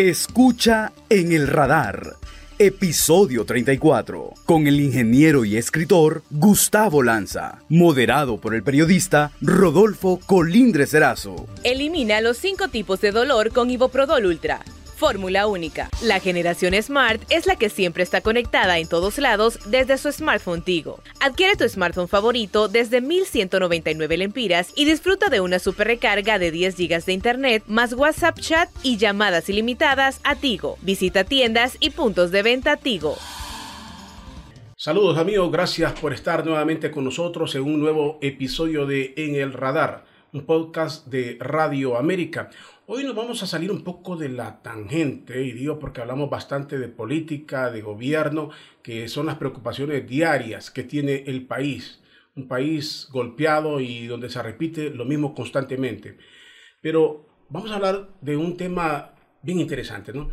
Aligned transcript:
Escucha 0.00 0.94
en 1.10 1.30
el 1.32 1.46
radar. 1.46 2.16
Episodio 2.58 3.44
34, 3.44 4.32
con 4.46 4.66
el 4.66 4.80
ingeniero 4.80 5.44
y 5.44 5.58
escritor 5.58 6.22
Gustavo 6.30 7.02
Lanza, 7.02 7.58
moderado 7.68 8.38
por 8.38 8.54
el 8.54 8.62
periodista 8.62 9.30
Rodolfo 9.42 10.18
Colindre 10.24 10.86
Serazo. 10.86 11.46
Elimina 11.64 12.22
los 12.22 12.38
cinco 12.38 12.68
tipos 12.68 13.02
de 13.02 13.12
dolor 13.12 13.52
con 13.52 13.68
Iboprodol 13.68 14.24
Ultra. 14.24 14.64
Fórmula 15.00 15.46
única. 15.46 15.88
La 16.02 16.20
generación 16.20 16.74
Smart 16.74 17.22
es 17.30 17.46
la 17.46 17.56
que 17.56 17.70
siempre 17.70 18.02
está 18.02 18.20
conectada 18.20 18.78
en 18.78 18.86
todos 18.86 19.16
lados 19.16 19.58
desde 19.70 19.96
su 19.96 20.12
smartphone 20.12 20.60
Tigo. 20.60 21.00
Adquiere 21.20 21.56
tu 21.56 21.66
smartphone 21.66 22.06
favorito 22.06 22.68
desde 22.68 23.00
1199 23.00 24.18
lempiras 24.18 24.74
y 24.76 24.84
disfruta 24.84 25.30
de 25.30 25.40
una 25.40 25.58
super 25.58 25.86
recarga 25.86 26.38
de 26.38 26.50
10 26.50 26.76
GB 26.76 27.04
de 27.06 27.12
internet 27.14 27.62
más 27.66 27.94
WhatsApp 27.94 28.38
chat 28.40 28.68
y 28.82 28.98
llamadas 28.98 29.48
ilimitadas 29.48 30.20
a 30.22 30.36
Tigo. 30.36 30.76
Visita 30.82 31.24
tiendas 31.24 31.78
y 31.80 31.88
puntos 31.88 32.30
de 32.30 32.42
venta 32.42 32.76
Tigo. 32.76 33.16
Saludos 34.76 35.16
amigos, 35.16 35.50
gracias 35.50 35.98
por 35.98 36.12
estar 36.12 36.44
nuevamente 36.44 36.90
con 36.90 37.04
nosotros 37.04 37.54
en 37.54 37.62
un 37.62 37.80
nuevo 37.80 38.18
episodio 38.20 38.84
de 38.84 39.14
En 39.16 39.34
el 39.34 39.54
Radar, 39.54 40.04
un 40.34 40.44
podcast 40.44 41.06
de 41.06 41.38
Radio 41.40 41.96
América. 41.96 42.50
Hoy 42.92 43.04
nos 43.04 43.14
vamos 43.14 43.40
a 43.40 43.46
salir 43.46 43.70
un 43.70 43.84
poco 43.84 44.16
de 44.16 44.28
la 44.28 44.62
tangente, 44.62 45.44
y 45.44 45.52
digo 45.52 45.78
porque 45.78 46.00
hablamos 46.00 46.28
bastante 46.28 46.76
de 46.76 46.88
política, 46.88 47.70
de 47.70 47.82
gobierno, 47.82 48.50
que 48.82 49.06
son 49.06 49.26
las 49.26 49.36
preocupaciones 49.36 50.08
diarias 50.08 50.72
que 50.72 50.82
tiene 50.82 51.22
el 51.28 51.46
país. 51.46 52.02
Un 52.34 52.48
país 52.48 53.06
golpeado 53.12 53.78
y 53.78 54.08
donde 54.08 54.28
se 54.28 54.42
repite 54.42 54.90
lo 54.90 55.04
mismo 55.04 55.36
constantemente. 55.36 56.16
Pero 56.82 57.28
vamos 57.48 57.70
a 57.70 57.76
hablar 57.76 58.08
de 58.22 58.36
un 58.36 58.56
tema 58.56 59.14
bien 59.40 59.60
interesante, 59.60 60.12
¿no? 60.12 60.28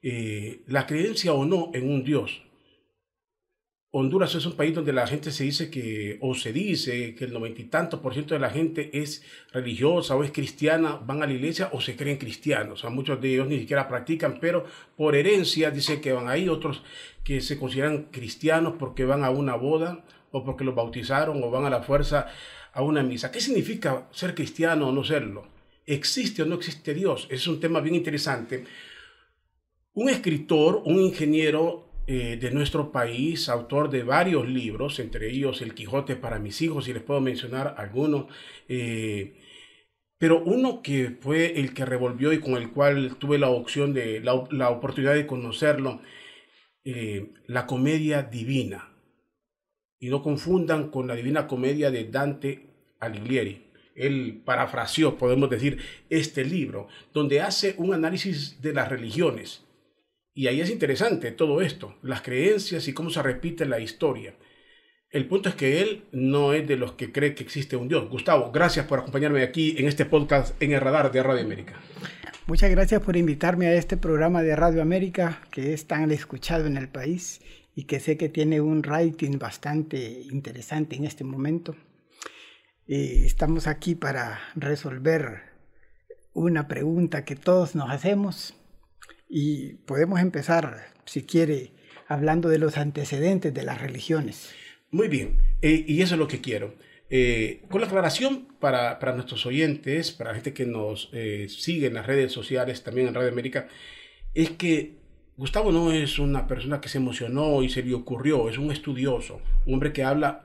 Eh, 0.00 0.62
la 0.68 0.86
creencia 0.86 1.32
o 1.32 1.44
no 1.44 1.72
en 1.74 1.90
un 1.90 2.04
Dios. 2.04 2.45
Honduras 3.98 4.34
es 4.34 4.44
un 4.44 4.52
país 4.52 4.74
donde 4.74 4.92
la 4.92 5.06
gente 5.06 5.30
se 5.30 5.44
dice 5.44 5.70
que, 5.70 6.18
o 6.20 6.34
se 6.34 6.52
dice 6.52 7.14
que 7.14 7.24
el 7.24 7.32
noventa 7.32 7.62
y 7.62 7.64
tantos 7.64 8.00
por 8.00 8.12
ciento 8.12 8.34
de 8.34 8.40
la 8.40 8.50
gente 8.50 8.90
es 8.92 9.24
religiosa 9.54 10.14
o 10.14 10.22
es 10.22 10.32
cristiana, 10.32 11.00
van 11.02 11.22
a 11.22 11.26
la 11.26 11.32
iglesia 11.32 11.70
o 11.72 11.80
se 11.80 11.96
creen 11.96 12.18
cristianos. 12.18 12.80
O 12.80 12.82
sea, 12.82 12.90
muchos 12.90 13.18
de 13.22 13.32
ellos 13.32 13.48
ni 13.48 13.58
siquiera 13.58 13.88
practican, 13.88 14.38
pero 14.38 14.66
por 14.98 15.16
herencia 15.16 15.70
dicen 15.70 16.02
que 16.02 16.12
van 16.12 16.28
ahí, 16.28 16.46
otros 16.46 16.82
que 17.24 17.40
se 17.40 17.58
consideran 17.58 18.08
cristianos 18.10 18.74
porque 18.78 19.06
van 19.06 19.24
a 19.24 19.30
una 19.30 19.54
boda 19.54 20.04
o 20.30 20.44
porque 20.44 20.64
los 20.64 20.74
bautizaron 20.74 21.42
o 21.42 21.50
van 21.50 21.64
a 21.64 21.70
la 21.70 21.82
fuerza 21.82 22.26
a 22.74 22.82
una 22.82 23.02
misa. 23.02 23.30
¿Qué 23.30 23.40
significa 23.40 24.08
ser 24.10 24.34
cristiano 24.34 24.88
o 24.88 24.92
no 24.92 25.04
serlo? 25.04 25.48
¿Existe 25.86 26.42
o 26.42 26.44
no 26.44 26.56
existe 26.56 26.92
Dios? 26.92 27.28
Es 27.30 27.48
un 27.48 27.60
tema 27.60 27.80
bien 27.80 27.94
interesante. 27.94 28.62
Un 29.94 30.10
escritor, 30.10 30.82
un 30.84 31.00
ingeniero 31.00 31.85
eh, 32.08 32.38
de 32.40 32.52
nuestro 32.52 32.92
país, 32.92 33.48
autor 33.48 33.90
de 33.90 34.04
varios 34.04 34.48
libros, 34.48 35.00
entre 35.00 35.28
ellos 35.28 35.60
El 35.60 35.74
Quijote 35.74 36.14
para 36.14 36.38
mis 36.38 36.62
hijos, 36.62 36.86
y 36.86 36.92
les 36.92 37.02
puedo 37.02 37.20
mencionar 37.20 37.74
algunos. 37.78 38.26
Eh, 38.68 39.34
pero 40.18 40.40
uno 40.42 40.82
que 40.82 41.16
fue 41.20 41.58
el 41.58 41.74
que 41.74 41.84
revolvió 41.84 42.32
y 42.32 42.38
con 42.38 42.54
el 42.54 42.70
cual 42.70 43.16
tuve 43.18 43.38
la 43.38 43.48
opción 43.50 43.92
de 43.92 44.20
la, 44.20 44.34
oportunidad 44.70 45.14
de 45.14 45.26
conocerlo, 45.26 46.00
eh, 46.84 47.32
la 47.48 47.66
comedia 47.66 48.22
divina. 48.22 48.92
Y 49.98 50.08
no 50.08 50.22
confundan 50.22 50.90
con 50.90 51.08
la 51.08 51.16
divina 51.16 51.48
comedia 51.48 51.90
de 51.90 52.04
Dante 52.04 52.68
Alighieri. 53.00 53.64
Él 53.96 54.42
parafraseó, 54.44 55.18
podemos 55.18 55.50
decir, 55.50 55.78
este 56.08 56.44
libro, 56.44 56.86
donde 57.12 57.40
hace 57.40 57.74
un 57.78 57.94
análisis 57.94 58.62
de 58.62 58.74
las 58.74 58.88
religiones 58.88 59.65
y 60.36 60.48
ahí 60.48 60.60
es 60.60 60.68
interesante 60.68 61.32
todo 61.32 61.62
esto, 61.62 61.96
las 62.02 62.20
creencias 62.20 62.86
y 62.88 62.92
cómo 62.92 63.08
se 63.08 63.22
repite 63.22 63.64
la 63.64 63.80
historia. 63.80 64.34
El 65.10 65.26
punto 65.28 65.48
es 65.48 65.54
que 65.54 65.80
él 65.80 66.04
no 66.12 66.52
es 66.52 66.68
de 66.68 66.76
los 66.76 66.92
que 66.92 67.10
cree 67.10 67.34
que 67.34 67.42
existe 67.42 67.74
un 67.74 67.88
Dios. 67.88 68.10
Gustavo, 68.10 68.52
gracias 68.52 68.84
por 68.84 68.98
acompañarme 68.98 69.42
aquí 69.42 69.76
en 69.78 69.88
este 69.88 70.04
podcast 70.04 70.54
en 70.62 70.72
el 70.72 70.82
radar 70.82 71.10
de 71.10 71.22
Radio 71.22 71.42
América. 71.42 71.80
Muchas 72.46 72.70
gracias 72.70 73.00
por 73.00 73.16
invitarme 73.16 73.66
a 73.66 73.74
este 73.76 73.96
programa 73.96 74.42
de 74.42 74.54
Radio 74.54 74.82
América 74.82 75.40
que 75.50 75.72
es 75.72 75.86
tan 75.86 76.10
escuchado 76.10 76.66
en 76.66 76.76
el 76.76 76.90
país 76.90 77.40
y 77.74 77.84
que 77.84 77.98
sé 77.98 78.18
que 78.18 78.28
tiene 78.28 78.60
un 78.60 78.82
rating 78.82 79.38
bastante 79.38 80.20
interesante 80.30 80.96
en 80.96 81.06
este 81.06 81.24
momento. 81.24 81.76
Eh, 82.86 83.22
estamos 83.24 83.66
aquí 83.66 83.94
para 83.94 84.38
resolver 84.54 85.44
una 86.34 86.68
pregunta 86.68 87.24
que 87.24 87.36
todos 87.36 87.74
nos 87.74 87.88
hacemos 87.88 88.54
y 89.28 89.74
podemos 89.86 90.20
empezar, 90.20 90.86
si 91.04 91.24
quiere, 91.24 91.72
hablando 92.08 92.48
de 92.48 92.58
los 92.58 92.76
antecedentes 92.76 93.52
de 93.52 93.62
las 93.62 93.80
religiones. 93.80 94.54
Muy 94.90 95.08
bien, 95.08 95.38
eh, 95.62 95.84
y 95.86 96.00
eso 96.02 96.14
es 96.14 96.18
lo 96.18 96.28
que 96.28 96.40
quiero. 96.40 96.74
Eh, 97.10 97.62
con 97.68 97.80
la 97.80 97.86
aclaración 97.86 98.48
para, 98.60 98.98
para, 98.98 99.12
nuestros 99.12 99.46
oyentes, 99.46 100.12
para 100.12 100.30
la 100.30 100.34
gente 100.36 100.52
que 100.52 100.66
nos 100.66 101.10
eh, 101.12 101.46
sigue 101.48 101.86
en 101.86 101.94
las 101.94 102.06
redes 102.06 102.32
sociales, 102.32 102.82
también 102.82 103.08
en 103.08 103.14
Radio 103.14 103.30
América, 103.30 103.68
es 104.34 104.50
que 104.50 104.94
Gustavo 105.36 105.70
no 105.70 105.92
es 105.92 106.18
una 106.18 106.46
persona 106.46 106.80
que 106.80 106.88
se 106.88 106.98
emocionó 106.98 107.62
y 107.62 107.68
se 107.68 107.82
le 107.82 107.94
ocurrió, 107.94 108.48
es 108.48 108.58
un 108.58 108.70
estudioso, 108.70 109.40
un 109.66 109.74
hombre 109.74 109.92
que 109.92 110.02
habla, 110.02 110.44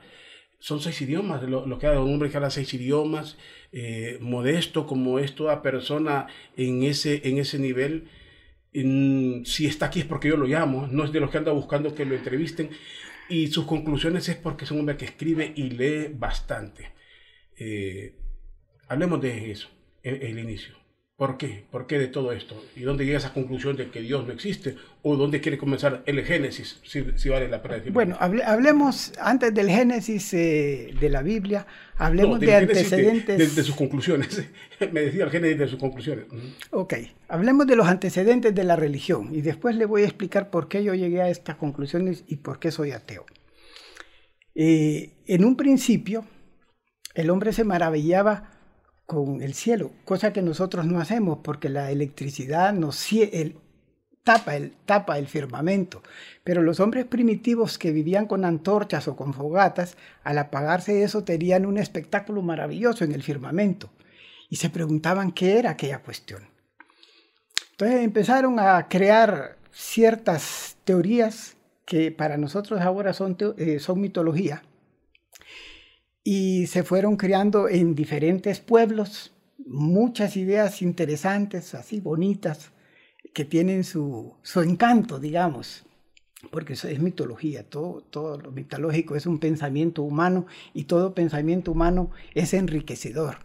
son 0.60 0.82
seis 0.82 1.02
idiomas, 1.02 1.42
lo, 1.44 1.66
lo 1.66 1.80
que 1.80 1.88
habla, 1.88 2.02
un 2.02 2.14
hombre 2.14 2.30
que 2.30 2.38
habla 2.38 2.52
seis 2.52 2.74
idiomas, 2.74 3.38
modesto 4.20 4.86
como 4.86 5.18
es 5.18 5.34
toda 5.34 5.62
persona 5.62 6.28
en 6.58 6.84
ese, 6.84 7.22
en 7.28 7.38
ese 7.38 7.58
nivel 7.58 8.10
si 8.74 9.66
está 9.66 9.88
aquí 9.88 10.02
es 10.02 10.06
porque 10.06 10.30
yo 10.30 10.38
lo 10.38 10.48
llamo, 10.48 10.88
no 10.88 11.04
es 11.04 11.12
de 11.12 11.20
los 11.20 11.30
que 11.30 11.38
anda 11.38 11.52
buscando 11.52 11.94
que 11.94 12.06
lo 12.06 12.16
entrevisten. 12.16 12.70
Y 13.30 13.48
sus 13.48 13.66
conclusiones 13.66 14.28
es 14.30 14.36
porque 14.36 14.66
es 14.66 14.72
un 14.72 14.80
hombre 14.80 14.98
que 14.98 15.06
escribe 15.06 15.54
y 15.56 15.70
lee 15.70 16.10
bastante. 16.14 16.92
Eh, 17.58 18.16
hablemos 18.88 19.22
de 19.22 19.52
eso, 19.52 19.70
el 20.04 20.38
inicio. 20.38 20.76
¿Por 21.22 21.38
qué? 21.38 21.66
¿Por 21.70 21.86
qué 21.86 22.00
de 22.00 22.08
todo 22.08 22.32
esto? 22.32 22.60
¿Y 22.76 22.82
dónde 22.82 23.06
llega 23.06 23.20
esa 23.20 23.32
conclusión 23.32 23.78
de 23.78 23.92
que 23.92 24.02
Dios 24.02 24.26
no 24.26 24.34
existe? 24.34 24.76
¿O 25.04 25.16
dónde 25.16 25.40
quiere 25.40 25.56
comenzar 25.56 26.02
el 26.08 26.26
Génesis? 26.26 26.80
Si, 26.84 27.30
vale 27.30 27.48
la 27.48 27.62
pena 27.62 27.76
decirlo. 27.76 27.94
Bueno, 27.94 28.18
hablemos 28.20 29.14
antes 29.20 29.54
del 29.54 29.70
Génesis 29.70 30.34
eh, 30.34 30.96
de 31.00 31.10
la 31.10 31.22
Biblia, 31.22 31.68
hablemos 31.96 32.40
de 32.40 32.56
antecedentes. 32.56 33.38
De, 33.38 33.48
de, 33.50 33.64
sus 33.64 33.76
conclusiones. 33.76 34.44
Me 34.92 35.02
decía 35.02 35.26
el 35.26 35.30
Génesis 35.30 35.60
de 35.60 35.68
sus 35.68 35.78
conclusiones. 35.78 36.26
Ok, 36.72 36.96
hablemos 37.28 37.68
de 37.68 37.76
los 37.76 37.86
antecedentes 37.86 38.56
de 38.56 38.64
la 38.64 38.76
religión 38.76 39.30
y 39.32 39.42
después 39.42 39.76
le 39.76 39.86
voy 39.86 40.02
a 40.02 40.06
explicar 40.06 40.50
por 40.50 40.70
qué 40.70 40.84
yo 40.84 40.96
llegué 40.96 41.22
a 41.22 41.30
estas 41.30 41.56
conclusiones 41.56 42.24
y 42.26 42.38
por 42.38 42.58
qué 42.58 42.72
soy 42.72 42.94
ateo. 42.94 43.28
Eh, 44.56 45.12
en 45.28 45.46
un 45.46 45.56
principio, 45.56 46.26
el 47.14 47.30
hombre 47.30 47.54
se 47.54 47.64
maravillaba 47.64 48.61
con 49.06 49.42
el 49.42 49.54
cielo, 49.54 49.92
cosa 50.06 50.32
que 50.32 50.42
nosotros 50.42 50.86
no 50.86 51.00
hacemos 51.00 51.40
porque 51.44 51.70
la 51.70 51.92
electricidad 51.92 52.74
nos 52.74 53.12
el, 53.12 53.58
tapa, 54.24 54.56
el, 54.56 54.74
tapa 54.86 55.18
el 55.18 55.28
firmamento. 55.28 56.02
Pero 56.44 56.62
los 56.62 56.80
hombres 56.80 57.06
primitivos 57.06 57.78
que 57.78 57.92
vivían 57.92 58.26
con 58.26 58.46
antorchas 58.46 59.08
o 59.08 59.16
con 59.16 59.34
fogatas, 59.34 59.98
al 60.24 60.38
apagarse 60.38 61.04
eso 61.04 61.24
tenían 61.24 61.66
un 61.66 61.78
espectáculo 61.78 62.42
maravilloso 62.42 63.04
en 63.04 63.12
el 63.12 63.24
firmamento 63.24 63.90
y 64.50 64.58
se 64.58 64.70
preguntaban 64.70 65.32
qué 65.32 65.60
era 65.60 65.72
aquella 65.72 66.00
cuestión. 66.00 66.48
Entonces 67.72 68.04
empezaron 68.04 68.60
a 68.60 68.88
crear 68.88 69.58
ciertas 69.72 70.78
teorías 70.84 71.58
que 71.86 72.12
para 72.12 72.38
nosotros 72.38 72.82
ahora 72.82 73.14
son, 73.14 73.38
eh, 73.58 73.80
son 73.80 74.00
mitología 74.00 74.64
y 76.24 76.68
se 76.68 76.84
fueron 76.84 77.18
creando 77.18 77.68
en 77.68 77.96
diferentes 77.96 78.60
pueblos 78.60 79.34
muchas 79.66 80.38
ideas 80.38 80.82
interesantes, 80.82 81.74
así 81.76 82.00
bonitas, 82.00 82.72
que 83.34 83.46
tienen 83.46 83.84
su, 83.84 84.36
su 84.42 84.62
encanto, 84.62 85.20
digamos, 85.20 85.86
porque 86.50 86.74
eso 86.74 86.88
es 86.88 87.00
mitología, 87.00 87.68
todo, 87.70 88.02
todo 88.02 88.38
lo 88.38 88.52
mitológico 88.52 89.16
es 89.16 89.26
un 89.26 89.40
pensamiento 89.40 90.04
humano 90.04 90.48
y 90.74 90.86
todo 90.86 91.14
pensamiento 91.14 91.72
humano 91.72 92.12
es 92.34 92.54
enriquecedor. 92.54 93.38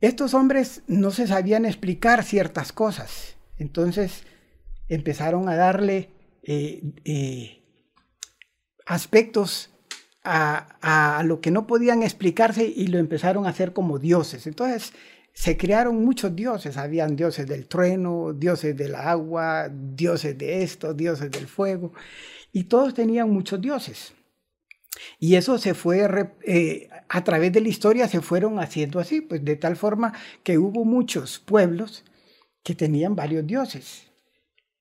Estos 0.00 0.34
hombres 0.34 0.82
no 0.86 1.10
se 1.10 1.26
sabían 1.26 1.64
explicar 1.64 2.22
ciertas 2.22 2.72
cosas, 2.72 3.36
entonces 3.56 4.24
empezaron 4.88 5.48
a 5.48 5.56
darle 5.56 6.10
eh, 6.42 6.82
eh, 7.04 7.62
aspectos 8.86 9.70
a, 10.24 11.22
lo 11.24 11.40
que 11.40 11.50
no 11.50 11.66
podían 11.66 12.02
explicarse 12.02 12.64
y 12.64 12.88
lo 12.88 12.98
empezaron 12.98 13.46
a 13.46 13.50
hacer 13.50 13.72
como 13.72 13.98
dioses. 13.98 14.46
Entonces 14.46 14.92
se 15.32 15.56
crearon 15.56 16.04
muchos 16.04 16.34
dioses, 16.34 16.76
habían 16.76 17.16
dioses 17.16 17.46
del 17.46 17.66
trueno, 17.68 18.32
dioses 18.32 18.76
del 18.76 18.94
agua, 18.94 19.68
dioses 19.70 20.36
de 20.36 20.62
esto, 20.62 20.94
dioses 20.94 21.30
del 21.30 21.46
fuego, 21.46 21.92
y 22.52 22.64
todos 22.64 22.94
tenían 22.94 23.30
muchos 23.30 23.60
dioses. 23.60 24.14
Y 25.20 25.36
eso 25.36 25.58
se 25.58 25.74
fue, 25.74 26.34
eh, 26.44 26.88
a 27.08 27.22
través 27.22 27.52
de 27.52 27.60
la 27.60 27.68
historia 27.68 28.08
se 28.08 28.20
fueron 28.20 28.58
haciendo 28.58 28.98
así, 28.98 29.20
pues 29.20 29.44
de 29.44 29.56
tal 29.56 29.76
forma 29.76 30.12
que 30.42 30.58
hubo 30.58 30.84
muchos 30.84 31.38
pueblos 31.38 32.04
que 32.64 32.74
tenían 32.74 33.14
varios 33.14 33.46
dioses 33.46 34.08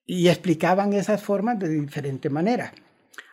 y 0.06 0.30
explicaban 0.30 0.94
esas 0.94 1.22
formas 1.22 1.60
de 1.60 1.70
diferente 1.70 2.30
manera. 2.30 2.74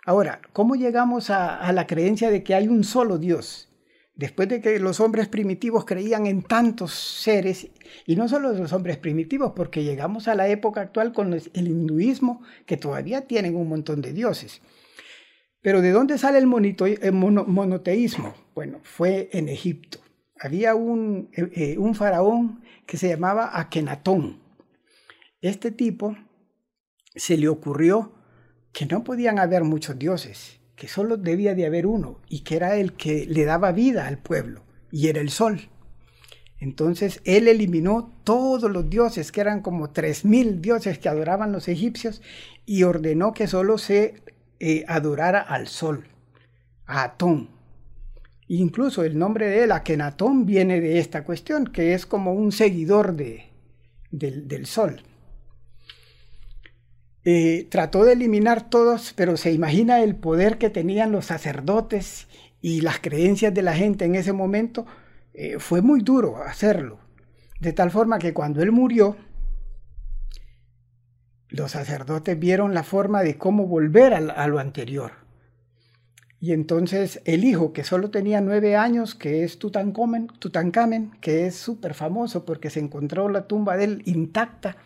Ahora, 0.07 0.43
¿cómo 0.53 0.77
llegamos 0.77 1.31
a, 1.31 1.73
la 1.73 1.87
creencia 1.87 2.31
de 2.31 2.43
que 2.43 2.55
hay 2.55 2.69
un 2.69 2.85
solo 2.85 3.17
Dios? 3.17 3.71
Después 4.15 4.49
de 4.49 4.61
que 4.61 4.79
los 4.79 5.01
hombres 5.01 5.29
primitivos 5.29 5.87
creían 5.87 6.27
en 6.27 6.43
tantos 6.43 6.93
seres, 6.93 7.69
y 8.07 8.15
no 8.15 8.29
solo 8.29 8.53
los 8.53 8.73
hombres 8.75 8.99
primitivos, 8.99 9.53
porque 9.57 9.83
llegamos 9.83 10.29
a 10.29 10.35
la 10.35 10.47
época 10.49 10.83
actual 10.83 11.13
con 11.13 11.33
el 11.33 11.51
hinduismo, 11.55 12.43
que 12.67 12.77
todavía 12.77 13.23
tienen 13.23 13.57
un 13.57 13.69
montón 13.69 14.03
de 14.03 14.13
dioses. 14.13 14.61
Pero 15.63 15.81
¿de 15.81 15.93
dónde 15.93 16.19
sale 16.19 16.39
el, 16.39 16.47
monoteísmo? 16.47 18.35
Bueno, 18.55 18.81
fue 18.83 19.31
en 19.33 19.49
Egipto. 19.49 19.99
Había 20.39 20.75
un, 20.75 21.31
eh, 21.33 21.51
eh, 21.55 21.79
un 21.79 21.95
faraón 21.95 22.63
que 22.87 22.99
se 22.99 23.09
llamaba 23.09 23.59
Akenatón. 23.59 24.43
Este 25.41 25.71
tipo 25.71 26.15
se 27.15 27.39
le 27.39 27.49
ocurrió 27.49 28.14
que 28.75 28.85
no 28.85 29.05
podían 29.05 29.39
haber 29.39 29.65
muchos 29.65 29.99
dioses 29.99 30.61
que 30.77 30.89
solo 30.89 31.17
debía 31.17 31.55
de 31.55 31.65
haber 31.65 31.87
uno 31.87 32.21
y 32.29 32.41
que 32.41 32.57
era 32.57 32.77
el 32.77 32.95
que 32.95 33.25
le 33.27 33.45
daba 33.45 33.73
vida 33.73 34.07
al 34.07 34.19
pueblo 34.19 34.63
y 34.91 35.09
era 35.09 35.21
el 35.21 35.31
sol. 35.31 35.71
Entonces 36.59 37.21
él 37.25 37.47
eliminó 37.47 38.13
todos 38.25 38.71
los 38.71 38.91
dioses, 38.91 39.31
que 39.31 39.41
eran 39.41 39.61
como 39.61 39.91
tres 39.91 40.25
mil 40.25 40.61
dioses 40.61 40.99
que 40.99 41.09
adoraban 41.09 41.53
los 41.53 41.69
egipcios, 41.69 42.23
y 42.67 42.83
ordenó 42.85 43.33
que 43.33 43.47
solo 43.47 43.77
se 43.77 44.23
eh, 44.61 44.85
adorara 44.89 45.41
al 45.41 45.69
sol, 45.69 46.05
a 46.87 47.05
Atón. 47.05 47.51
Incluso 48.49 49.05
el 49.05 49.19
nombre 49.19 49.49
de 49.49 49.65
él, 49.65 49.73
Akenatón, 49.73 50.47
viene 50.47 50.81
de 50.81 50.99
esta 51.01 51.23
cuestión, 51.23 51.67
que 51.67 51.93
es 51.93 52.07
como 52.07 52.33
un 52.33 52.51
seguidor 52.51 53.15
de, 53.15 53.51
del 54.11 54.67
sol. 54.67 55.03
Eh, 57.25 57.67
trató 57.71 58.05
de 58.05 58.13
eliminar 58.13 58.69
todos, 58.69 59.15
pero 59.17 59.37
se 59.37 59.53
imagina 59.53 60.03
el 60.03 60.15
poder 60.15 60.59
que 60.59 60.69
tenían 60.69 61.11
los 61.11 61.27
sacerdotes 61.27 62.29
y 62.61 62.83
las 62.83 62.99
creencias 62.99 63.55
de 63.55 63.63
la 63.63 63.75
gente 63.75 64.05
en 64.05 64.15
ese 64.15 64.33
momento. 64.33 64.87
Eh, 65.33 65.59
fue 65.59 65.81
muy 65.81 66.01
duro 66.01 66.43
hacerlo. 66.43 66.99
De 67.61 67.73
tal 67.73 67.91
forma 67.91 68.19
que 68.19 68.35
cuando 68.35 68.63
él 68.63 68.73
murió, 68.73 69.17
los 71.49 71.71
sacerdotes 71.71 72.39
vieron 72.39 72.75
la 72.75 72.83
forma 72.83 73.23
de 73.23 73.39
cómo 73.39 73.67
volver 73.67 74.13
a, 74.13 74.49
lo 74.49 74.59
anterior. 74.59 75.13
Y 76.41 76.53
entonces 76.53 77.23
el 77.25 77.45
hijo, 77.45 77.73
que 77.73 77.85
solo 77.85 78.11
tenía 78.11 78.41
nueve 78.41 78.77
años, 78.77 79.15
que 79.15 79.45
es 79.45 79.59
Tutankamen, 79.59 80.27
Tutankamen 80.27 81.13
que 81.21 81.47
es 81.47 81.55
súper 81.55 81.95
famoso 81.95 82.45
porque 82.45 82.71
se 82.71 82.81
encontró 82.81 83.29
la 83.29 83.47
tumba 83.47 83.77
de 83.77 83.85
él 83.85 84.03
intacta 84.05 84.77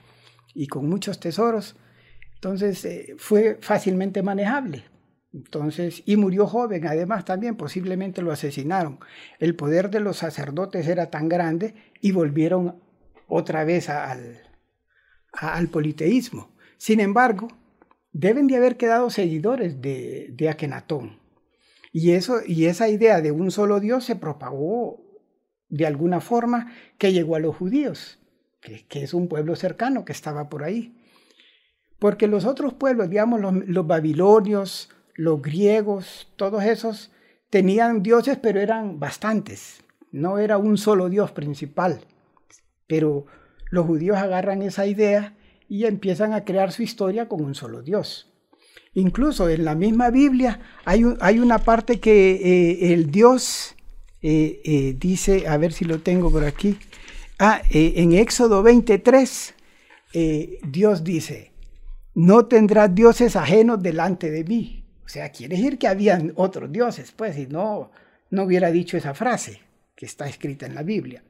y 0.55 0.69
con 0.69 0.89
muchos 0.89 1.19
tesoros, 1.19 1.75
entonces 2.39 2.85
eh, 2.85 3.15
fue 3.19 3.59
fácilmente 3.61 4.23
manejable. 4.23 4.85
Entonces, 5.33 6.05
y 6.07 6.17
murió 6.17 6.47
joven, 6.47 6.87
además 6.87 7.25
también 7.25 7.57
posiblemente 7.57 8.23
lo 8.23 8.31
asesinaron. 8.31 9.01
El 9.41 9.57
poder 9.57 9.91
de 9.91 9.99
los 9.99 10.19
sacerdotes 10.19 10.87
era 10.87 11.11
tan 11.11 11.29
grande 11.29 11.75
y 12.01 12.13
volvieron 12.13 12.81
otra 13.27 13.65
vez 13.65 13.89
al, 13.89 14.41
al 15.33 15.69
politeísmo. 15.69 16.55
Sin 16.77 17.01
embargo, 17.01 17.49
deben 18.13 18.47
de 18.47 18.57
haber 18.57 18.77
quedado 18.77 19.11
seguidores 19.11 19.83
de, 19.83 20.29
de 20.31 20.49
Akenatón. 20.49 21.19
Y, 21.93 22.13
eso, 22.13 22.39
y 22.47 22.67
esa 22.67 22.89
idea 22.89 23.21
de 23.21 23.33
un 23.33 23.51
solo 23.51 23.81
Dios 23.81 24.05
se 24.05 24.15
propagó 24.15 25.03
de 25.69 25.87
alguna 25.87 26.21
forma 26.21 26.73
que 26.99 27.13
llegó 27.13 27.35
a 27.35 27.41
los 27.41 27.57
judíos, 27.57 28.21
que, 28.61 28.87
que 28.87 29.03
es 29.03 29.13
un 29.13 29.27
pueblo 29.29 29.57
cercano 29.57 30.05
que 30.05 30.13
estaba 30.13 30.49
por 30.49 30.63
ahí. 30.63 30.98
Porque 31.99 32.29
los 32.29 32.45
otros 32.45 32.75
pueblos, 32.75 33.11
digamos, 33.11 33.41
los, 33.41 33.87
babilonios, 33.87 34.91
los 35.15 35.43
griegos, 35.43 36.29
todos 36.37 36.63
esos 36.65 37.11
tenían 37.51 38.03
dioses, 38.03 38.39
pero 38.41 38.61
eran 38.61 39.01
bastantes. 39.01 39.81
No 40.13 40.39
era 40.39 40.59
un 40.59 40.79
solo 40.79 41.09
dios 41.09 41.33
principal. 41.33 42.01
Pero 42.87 43.27
los 43.71 43.85
judíos 43.87 44.17
agarran 44.17 44.63
esa 44.63 44.87
idea 44.87 45.37
y 45.69 45.85
empiezan 45.85 46.33
a 46.33 46.45
crear 46.45 46.73
su 46.73 46.83
historia 46.83 47.29
con 47.29 47.45
un 47.45 47.55
solo 47.55 47.83
dios. 47.83 48.33
Incluso 48.95 49.49
en 49.49 49.65
la 49.65 49.75
misma 49.75 50.11
Biblia 50.11 50.61
hay, 50.85 51.05
una 51.05 51.59
parte 51.59 52.01
que 52.01 52.33
eh, 52.33 52.93
el 52.93 53.11
dios 53.11 53.75
eh, 54.23 54.61
eh, 54.65 54.97
dice, 54.99 55.47
a 55.47 55.57
ver 55.57 55.73
si 55.73 55.85
lo 55.85 56.01
tengo 56.01 56.31
por 56.31 56.45
aquí, 56.45 56.79
ah, 57.39 57.61
en 57.71 58.13
Éxodo 58.13 58.63
23, 58.63 59.55
Dios 60.63 61.05
dice, 61.05 61.48
no 62.19 62.47
tendrás 62.47 62.93
dioses 62.93 63.37
ajenos 63.37 63.81
delante 63.81 64.29
de 64.29 64.43
mí. 64.43 64.85
O 65.05 65.09
sea, 65.09 65.31
quiere 65.31 65.57
decir 65.57 65.79
que 65.79 65.87
habían 65.87 66.33
otros 66.35 66.71
dioses, 66.73 67.13
pues, 67.13 67.37
si 67.37 67.47
no, 67.47 67.93
no 68.31 68.43
hubiera 68.43 68.73
dicho 68.73 68.97
esa 68.97 69.15
frase 69.15 69.61
que 69.95 70.07
está 70.07 70.27
escrita 70.29 70.67
en 70.67 70.75
la 70.75 70.83
Biblia. 70.83 71.23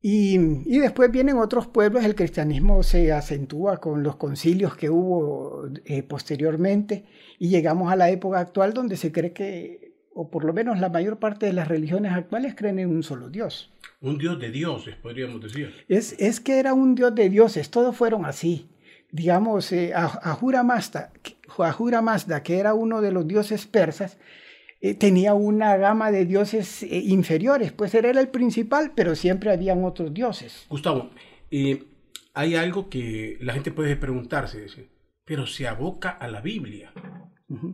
Y, 0.00 0.38
después 0.78 1.10
vienen 1.10 1.36
otros 1.36 1.66
pueblos, 1.66 2.02
el 2.02 2.14
cristianismo 2.14 2.82
se 2.82 3.12
acentúa 3.12 3.76
con 3.76 4.02
los 4.02 4.16
concilios 4.16 4.74
que 4.74 4.88
hubo 4.88 5.68
eh, 5.84 6.02
posteriormente 6.02 7.04
y 7.38 7.50
llegamos 7.50 7.92
a 7.92 7.96
la 7.96 8.08
época 8.08 8.38
actual 8.38 8.72
donde 8.72 8.96
se 8.96 9.12
cree 9.12 9.34
que, 9.34 9.96
o 10.14 10.30
por 10.30 10.44
lo 10.44 10.54
menos 10.54 10.80
la 10.80 10.88
mayor 10.88 11.18
parte 11.18 11.44
de 11.44 11.52
las 11.52 11.68
religiones 11.68 12.12
actuales 12.12 12.54
creen 12.54 12.78
en 12.78 12.88
un 12.88 13.02
solo 13.02 13.28
Dios. 13.28 13.70
Un 14.00 14.16
Dios 14.16 14.38
de 14.40 14.50
dioses, 14.50 14.96
podríamos 14.96 15.42
decir. 15.42 15.74
Es, 15.88 16.14
es 16.18 16.40
que 16.40 16.58
era 16.58 16.72
un 16.72 16.94
Dios 16.94 17.14
de 17.14 17.28
dioses, 17.28 17.70
todos 17.70 17.94
fueron 17.94 18.24
así 18.24 18.70
digamos, 19.14 19.70
eh, 19.70 19.92
Ahura, 19.94 20.64
Mazda, 20.64 21.12
Mazda, 22.02 22.42
que 22.42 22.58
era 22.58 22.74
uno 22.74 23.00
de 23.00 23.12
los 23.12 23.28
dioses 23.28 23.64
persas, 23.64 24.18
eh, 24.80 24.94
tenía 24.94 25.34
una 25.34 25.76
gama 25.76 26.10
de 26.10 26.26
dioses 26.26 26.82
eh, 26.82 27.00
inferiores, 27.04 27.70
pues 27.70 27.94
era 27.94 28.10
el 28.10 28.28
principal, 28.28 28.90
pero 28.96 29.14
siempre 29.14 29.52
habían 29.52 29.84
otros 29.84 30.12
dioses. 30.12 30.66
Gustavo, 30.68 31.10
hay 32.34 32.56
algo 32.56 32.88
que 32.88 33.38
la 33.40 33.52
gente 33.52 33.70
puede 33.70 33.94
preguntarse, 33.94 34.66
pero 35.24 35.46
se 35.46 35.68
aboca 35.68 36.10
a 36.10 36.26
la 36.26 36.40
Biblia. 36.40 36.92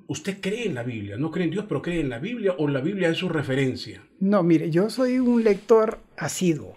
¿Usted 0.09 0.43
cree 0.43 0.67
en 0.67 0.75
la 0.75 0.83
Biblia? 0.83 1.17
¿No 1.17 1.31
cree 1.31 1.47
en 1.47 1.53
Dios, 1.53 1.65
pero 1.67 1.81
cree 1.81 2.01
en 2.01 2.11
la 2.11 2.19
Biblia 2.19 2.55
o 2.59 2.69
la 2.69 2.83
Biblia 2.83 3.09
es 3.09 3.17
su 3.17 3.31
referencia? 3.31 4.05
No, 4.19 4.43
mire, 4.43 4.71
yo 4.71 4.91
soy 4.91 5.19
un 5.19 5.43
lector 5.43 6.01
asiduo. 6.19 6.75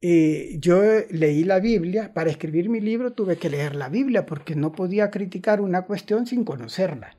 Eh, 0.00 0.58
yo 0.60 0.80
leí 1.10 1.42
la 1.42 1.58
Biblia, 1.58 2.14
para 2.14 2.30
escribir 2.30 2.68
mi 2.68 2.80
libro 2.80 3.12
tuve 3.12 3.36
que 3.36 3.50
leer 3.50 3.74
la 3.74 3.88
Biblia 3.88 4.26
porque 4.26 4.54
no 4.54 4.70
podía 4.72 5.10
criticar 5.10 5.60
una 5.60 5.82
cuestión 5.82 6.26
sin 6.26 6.44
conocerla. 6.44 7.16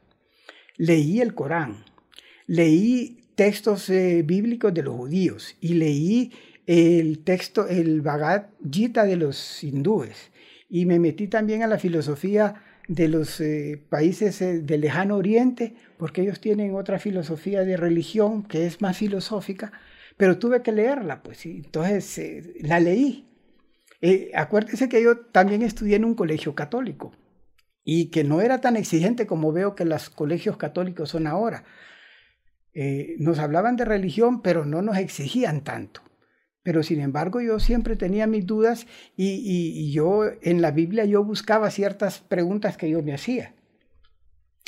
Leí 0.78 1.20
el 1.20 1.34
Corán, 1.34 1.84
leí 2.48 3.20
textos 3.36 3.90
eh, 3.90 4.24
bíblicos 4.26 4.74
de 4.74 4.84
los 4.84 4.96
judíos 4.96 5.58
y 5.60 5.74
leí 5.74 6.32
el 6.68 7.20
texto, 7.20 7.68
el 7.68 8.02
Bhagavad 8.02 8.48
Gita 8.70 9.06
de 9.06 9.18
los 9.18 9.64
hindúes 9.64 10.32
y 10.70 10.86
me 10.86 11.00
metí 11.00 11.28
también 11.28 11.64
a 11.64 11.68
la 11.68 11.80
filosofía 11.80 12.62
de 12.88 13.08
los 13.08 13.42
eh, 13.42 13.82
países 13.90 14.40
del 14.40 14.82
lejano 14.82 15.16
oriente 15.18 15.74
porque 15.98 16.22
ellos 16.22 16.40
tienen 16.40 16.76
otra 16.76 17.00
filosofía 17.00 17.66
de 17.66 17.76
religión 17.76 18.44
que 18.44 18.66
es 18.66 18.82
más 18.82 18.98
filosófica 18.98 19.74
pero 20.20 20.38
tuve 20.38 20.62
que 20.62 20.74
leerla, 20.74 21.24
pues, 21.24 21.46
y 21.46 21.52
entonces 21.64 22.18
eh, 22.18 22.54
la 22.60 22.82
leí. 22.82 23.26
Eh, 24.02 24.32
acuérdese 24.36 24.90
que 24.90 25.02
yo 25.02 25.18
también 25.18 25.62
estudié 25.62 25.96
en 25.96 26.04
un 26.04 26.14
colegio 26.14 26.56
católico 26.56 27.14
y 27.86 28.08
que 28.08 28.26
no 28.26 28.42
era 28.42 28.60
tan 28.60 28.76
exigente 28.76 29.26
como 29.26 29.54
veo 29.54 29.76
que 29.76 29.86
los 29.86 30.10
colegios 30.10 30.58
católicos 30.58 31.12
son 31.12 31.26
ahora. 31.26 31.64
Eh, 32.74 33.16
nos 33.20 33.40
hablaban 33.40 33.78
de 33.78 33.86
religión, 33.86 34.42
pero 34.42 34.66
no 34.66 34.82
nos 34.82 34.98
exigían 34.98 35.64
tanto. 35.64 36.02
Pero 36.64 36.84
sin 36.84 37.00
embargo 37.00 37.40
yo 37.40 37.62
siempre 37.62 37.96
tenía 37.96 38.28
mis 38.28 38.46
dudas 38.46 38.88
y, 39.16 39.42
y, 39.46 39.94
yo 39.94 40.24
en 40.42 40.62
la 40.62 40.72
Biblia 40.72 41.06
yo 41.06 41.24
buscaba 41.24 41.72
ciertas 41.72 42.20
preguntas 42.20 42.76
que 42.76 42.90
yo 42.90 43.02
me 43.02 43.14
hacía. 43.14 43.56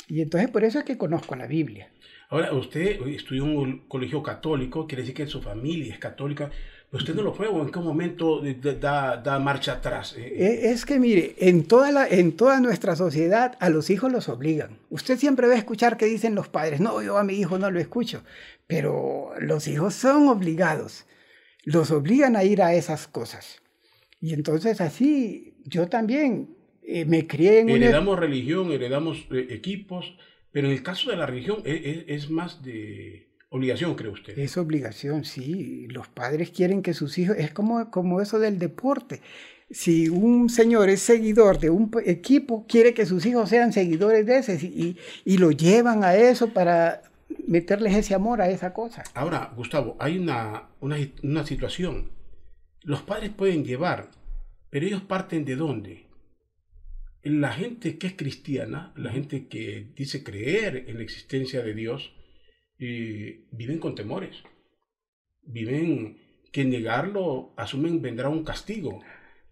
Y 0.08 0.22
entonces 0.22 0.50
por 0.50 0.64
eso 0.64 0.78
es 0.78 0.86
que 0.86 0.96
conozco 0.96 1.36
la 1.36 1.46
Biblia. 1.46 1.92
Ahora, 2.32 2.50
usted 2.54 2.98
estudió 3.08 3.44
en 3.44 3.56
un 3.58 3.78
colegio 3.80 4.22
católico, 4.22 4.86
quiere 4.86 5.02
decir 5.02 5.14
que 5.14 5.26
su 5.26 5.42
familia 5.42 5.92
es 5.92 5.98
católica, 5.98 6.50
usted 6.90 7.14
no 7.14 7.20
lo 7.20 7.34
fue 7.34 7.46
o 7.46 7.60
en 7.60 7.70
qué 7.70 7.78
momento 7.78 8.40
da, 8.40 9.38
marcha 9.38 9.74
atrás. 9.74 10.16
Eh, 10.16 10.32
eh, 10.38 10.70
es 10.70 10.86
que 10.86 10.98
mire, 10.98 11.34
en 11.40 11.64
toda, 11.64 11.92
la, 11.92 12.08
en 12.08 12.32
toda 12.32 12.58
nuestra 12.58 12.96
sociedad 12.96 13.58
a 13.60 13.68
los 13.68 13.90
hijos 13.90 14.10
los 14.10 14.30
obligan. 14.30 14.78
Usted 14.88 15.18
siempre 15.18 15.46
va 15.46 15.52
a 15.52 15.58
escuchar 15.58 15.98
que 15.98 16.06
dicen 16.06 16.34
los 16.34 16.48
padres, 16.48 16.80
no, 16.80 17.02
yo 17.02 17.18
a 17.18 17.22
mi 17.22 17.34
hijo 17.34 17.58
no 17.58 17.70
lo 17.70 17.78
escucho, 17.78 18.22
pero 18.66 19.32
los 19.38 19.68
hijos 19.68 19.92
son 19.92 20.28
obligados, 20.28 21.04
los 21.64 21.90
obligan 21.90 22.34
a 22.34 22.44
ir 22.44 22.62
a 22.62 22.72
esas 22.72 23.08
cosas. 23.08 23.60
Y 24.22 24.32
entonces 24.32 24.80
así 24.80 25.52
yo 25.66 25.86
también 25.86 26.56
eh, 26.82 27.04
me 27.04 27.26
crié 27.26 27.60
en... 27.60 27.68
Heredamos 27.68 28.18
religión, 28.18 28.72
heredamos 28.72 29.26
equipos 29.50 30.16
pero 30.52 30.68
en 30.68 30.74
el 30.74 30.82
caso 30.82 31.10
de 31.10 31.16
la 31.16 31.26
religión 31.26 31.62
es, 31.64 32.30
más 32.30 32.62
de 32.62 33.28
obligación, 33.48 33.94
cree 33.94 34.10
usted. 34.10 34.38
Es 34.38 34.56
obligación, 34.56 35.24
sí. 35.24 35.86
Los 35.88 36.08
padres 36.08 36.50
quieren 36.50 36.82
que 36.82 36.94
sus 36.94 37.18
hijos, 37.18 37.36
es 37.38 37.52
como, 37.52 37.90
como 37.90 38.20
eso 38.20 38.38
del 38.38 38.58
deporte. 38.58 39.20
Si 39.70 40.10
un 40.10 40.50
señor 40.50 40.90
es 40.90 41.00
seguidor 41.00 41.58
de 41.58 41.70
un 41.70 41.90
equipo, 42.04 42.66
quiere 42.68 42.92
que 42.92 43.06
sus 43.06 43.24
hijos 43.24 43.48
sean 43.48 43.72
seguidores 43.72 44.26
de 44.26 44.38
ese 44.38 44.54
y, 44.54 44.98
y 45.24 45.38
lo 45.38 45.50
llevan 45.50 46.04
a 46.04 46.14
eso 46.14 46.48
para 46.52 47.02
meterles 47.46 47.96
ese 47.96 48.14
amor 48.14 48.42
a 48.42 48.50
esa 48.50 48.74
cosa. 48.74 49.02
Ahora, 49.14 49.52
Gustavo, 49.56 49.96
hay 49.98 50.18
una, 50.18 50.68
una, 50.80 50.96
una 51.22 51.46
situación. 51.46 52.10
Los 52.82 53.02
padres 53.02 53.30
pueden 53.30 53.64
llevar, 53.64 54.10
pero 54.68 54.86
ellos 54.86 55.02
parten 55.02 55.46
de 55.46 55.56
dónde? 55.56 56.06
La 57.22 57.52
gente 57.52 57.98
que 57.98 58.08
es 58.08 58.14
cristiana, 58.14 58.92
la 58.96 59.12
gente 59.12 59.46
que 59.46 59.92
dice 59.94 60.24
creer 60.24 60.84
en 60.88 60.96
la 60.96 61.02
existencia 61.04 61.62
de 61.62 61.74
Dios, 61.74 62.12
eh, 62.78 63.46
viven 63.52 63.78
con 63.78 63.94
temores. 63.94 64.42
Viven 65.42 66.18
que 66.50 66.64
negarlo, 66.64 67.54
asumen, 67.56 68.02
vendrá 68.02 68.28
un 68.28 68.44
castigo, 68.44 69.02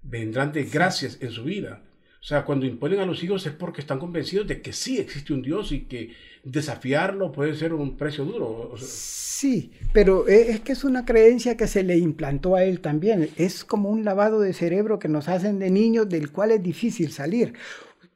vendrán 0.02 0.52
desgracias 0.52 1.22
en 1.22 1.30
su 1.30 1.44
vida. 1.44 1.84
O 2.20 2.24
sea, 2.24 2.44
cuando 2.44 2.66
imponen 2.66 3.00
a 3.00 3.06
los 3.06 3.22
hijos 3.22 3.46
es 3.46 3.52
porque 3.52 3.80
están 3.80 3.98
convencidos 3.98 4.46
de 4.46 4.60
que 4.60 4.72
sí 4.72 4.98
existe 4.98 5.32
un 5.32 5.42
Dios 5.42 5.72
y 5.72 5.86
que 5.86 6.14
desafiarlo 6.44 7.32
puede 7.32 7.54
ser 7.54 7.72
un 7.72 7.96
precio 7.96 8.24
duro. 8.24 8.74
Sí, 8.78 9.72
pero 9.92 10.28
e, 10.28 10.50
es 10.50 10.60
que 10.60 10.72
es 10.72 10.84
una 10.84 11.04
creencia 11.04 11.56
que 11.56 11.66
se 11.66 11.82
le 11.82 11.96
implantó 11.98 12.56
a 12.56 12.64
él 12.64 12.80
también. 12.80 13.30
Es 13.36 13.64
como 13.64 13.90
un 13.90 14.04
lavado 14.04 14.40
de 14.40 14.52
cerebro 14.52 14.98
que 14.98 15.08
nos 15.08 15.28
hacen 15.28 15.58
de 15.58 15.70
niños 15.70 16.08
del 16.08 16.30
cual 16.30 16.50
es 16.50 16.62
difícil 16.62 17.12
salir. 17.12 17.54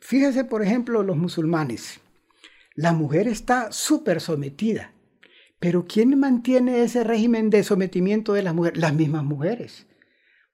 Fíjese, 0.01 0.45
por 0.45 0.63
ejemplo, 0.63 1.03
los 1.03 1.17
musulmanes. 1.17 2.01
La 2.75 2.93
mujer 2.93 3.29
está 3.29 3.73
súper 3.73 4.21
sometida. 4.21 4.93
Pero 5.59 5.87
¿quién 5.87 6.19
mantiene 6.19 6.83
ese 6.83 7.05
régimen 7.05 7.49
de 7.49 7.65
sometimiento 7.65 8.35
de 8.35 8.43
las 8.43 8.55
mujeres? 8.55 8.79
Las 8.79 8.93
mismas 8.93 9.25
mujeres. 9.25 9.87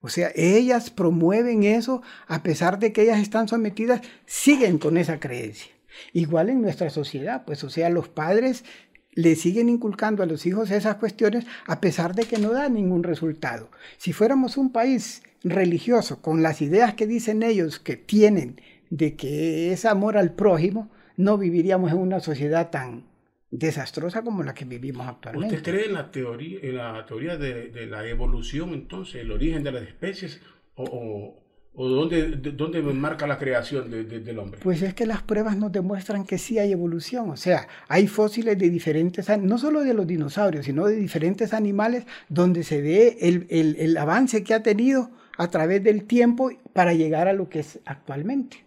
O 0.00 0.08
sea, 0.08 0.30
ellas 0.34 0.90
promueven 0.90 1.64
eso 1.64 2.02
a 2.26 2.42
pesar 2.42 2.78
de 2.78 2.92
que 2.92 3.02
ellas 3.02 3.20
están 3.20 3.48
sometidas, 3.48 4.02
siguen 4.24 4.78
con 4.78 4.96
esa 4.96 5.18
creencia. 5.18 5.72
Igual 6.12 6.48
en 6.50 6.62
nuestra 6.62 6.90
sociedad, 6.90 7.44
pues, 7.44 7.64
o 7.64 7.70
sea, 7.70 7.90
los 7.90 8.08
padres 8.08 8.64
le 9.12 9.34
siguen 9.34 9.68
inculcando 9.68 10.22
a 10.22 10.26
los 10.26 10.46
hijos 10.46 10.70
esas 10.70 10.96
cuestiones 10.96 11.46
a 11.66 11.80
pesar 11.80 12.14
de 12.14 12.24
que 12.24 12.38
no 12.38 12.52
da 12.52 12.68
ningún 12.68 13.02
resultado. 13.02 13.70
Si 13.96 14.12
fuéramos 14.12 14.56
un 14.56 14.72
país 14.72 15.22
religioso 15.42 16.20
con 16.22 16.42
las 16.42 16.62
ideas 16.62 16.94
que 16.94 17.06
dicen 17.06 17.42
ellos 17.42 17.78
que 17.78 17.96
tienen 17.96 18.60
de 18.90 19.16
que 19.16 19.72
es 19.72 19.84
amor 19.84 20.16
al 20.16 20.34
prójimo, 20.34 20.90
no 21.16 21.38
viviríamos 21.38 21.92
en 21.92 21.98
una 21.98 22.20
sociedad 22.20 22.70
tan 22.70 23.04
desastrosa 23.50 24.22
como 24.22 24.42
la 24.42 24.54
que 24.54 24.64
vivimos 24.64 25.06
actualmente. 25.06 25.56
¿Usted 25.56 25.72
cree 25.72 25.86
en 25.86 25.94
la 25.94 26.10
teoría, 26.10 26.60
en 26.62 26.76
la 26.76 27.04
teoría 27.06 27.36
de, 27.36 27.86
la 27.86 28.06
evolución 28.06 28.74
entonces, 28.74 29.16
el 29.16 29.30
origen 29.30 29.64
de 29.64 29.72
las 29.72 29.82
especies 29.82 30.40
o, 30.74 30.84
o, 30.84 31.42
dónde, 31.88 32.26
dónde, 32.52 32.82
marca 32.82 33.26
la 33.26 33.38
creación 33.38 33.90
del 33.90 34.38
hombre? 34.38 34.60
Pues 34.62 34.82
es 34.82 34.94
que 34.94 35.06
las 35.06 35.22
pruebas 35.22 35.56
nos 35.56 35.72
demuestran 35.72 36.24
que 36.24 36.38
sí 36.38 36.58
hay 36.58 36.72
evolución, 36.72 37.30
o 37.30 37.36
sea, 37.36 37.68
hay 37.88 38.06
fósiles 38.06 38.58
de 38.58 38.70
diferentes, 38.70 39.28
no 39.38 39.58
solo 39.58 39.80
de 39.80 39.94
los 39.94 40.06
dinosaurios, 40.06 40.66
sino 40.66 40.86
de 40.86 40.96
diferentes 40.96 41.54
animales 41.54 42.06
donde 42.28 42.64
se 42.64 42.80
ve 42.82 43.18
el, 43.20 43.46
el, 43.50 43.76
el 43.78 43.96
avance 43.96 44.44
que 44.44 44.54
ha 44.54 44.62
tenido 44.62 45.10
a 45.38 45.48
través 45.48 45.82
del 45.82 46.04
tiempo 46.04 46.50
para 46.72 46.92
llegar 46.92 47.28
a 47.28 47.32
lo 47.32 47.48
que 47.48 47.60
es 47.60 47.80
actualmente. 47.86 48.64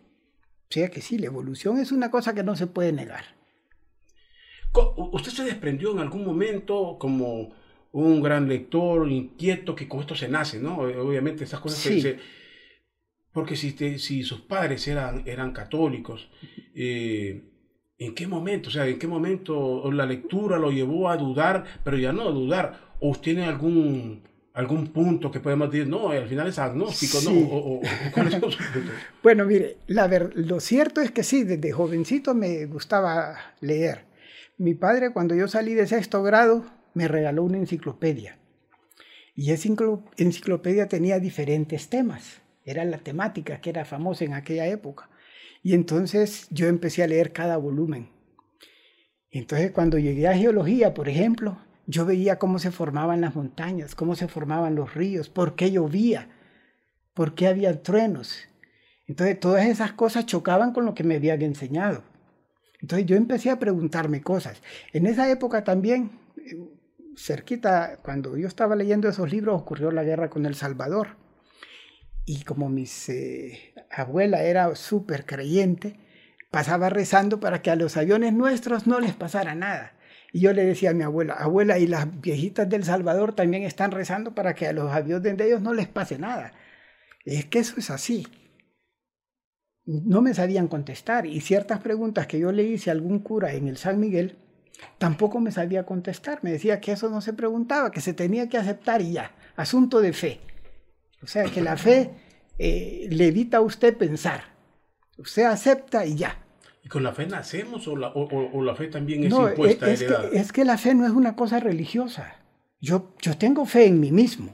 O 0.70 0.74
sea 0.74 0.89
que 0.89 1.01
sí, 1.01 1.20
la 1.20 1.27
evolución 1.27 1.77
es 1.77 1.91
una 1.91 2.10
cosa 2.10 2.34
que 2.34 2.43
no 2.43 2.55
se 2.55 2.65
puede 2.65 2.91
negar. 2.91 3.25
¿Usted 5.12 5.32
se 5.32 5.43
desprendió 5.43 5.91
en 5.91 6.00
algún 6.00 6.25
momento 6.25 6.98
como 7.00 7.53
un 7.91 8.24
gran 8.24 8.50
lector, 8.50 9.08
inquieto, 9.08 9.75
que 9.75 9.88
con 9.88 10.00
esto 10.00 10.15
se 10.15 10.27
nace, 10.27 10.60
¿no? 10.60 10.79
Obviamente 10.79 11.43
esas 11.43 11.60
cosas 11.60 11.77
se, 11.77 12.17
Porque 13.34 13.56
si, 13.56 13.72
si 13.98 14.24
sus 14.24 14.42
padres 14.42 14.88
eran, 14.88 15.24
eran 15.25 15.52
católicos, 15.52 16.30
eh, 16.75 17.42
¿en 17.98 18.13
qué 18.13 18.28
momento? 18.28 18.70
O 18.70 18.72
sea, 18.72 18.88
¿en 18.88 19.00
qué 19.00 19.08
momento 19.08 19.92
la 19.92 20.06
lectura 20.06 20.58
lo 20.60 20.72
llevó 20.72 21.10
a 21.10 21.18
dudar, 21.18 21.63
pero 21.84 21.98
ya 21.98 22.13
no 22.13 22.30
a 22.30 22.32
dudar? 22.32 22.94
¿O 23.00 23.10
usted 23.10 23.34
tiene 23.34 23.46
algún, 23.46 24.22
algún 24.54 24.88
punto 24.88 25.32
que 25.32 25.40
podemos 25.40 25.72
decir, 25.72 25.88
no, 25.88 26.10
al 26.10 26.28
final 26.28 26.48
es 26.48 26.60
agnóstico, 26.60 27.18
¿no? 27.25 27.82
bueno, 29.24 29.46
mire, 29.46 29.78
la 29.88 30.08
lo 30.36 30.60
cierto 30.60 31.02
es 31.02 31.12
que 31.12 31.24
sí, 31.24 31.44
desde 31.44 31.72
jovencito 31.72 32.36
me 32.36 32.66
gustaba 32.68 33.36
leer. 33.62 34.06
Mi 34.60 34.75
padre, 34.75 35.12
cuando 35.12 35.34
yo 35.34 35.48
salí 35.48 35.74
de 35.74 35.88
sexto 35.88 36.22
grado, 36.22 36.66
me 36.94 37.08
regaló 37.08 37.44
una 37.44 37.58
enciclopedia. 37.58 38.38
Y 39.36 39.52
esa 39.52 39.70
enciclopedia 40.18 40.88
tenía 40.88 41.20
diferentes 41.20 41.90
temas. 41.90 42.43
Era 42.65 42.86
la 42.86 42.98
temática 42.98 43.60
que 43.62 43.70
era 43.70 43.86
famosa 43.86 44.25
en 44.25 44.34
aquella 44.34 44.67
época. 44.67 45.10
Y 45.62 45.74
entonces 45.74 46.48
yo 46.50 46.67
empecé 46.67 47.03
a 47.03 47.08
leer 47.08 47.32
cada 47.32 47.58
volumen. 47.58 48.10
Entonces 49.32 49.72
cuando 49.72 49.98
llegué 49.98 50.27
a 50.27 50.38
geología, 50.38 50.93
por 50.93 51.10
ejemplo, 51.10 51.58
yo 51.88 52.05
veía 52.05 52.38
cómo 52.38 52.60
se 52.60 52.72
formaban 52.72 53.22
las 53.22 53.36
montañas, 53.36 53.96
cómo 53.96 54.15
se 54.15 54.27
formaban 54.27 54.75
los 54.75 54.93
ríos, 54.93 55.29
por 55.29 55.55
qué 55.55 55.72
llovía, 55.72 56.29
por 57.13 57.36
qué 57.36 57.48
había 57.48 57.82
truenos. 57.82 58.48
Entonces 59.08 59.39
todas 59.39 59.65
esas 59.65 59.93
cosas 59.93 60.25
chocaban 60.25 60.72
con 60.72 60.86
lo 60.86 60.93
que 60.93 61.03
me 61.03 61.15
habían 61.15 61.41
enseñado. 61.41 62.03
Entonces 62.82 63.05
yo 63.05 63.15
empecé 63.15 63.50
a 63.50 63.60
preguntarme 63.60 64.22
cosas. 64.22 64.62
En 64.91 65.05
esa 65.05 65.29
época 65.29 65.63
también, 65.63 66.12
cerquita, 67.15 68.00
cuando 68.03 68.38
yo 68.38 68.48
estaba 68.48 68.75
leyendo 68.75 69.08
esos 69.08 69.32
libros, 69.32 69.62
ocurrió 69.62 69.91
la 69.91 70.03
guerra 70.03 70.29
con 70.29 70.46
El 70.46 70.55
Salvador. 70.55 71.23
Y 72.25 72.44
como 72.44 72.70
mi 72.70 72.86
eh, 73.10 73.74
abuela 73.92 74.44
era 74.44 74.75
súper 74.75 75.25
creyente, 75.25 76.00
pasaba 76.51 76.89
rezando 76.89 77.39
para 77.39 77.62
que 77.62 77.72
a 77.72 77.75
los 77.75 77.98
aviones 77.98 78.34
nuestros 78.34 78.88
no 78.88 79.00
les 79.00 79.13
pasara 79.13 79.56
nada. 79.56 79.94
Y 80.32 80.42
yo 80.42 80.53
le 80.53 80.65
decía 80.65 80.92
a 80.92 80.94
mi 80.94 81.03
abuela, 81.03 81.34
abuela, 81.34 81.77
y 81.77 81.88
las 81.88 82.22
viejitas 82.22 82.68
del 82.70 82.84
Salvador 82.84 83.36
también 83.36 83.63
están 83.63 83.92
rezando 83.92 84.34
para 84.34 84.56
que 84.56 84.68
a 84.68 84.74
los 84.74 84.92
aviones 84.92 85.38
de 85.38 85.46
ellos 85.46 85.62
no 85.62 85.74
les 85.74 85.88
pase 85.88 86.18
nada. 86.18 86.53
Es 87.25 87.46
que 87.46 87.60
eso 87.60 87.75
es 87.77 87.89
así 87.89 88.25
no 89.86 90.22
me 90.22 90.34
sabían 90.34 90.68
contestar 90.68 91.25
y 91.25 91.42
ciertas 91.42 91.80
preguntas 91.80 92.27
que 92.27 92.39
yo 92.39 92.51
le 92.51 92.63
hice 92.63 92.89
a 92.89 92.94
algún 92.94 93.20
cura 93.20 93.53
en 93.53 93.68
el 93.68 93.77
San 93.77 94.00
Miguel, 94.00 94.38
tampoco 94.98 95.39
me 95.39 95.51
sabía 95.51 95.86
contestar. 95.86 96.39
Me 96.42 96.51
decía 96.51 96.80
que 96.80 96.94
eso 96.94 97.10
no 97.10 97.22
se 97.22 97.34
preguntaba, 97.34 97.92
que 97.92 98.01
se 98.01 98.13
tenía 98.13 98.48
que 98.48 98.58
aceptar 98.58 99.01
y 99.01 99.13
ya, 99.13 99.32
asunto 99.56 100.01
de 100.01 100.13
fe. 100.13 100.39
O 101.24 101.27
sea, 101.27 101.46
que 101.46 101.62
la 101.62 101.77
fe 101.77 102.12
eh, 102.60 103.08
le 103.10 103.27
evita 103.27 103.58
a 103.58 103.62
usted 103.62 103.98
pensar. 103.98 104.44
Usted 105.18 105.44
acepta 105.44 106.06
y 106.06 106.15
ya. 106.15 106.38
¿Y 106.84 106.89
con 106.89 107.01
la 107.01 107.13
fe 107.13 107.25
nacemos 107.25 107.88
o 107.88 107.96
la, 107.96 108.10
o, 108.13 108.62
la 108.62 108.75
fe 108.75 108.88
también 108.88 109.24
es 109.24 109.34
impuesta, 109.34 109.89
es, 109.89 110.03
que, 110.03 110.15
es 110.34 110.51
que 110.51 110.65
la 110.65 110.77
fe 110.77 110.94
no 110.94 111.06
es 111.06 111.13
una 111.13 111.36
cosa 111.36 111.62
religiosa. 111.62 112.36
Yo, 112.82 113.13
yo 113.22 113.38
tengo 113.38 113.65
fe 113.65 113.86
en 113.86 114.01
mí 114.01 114.12
mismo. 114.12 114.53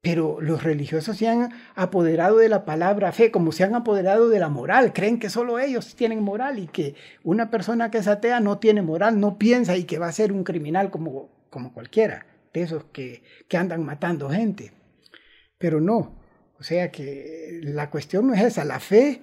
Pero 0.00 0.40
los 0.40 0.62
religiosos 0.62 1.18
se 1.18 1.28
han 1.28 1.52
apoderado 1.74 2.38
de 2.38 2.48
la 2.48 2.64
palabra 2.64 3.12
fe, 3.12 3.30
como 3.30 3.52
se 3.52 3.64
han 3.64 3.74
apoderado 3.74 4.30
de 4.30 4.38
la 4.38 4.48
moral. 4.48 4.92
Creen 4.94 5.18
que 5.18 5.28
solo 5.28 5.58
ellos 5.58 5.96
tienen 5.96 6.22
moral 6.22 6.58
y 6.60 6.68
que 6.68 6.94
una 7.24 7.50
persona 7.50 7.90
que 7.90 7.98
es 7.98 8.08
atea 8.08 8.40
no 8.40 8.58
tiene 8.58 8.80
moral, 8.80 9.20
no 9.20 9.36
piensa 9.38 9.76
y 9.76 9.84
que 9.84 9.98
va 9.98 10.06
a 10.06 10.12
ser 10.12 10.32
un 10.32 10.44
criminal 10.44 10.90
como, 10.90 11.28
como 11.50 11.74
cualquiera, 11.74 12.26
de 12.54 12.62
esos 12.62 12.84
que, 12.84 13.22
que 13.48 13.56
andan 13.58 13.84
matando 13.84 14.30
gente. 14.30 14.72
Pero 15.58 15.80
no, 15.80 16.18
o 16.58 16.62
sea 16.62 16.90
que 16.90 17.60
la 17.62 17.90
cuestión 17.90 18.26
no 18.26 18.34
es 18.34 18.42
esa, 18.42 18.64
la 18.64 18.80
fe 18.80 19.20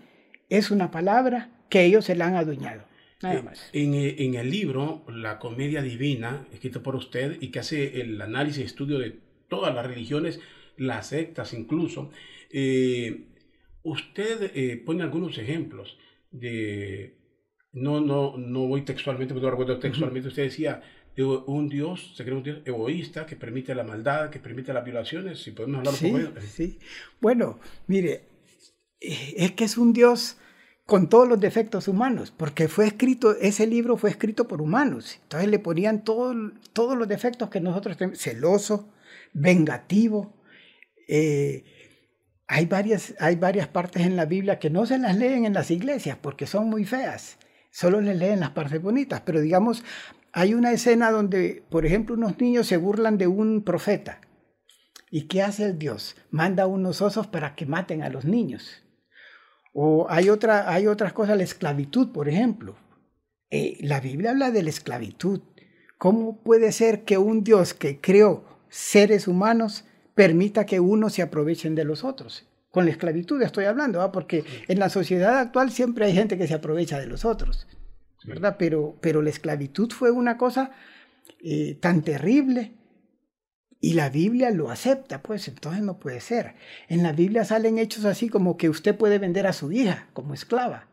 es 0.50 0.72
una 0.72 0.92
palabra 0.92 1.50
que 1.70 1.86
ellos 1.86 2.06
se 2.06 2.16
la 2.16 2.28
han 2.28 2.36
adueñado. 2.36 2.84
Nada 3.22 3.42
más. 3.42 3.70
En, 3.74 3.94
en, 3.96 4.36
el 4.36 4.52
libro 4.52 5.04
La 5.08 5.40
Comedia 5.40 5.82
Divina, 5.82 6.46
escrito 6.52 6.84
por 6.84 6.96
usted 6.96 7.38
y 7.42 7.50
que 7.50 7.60
hace 7.60 8.02
el 8.02 8.22
análisis 8.22 8.62
y 8.62 8.66
estudio 8.66 9.00
de 9.00 9.18
todas 9.48 9.74
las 9.74 9.86
religiones, 9.86 10.40
las 10.78 11.08
sectas 11.08 11.54
incluso. 11.54 12.12
Eh, 12.52 13.28
usted 13.84 14.52
eh, 14.54 14.78
pone 14.78 15.04
algunos 15.04 15.38
ejemplos 15.38 15.98
de, 16.32 17.18
no, 17.72 18.02
no, 18.02 18.38
no 18.38 18.68
voy 18.68 18.82
textualmente, 18.82 19.34
pero 19.34 19.46
no 19.46 19.52
recuerdo 19.52 19.80
textualmente, 19.80 20.30
usted 20.30 20.44
decía, 20.44 20.82
de 20.82 21.05
un 21.24 21.70
Dios, 21.70 22.14
se 22.16 22.24
cree 22.24 22.36
un 22.36 22.44
Dios 22.44 22.60
egoísta 22.66 23.26
que 23.26 23.36
permite 23.36 23.74
la 23.74 23.84
maldad, 23.84 24.30
que 24.30 24.40
permite 24.40 24.74
las 24.74 24.84
violaciones, 24.84 25.42
si 25.42 25.52
podemos 25.52 25.80
hablar 25.80 25.94
sí, 25.94 26.12
un 26.12 26.26
poco 26.26 26.42
Sí, 26.42 26.80
bueno, 27.22 27.60
mire, 27.88 28.28
eh, 29.00 29.34
es 29.38 29.52
que 29.54 29.64
es 29.64 29.78
un 29.78 29.94
Dios 29.94 30.38
con 30.86 31.10
todos 31.10 31.28
los 31.28 31.40
defectos 31.40 31.88
humanos, 31.88 32.34
porque 32.36 32.68
fue 32.68 32.86
escrito, 32.86 33.36
ese 33.38 33.66
libro 33.66 33.98
fue 33.98 34.10
escrito 34.10 34.48
por 34.48 34.62
humanos, 34.62 35.20
entonces 35.24 35.50
le 35.50 35.60
ponían 35.60 36.04
todo, 36.04 36.36
todos 36.74 36.98
los 36.98 37.08
defectos 37.08 37.50
que 37.50 37.62
nosotros 37.62 37.98
tenemos, 37.98 38.20
celoso, 38.20 38.94
vengativo, 39.34 40.36
eh, 41.08 41.64
hay, 42.48 42.66
varias, 42.66 43.16
hay 43.20 43.36
varias 43.36 43.68
partes 43.68 44.06
en 44.06 44.16
la 44.16 44.26
Biblia 44.26 44.60
que 44.60 44.70
no 44.70 44.86
se 44.86 45.00
las 45.00 45.16
leen 45.18 45.46
en 45.46 45.54
las 45.54 45.72
iglesias 45.72 46.18
porque 46.22 46.46
son 46.46 46.70
muy 46.70 46.86
feas, 46.86 47.38
solo 47.72 48.00
les 48.02 48.18
leen 48.18 48.40
las 48.40 48.52
partes 48.52 48.82
bonitas, 48.82 49.22
pero 49.26 49.42
digamos, 49.42 49.84
hay 50.38 50.54
una 50.54 50.74
escena 50.74 51.12
donde, 51.12 51.64
por 51.70 51.86
ejemplo, 51.86 52.14
unos 52.14 52.38
niños 52.42 52.68
se 52.68 52.76
burlan 52.76 53.18
de 53.18 53.26
un 53.26 53.64
profeta. 53.64 54.20
¿Y 55.10 55.28
qué 55.28 55.42
hace 55.42 55.64
el 55.64 55.80
Dios? 55.80 56.18
Manda 56.30 56.68
unos 56.68 57.02
osos 57.02 57.26
para 57.26 57.56
que 57.56 57.66
maten 57.66 58.04
a 58.04 58.10
los 58.10 58.26
niños. 58.26 58.84
O 59.74 60.08
hay, 60.10 60.30
otra, 60.30 60.70
hay 60.70 60.88
otras 60.88 61.14
cosas, 61.14 61.38
la 61.38 61.46
esclavitud, 61.46 62.12
por 62.12 62.28
ejemplo. 62.28 62.76
Eh, 63.50 63.78
la 63.80 64.02
Biblia 64.02 64.32
habla 64.32 64.52
de 64.52 64.62
la 64.62 64.72
esclavitud. 64.72 65.40
¿Cómo 65.98 66.44
puede 66.44 66.74
ser 66.74 67.06
que 67.06 67.18
un 67.18 67.46
Dios 67.46 67.74
que 67.74 68.02
creó 68.02 68.44
seres 68.68 69.30
humanos 69.30 69.86
permita 70.16 70.66
que 70.66 70.82
unos 70.82 71.14
se 71.14 71.22
aprovechen 71.22 71.76
de 71.76 71.86
los 71.86 72.04
otros? 72.04 72.46
Con 72.72 72.84
la 72.84 72.92
esclavitud 72.92 73.42
estoy 73.42 73.66
hablando, 73.66 74.12
porque 74.12 74.44
en 74.68 74.80
la 74.80 74.90
sociedad 74.90 75.40
actual 75.40 75.72
siempre 75.72 76.08
hay 76.08 76.14
gente 76.14 76.38
que 76.38 76.48
se 76.48 76.56
aprovecha 76.56 77.00
de 77.00 77.08
los 77.08 77.24
otros. 77.24 77.68
¿Verdad? 78.26 78.56
Pero, 78.58 78.98
pero 79.02 79.22
la 79.22 79.30
esclavitud 79.30 79.92
fue 79.92 80.12
una 80.12 80.38
cosa 80.38 80.72
eh, 81.42 81.78
tan 81.80 82.02
terrible 82.02 82.74
y 83.80 83.94
la 83.94 84.10
Biblia 84.10 84.50
lo 84.50 84.72
acepta, 84.72 85.22
pues 85.22 85.48
entonces 85.48 85.84
no 85.84 86.00
puede 86.00 86.20
ser. 86.20 86.56
En 86.88 87.04
la 87.04 87.12
Biblia 87.12 87.46
salen 87.46 87.78
hechos 87.78 88.06
así 88.06 88.30
como 88.30 88.58
que 88.58 88.70
usted 88.70 88.98
puede 88.98 89.20
vender 89.20 89.46
a 89.48 89.54
su 89.54 89.72
hija 89.72 90.08
como 90.14 90.34
esclava. 90.34 90.88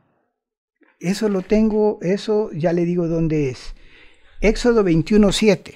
Eso 1.00 1.28
lo 1.28 1.42
tengo, 1.42 1.98
eso 2.02 2.50
ya 2.52 2.72
le 2.72 2.84
digo 2.84 3.08
dónde 3.08 3.48
es. 3.48 3.74
Éxodo 4.40 4.84
21.7. 4.84 5.74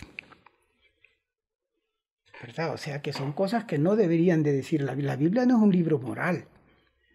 ¿Verdad? 2.42 2.74
O 2.74 2.76
sea 2.76 3.00
que 3.00 3.12
son 3.12 3.32
cosas 3.32 3.64
que 3.64 3.78
no 3.78 3.96
deberían 3.96 4.42
de 4.42 4.52
decir. 4.52 4.82
La, 4.82 4.94
la 4.94 5.16
Biblia 5.16 5.46
no 5.46 5.56
es 5.56 5.62
un 5.62 5.72
libro 5.72 5.98
moral. 5.98 6.46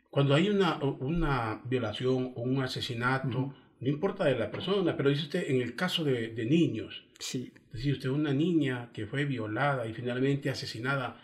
Cuando 0.10 0.34
hay 0.34 0.50
una, 0.50 0.78
una 0.84 1.62
violación 1.64 2.34
o 2.36 2.42
un 2.42 2.62
asesinato, 2.62 3.54
no 3.82 3.90
importa 3.90 4.26
de 4.26 4.38
la 4.38 4.52
persona, 4.52 4.96
pero 4.96 5.10
dice 5.10 5.24
usted, 5.24 5.50
en 5.50 5.60
el 5.60 5.76
caso 5.76 6.04
de, 6.04 6.46
niños, 6.46 7.04
sí. 7.20 7.52
dice 7.74 7.94
usted, 7.94 8.10
una 8.10 8.32
niña 8.32 8.92
que 8.94 9.08
fue 9.08 9.26
violada 9.26 9.88
y 9.88 9.94
finalmente 9.94 10.52
asesinada, 10.52 11.20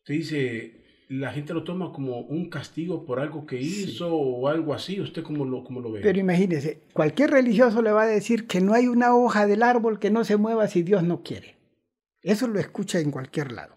usted 0.00 0.14
dice, 0.14 0.84
la 1.08 1.32
gente 1.32 1.54
lo 1.54 1.62
toma 1.62 1.92
como 1.92 2.20
un 2.22 2.50
castigo 2.50 3.06
por 3.06 3.20
algo 3.20 3.46
que 3.46 3.60
hizo 3.60 4.12
o 4.12 4.48
algo 4.48 4.74
así, 4.74 5.00
¿usted 5.00 5.22
cómo 5.22 5.44
lo, 5.44 5.62
cómo 5.62 5.80
lo 5.80 5.92
ve? 5.92 6.00
Pero 6.02 6.18
imagínese, 6.18 6.82
cualquier 6.92 7.30
religioso 7.30 7.80
le 7.82 7.92
va 7.92 8.02
a 8.02 8.08
decir 8.08 8.48
que 8.48 8.60
no 8.60 8.74
hay 8.74 8.88
una 8.88 9.14
hoja 9.14 9.46
del 9.46 9.62
árbol 9.62 10.00
que 10.00 10.10
no 10.10 10.24
se 10.24 10.36
mueva 10.36 10.66
si 10.66 10.82
Dios 10.82 11.04
no 11.04 11.22
quiere. 11.22 11.54
Eso 12.20 12.48
lo 12.48 12.58
escucha 12.58 12.98
en 12.98 13.12
cualquier 13.12 13.52
lado. 13.52 13.76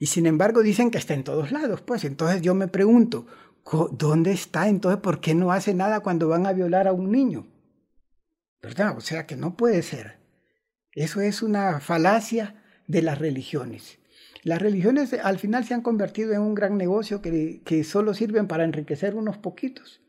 Y 0.00 0.06
sin 0.06 0.26
embargo 0.26 0.62
dicen 0.62 0.90
que 0.90 0.98
está 0.98 1.14
en 1.14 1.22
todos 1.22 1.52
lados, 1.52 1.82
pues 1.82 2.02
entonces 2.02 2.42
yo 2.42 2.54
me 2.54 2.66
pregunto, 2.66 3.26
¿Dónde 3.92 4.32
está 4.32 4.68
entonces? 4.68 5.00
¿Por 5.00 5.20
qué 5.20 5.34
no 5.34 5.52
hace 5.52 5.74
nada 5.74 6.00
cuando 6.00 6.28
van 6.28 6.46
a 6.46 6.52
violar 6.52 6.88
a 6.88 6.92
un 6.92 7.10
niño? 7.10 7.46
¿Verdad? 8.62 8.96
O 8.96 9.00
sea 9.00 9.26
que 9.26 9.36
no 9.36 9.56
puede 9.56 9.82
ser. 9.82 10.18
Eso 10.92 11.20
es 11.20 11.42
una 11.42 11.80
falacia 11.80 12.62
de 12.86 13.02
las 13.02 13.18
religiones. 13.18 13.98
Las 14.42 14.60
religiones 14.60 15.12
al 15.14 15.38
final 15.38 15.64
se 15.64 15.74
han 15.74 15.82
convertido 15.82 16.32
en 16.32 16.40
un 16.40 16.54
gran 16.54 16.76
negocio 16.76 17.20
que, 17.22 17.62
que 17.64 17.84
solo 17.84 18.14
sirven 18.14 18.48
para 18.48 18.64
enriquecer 18.64 19.14
unos 19.14 19.38
poquitos 19.38 20.00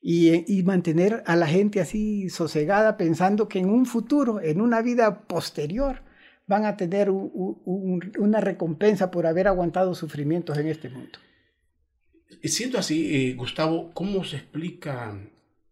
y, 0.00 0.44
y, 0.52 0.64
mantener 0.64 1.22
a 1.26 1.36
la 1.36 1.46
gente 1.46 1.80
así 1.80 2.28
sosegada 2.28 2.96
pensando 2.96 3.48
que 3.48 3.60
en 3.60 3.70
un 3.70 3.86
futuro, 3.86 4.40
en 4.40 4.60
una 4.60 4.82
vida 4.82 5.20
posterior, 5.28 6.02
van 6.48 6.64
a 6.66 6.76
tener 6.76 7.08
una 7.10 8.40
recompensa 8.40 9.12
por 9.12 9.26
haber 9.26 9.46
aguantado 9.46 9.94
sufrimientos 9.94 10.58
en 10.58 10.66
este 10.66 10.88
mundo. 10.88 11.20
Siento 12.44 12.78
así, 12.78 13.30
eh, 13.30 13.34
Gustavo, 13.34 13.92
¿cómo 13.92 14.24
se 14.24 14.36
explica 14.36 15.18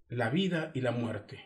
la 0.09 0.31
vida 0.31 0.71
y 0.75 0.81
la 0.81 0.93
muerte? 0.93 1.41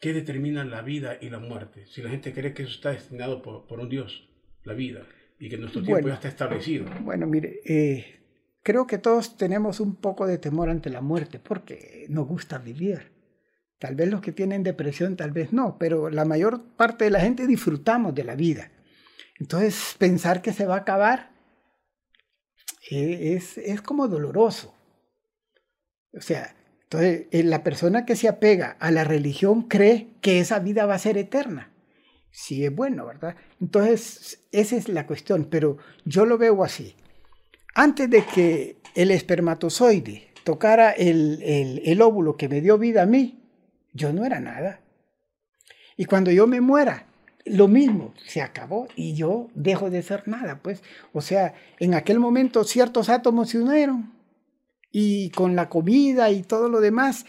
¿Qué 0.00 0.12
determina 0.12 0.64
la 0.64 0.82
vida 0.82 1.18
y 1.20 1.30
la 1.30 1.38
muerte? 1.38 1.86
Si 1.86 2.02
la 2.02 2.10
gente 2.10 2.32
cree 2.32 2.52
que 2.52 2.64
eso 2.64 2.72
está 2.72 2.90
destinado 2.90 3.42
por, 3.42 3.80
un 3.80 3.88
Dios, 3.88 4.28
la 4.64 4.74
vida, 4.74 5.06
y 5.38 5.48
que 5.48 5.56
nuestro 5.56 5.82
tiempo 5.82 6.06
ya 6.06 6.14
está 6.14 6.28
establecido. 6.28 6.86
Bueno, 7.00 7.26
mire, 7.26 7.60
eh, 7.64 8.20
creo 8.62 8.86
que 8.86 8.98
todos 8.98 9.36
tenemos 9.36 9.80
un 9.80 9.96
poco 9.96 10.26
de 10.26 10.38
temor 10.38 10.68
ante 10.68 10.90
la 10.90 11.00
muerte 11.00 11.38
porque 11.38 12.06
nos 12.08 12.26
gusta 12.26 12.58
vivir. 12.58 13.12
Tal 13.78 13.94
vez 13.94 14.10
los 14.10 14.20
que 14.20 14.32
tienen 14.32 14.62
depresión, 14.62 15.16
tal 15.16 15.32
vez 15.32 15.52
no, 15.52 15.76
pero 15.78 16.08
la 16.10 16.24
mayor 16.24 16.62
parte 16.76 17.04
de 17.04 17.10
la 17.10 17.20
gente 17.20 17.46
disfrutamos 17.46 18.14
de 18.14 18.24
la 18.24 18.34
vida. 18.34 18.70
Entonces, 19.38 19.96
pensar 19.98 20.40
que 20.40 20.52
se 20.52 20.66
va 20.66 20.76
a 20.76 20.78
acabar 20.78 21.35
es, 22.90 23.58
es 23.58 23.82
como 23.82 24.08
doloroso. 24.08 24.74
O 26.12 26.20
sea, 26.20 26.54
entonces 26.84 27.26
eh, 27.30 27.42
la 27.42 27.62
persona 27.62 28.06
que 28.06 28.16
se 28.16 28.28
apega 28.28 28.76
a 28.78 28.90
la 28.90 29.04
religión 29.04 29.62
cree 29.62 30.08
que 30.20 30.40
esa 30.40 30.58
vida 30.60 30.86
va 30.86 30.94
a 30.94 30.98
ser 30.98 31.18
eterna. 31.18 31.72
Sí 32.30 32.64
es 32.64 32.74
bueno, 32.74 33.06
¿verdad? 33.06 33.36
Entonces, 33.60 34.44
esa 34.52 34.76
es 34.76 34.88
la 34.88 35.06
cuestión, 35.06 35.46
pero 35.50 35.78
yo 36.04 36.26
lo 36.26 36.38
veo 36.38 36.62
así. 36.62 36.94
Antes 37.74 38.10
de 38.10 38.24
que 38.24 38.76
el 38.94 39.10
espermatozoide 39.10 40.28
tocara 40.44 40.90
el, 40.92 41.42
el, 41.42 41.82
el 41.84 42.02
óvulo 42.02 42.36
que 42.36 42.48
me 42.48 42.60
dio 42.60 42.78
vida 42.78 43.02
a 43.02 43.06
mí, 43.06 43.42
yo 43.92 44.12
no 44.12 44.24
era 44.24 44.38
nada. 44.38 44.80
Y 45.96 46.04
cuando 46.04 46.30
yo 46.30 46.46
me 46.46 46.60
muera, 46.60 47.05
lo 47.46 47.68
mismo, 47.68 48.12
se 48.26 48.42
acabó 48.42 48.88
y 48.96 49.14
yo 49.14 49.48
dejo 49.54 49.90
de 49.90 50.02
ser 50.02 50.26
nada, 50.26 50.60
pues. 50.62 50.82
O 51.12 51.20
sea, 51.20 51.54
en 51.78 51.94
aquel 51.94 52.18
momento 52.18 52.64
ciertos 52.64 53.08
átomos 53.08 53.50
se 53.50 53.60
unieron 53.60 54.12
y 54.90 55.30
con 55.30 55.56
la 55.56 55.68
comida 55.68 56.30
y 56.30 56.42
todo 56.42 56.68
lo 56.68 56.80
demás 56.80 57.26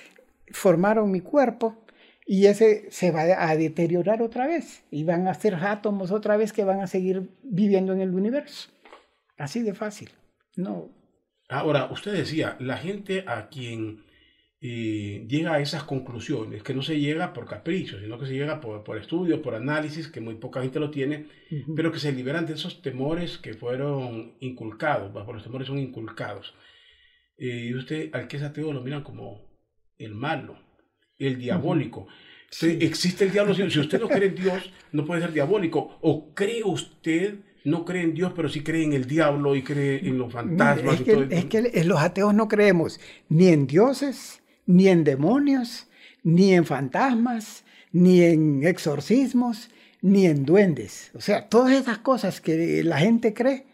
formaron 0.51 1.11
mi 1.11 1.21
cuerpo 1.21 1.77
y 2.25 2.47
ese 2.47 2.87
se 2.91 3.11
va 3.11 3.21
a 3.21 3.55
deteriorar 3.55 4.21
otra 4.21 4.47
vez 4.47 4.83
y 4.91 5.03
van 5.03 5.27
a 5.27 5.33
ser 5.33 5.55
átomos 5.55 6.11
otra 6.11 6.35
vez 6.35 6.51
que 6.51 6.63
van 6.63 6.81
a 6.81 6.87
seguir 6.87 7.29
viviendo 7.43 7.93
en 7.93 8.01
el 8.01 8.13
universo. 8.13 8.69
Así 9.37 9.61
de 9.61 9.73
fácil. 9.73 10.09
No. 10.55 10.89
Ahora, 11.47 11.89
usted 11.91 12.11
decía, 12.11 12.57
la 12.59 12.77
gente 12.77 13.23
a 13.27 13.47
quien 13.47 14.03
llega 14.59 15.53
a 15.53 15.59
esas 15.59 15.83
conclusiones, 15.83 16.63
que 16.63 16.73
no 16.73 16.81
se 16.81 16.99
llega 16.99 17.33
por 17.33 17.45
capricho, 17.45 17.99
sino 17.99 18.17
que 18.17 18.25
se 18.25 18.33
llega 18.33 18.59
por, 18.59 18.83
por 18.83 18.97
estudios, 18.97 19.39
por 19.39 19.53
análisis, 19.53 20.07
que 20.07 20.19
muy 20.19 20.35
poca 20.35 20.61
gente 20.61 20.79
lo 20.79 20.89
tiene, 20.89 21.27
pero 21.75 21.91
que 21.91 21.99
se 21.99 22.11
liberan 22.11 22.45
de 22.45 22.53
esos 22.53 22.81
temores 22.81 23.37
que 23.37 23.53
fueron 23.53 24.35
inculcados, 24.39 25.13
bajo 25.13 25.33
los 25.33 25.43
temores 25.43 25.67
son 25.67 25.77
inculcados. 25.77 26.55
y 27.37 27.73
usted 27.75 28.09
al 28.13 28.27
que 28.27 28.37
es 28.37 28.43
ateo 28.43 28.73
lo 28.73 28.81
miran 28.81 29.03
como 29.03 29.47
el 29.97 30.15
malo, 30.15 30.57
el 31.19 31.37
diabólico. 31.37 32.07
Existe 32.61 33.25
el 33.25 33.31
diablo, 33.31 33.53
si, 33.53 33.63
usted 33.63 33.99
no 33.99 34.07
cree 34.07 34.29
en 34.29 34.35
Dios, 34.35 34.71
no 34.91 35.05
puede 35.05 35.21
ser 35.21 35.33
diabólico. 35.33 35.99
¿O 36.01 36.33
cree 36.33 36.63
usted 36.63 37.39
no 37.65 37.83
cree 37.83 38.03
en 38.03 38.13
Dios, 38.13 38.31
pero 38.33 38.47
sí 38.47 38.63
cree 38.63 38.85
en 38.85 38.93
el 38.93 39.05
diablo 39.05 39.53
y 39.53 39.61
cree 39.61 40.07
en 40.07 40.17
los 40.17 40.31
fantasmas. 40.31 41.01
es, 41.01 41.05
que, 41.05 41.27
es 41.29 41.45
que 41.45 41.83
los 41.83 41.99
ateos 41.99 42.33
no 42.33 42.47
creemos 42.47 42.97
ni 43.27 43.49
en 43.49 43.67
dioses, 43.67 44.41
ni 44.67 44.87
en 44.89 45.03
demonios, 45.03 45.87
ni 46.23 46.53
en 46.53 46.65
fantasmas, 46.65 47.63
ni 47.91 48.21
en 48.21 48.63
exorcismos, 48.63 49.69
ni 50.01 50.27
en 50.27 50.45
duendes. 50.45 51.09
O 51.15 51.21
sea, 51.21 51.49
todas 51.49 51.73
esas 51.73 51.97
cosas 51.97 52.39
que 52.41 52.83
la 52.83 52.99
gente 52.99 53.33
cree, 53.33 53.65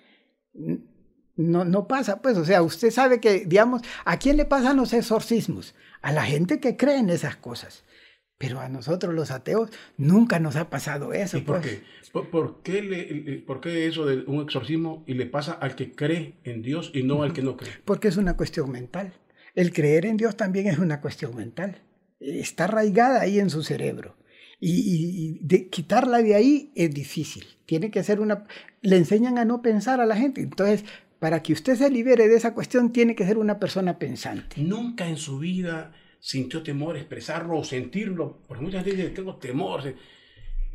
no, 1.36 1.66
no 1.66 1.88
pasa. 1.88 2.22
Pues, 2.22 2.38
o 2.38 2.46
sea, 2.46 2.62
usted 2.62 2.92
sabe 2.92 3.20
que, 3.20 3.46
digamos, 3.46 3.82
¿a 4.06 4.18
quién 4.18 4.38
le 4.38 4.46
pasan 4.46 4.78
los 4.78 4.94
exorcismos? 4.94 5.76
A 6.02 6.12
la 6.12 6.24
gente 6.24 6.60
que 6.60 6.78
cree 6.78 6.98
en 6.98 7.10
esas 7.10 7.36
cosas. 7.36 7.84
Pero 8.38 8.60
a 8.60 8.68
nosotros 8.68 9.14
los 9.14 9.32
ateos 9.32 9.70
nunca 9.98 10.40
nos 10.40 10.56
ha 10.56 10.70
pasado 10.70 11.14
eso. 11.14 11.38
¿Y 11.38 11.42
por, 11.42 11.62
pues. 11.62 11.82
qué? 12.12 12.20
¿Por, 12.20 12.62
qué 12.62 12.82
le, 12.82 13.38
¿Por 13.38 13.62
qué 13.62 13.88
eso 13.88 14.06
de 14.06 14.24
un 14.26 14.42
exorcismo 14.42 15.04
y 15.08 15.14
le 15.14 15.26
pasa 15.26 15.54
al 15.54 15.76
que 15.76 15.92
cree 15.92 16.36
en 16.44 16.62
Dios 16.62 16.92
y 16.94 17.04
no 17.04 17.24
al 17.24 17.34
que 17.34 17.42
no 17.42 17.56
cree? 17.58 17.72
Porque 17.86 18.10
es 18.10 18.18
una 18.18 18.36
cuestión 18.36 18.70
mental. 18.72 19.14
El 19.56 19.72
creer 19.72 20.06
en 20.06 20.18
Dios 20.18 20.36
también 20.36 20.68
es 20.68 20.80
una 20.80 21.02
cuestión 21.02 21.36
mental. 21.36 21.82
Está 22.20 22.66
arraigada 22.66 23.22
ahí 23.22 23.40
en 23.40 23.50
su 23.50 23.64
cerebro. 23.64 24.18
Y, 24.60 25.40
de 25.42 25.70
quitarla 25.70 26.22
de 26.22 26.36
ahí 26.36 26.72
es 26.76 26.94
difícil. 26.94 27.46
Tiene 27.66 27.92
que 27.92 28.04
ser 28.04 28.20
una... 28.20 28.46
Le 28.82 28.96
enseñan 28.98 29.38
a 29.38 29.46
no 29.46 29.62
pensar 29.62 30.00
a 30.00 30.06
la 30.06 30.16
gente. 30.16 30.42
Entonces, 30.42 30.86
para 31.20 31.44
que 31.44 31.54
usted 31.54 31.76
se 31.76 31.90
libere 31.90 32.28
de 32.28 32.36
esa 32.36 32.54
cuestión, 32.54 32.94
tiene 32.94 33.14
que 33.14 33.26
ser 33.26 33.38
una 33.38 33.60
persona 33.60 34.00
pensante. 34.00 34.62
Nunca 34.62 35.08
en 35.08 35.18
su 35.18 35.40
vida 35.40 35.92
sintió 36.20 36.64
temor 36.64 36.96
expresarlo 36.96 37.58
o 37.58 37.64
sentirlo. 37.64 38.40
Porque 38.48 38.64
muchas 38.64 38.86
veces 38.86 39.14
tengo 39.14 39.36
temor. 39.36 39.96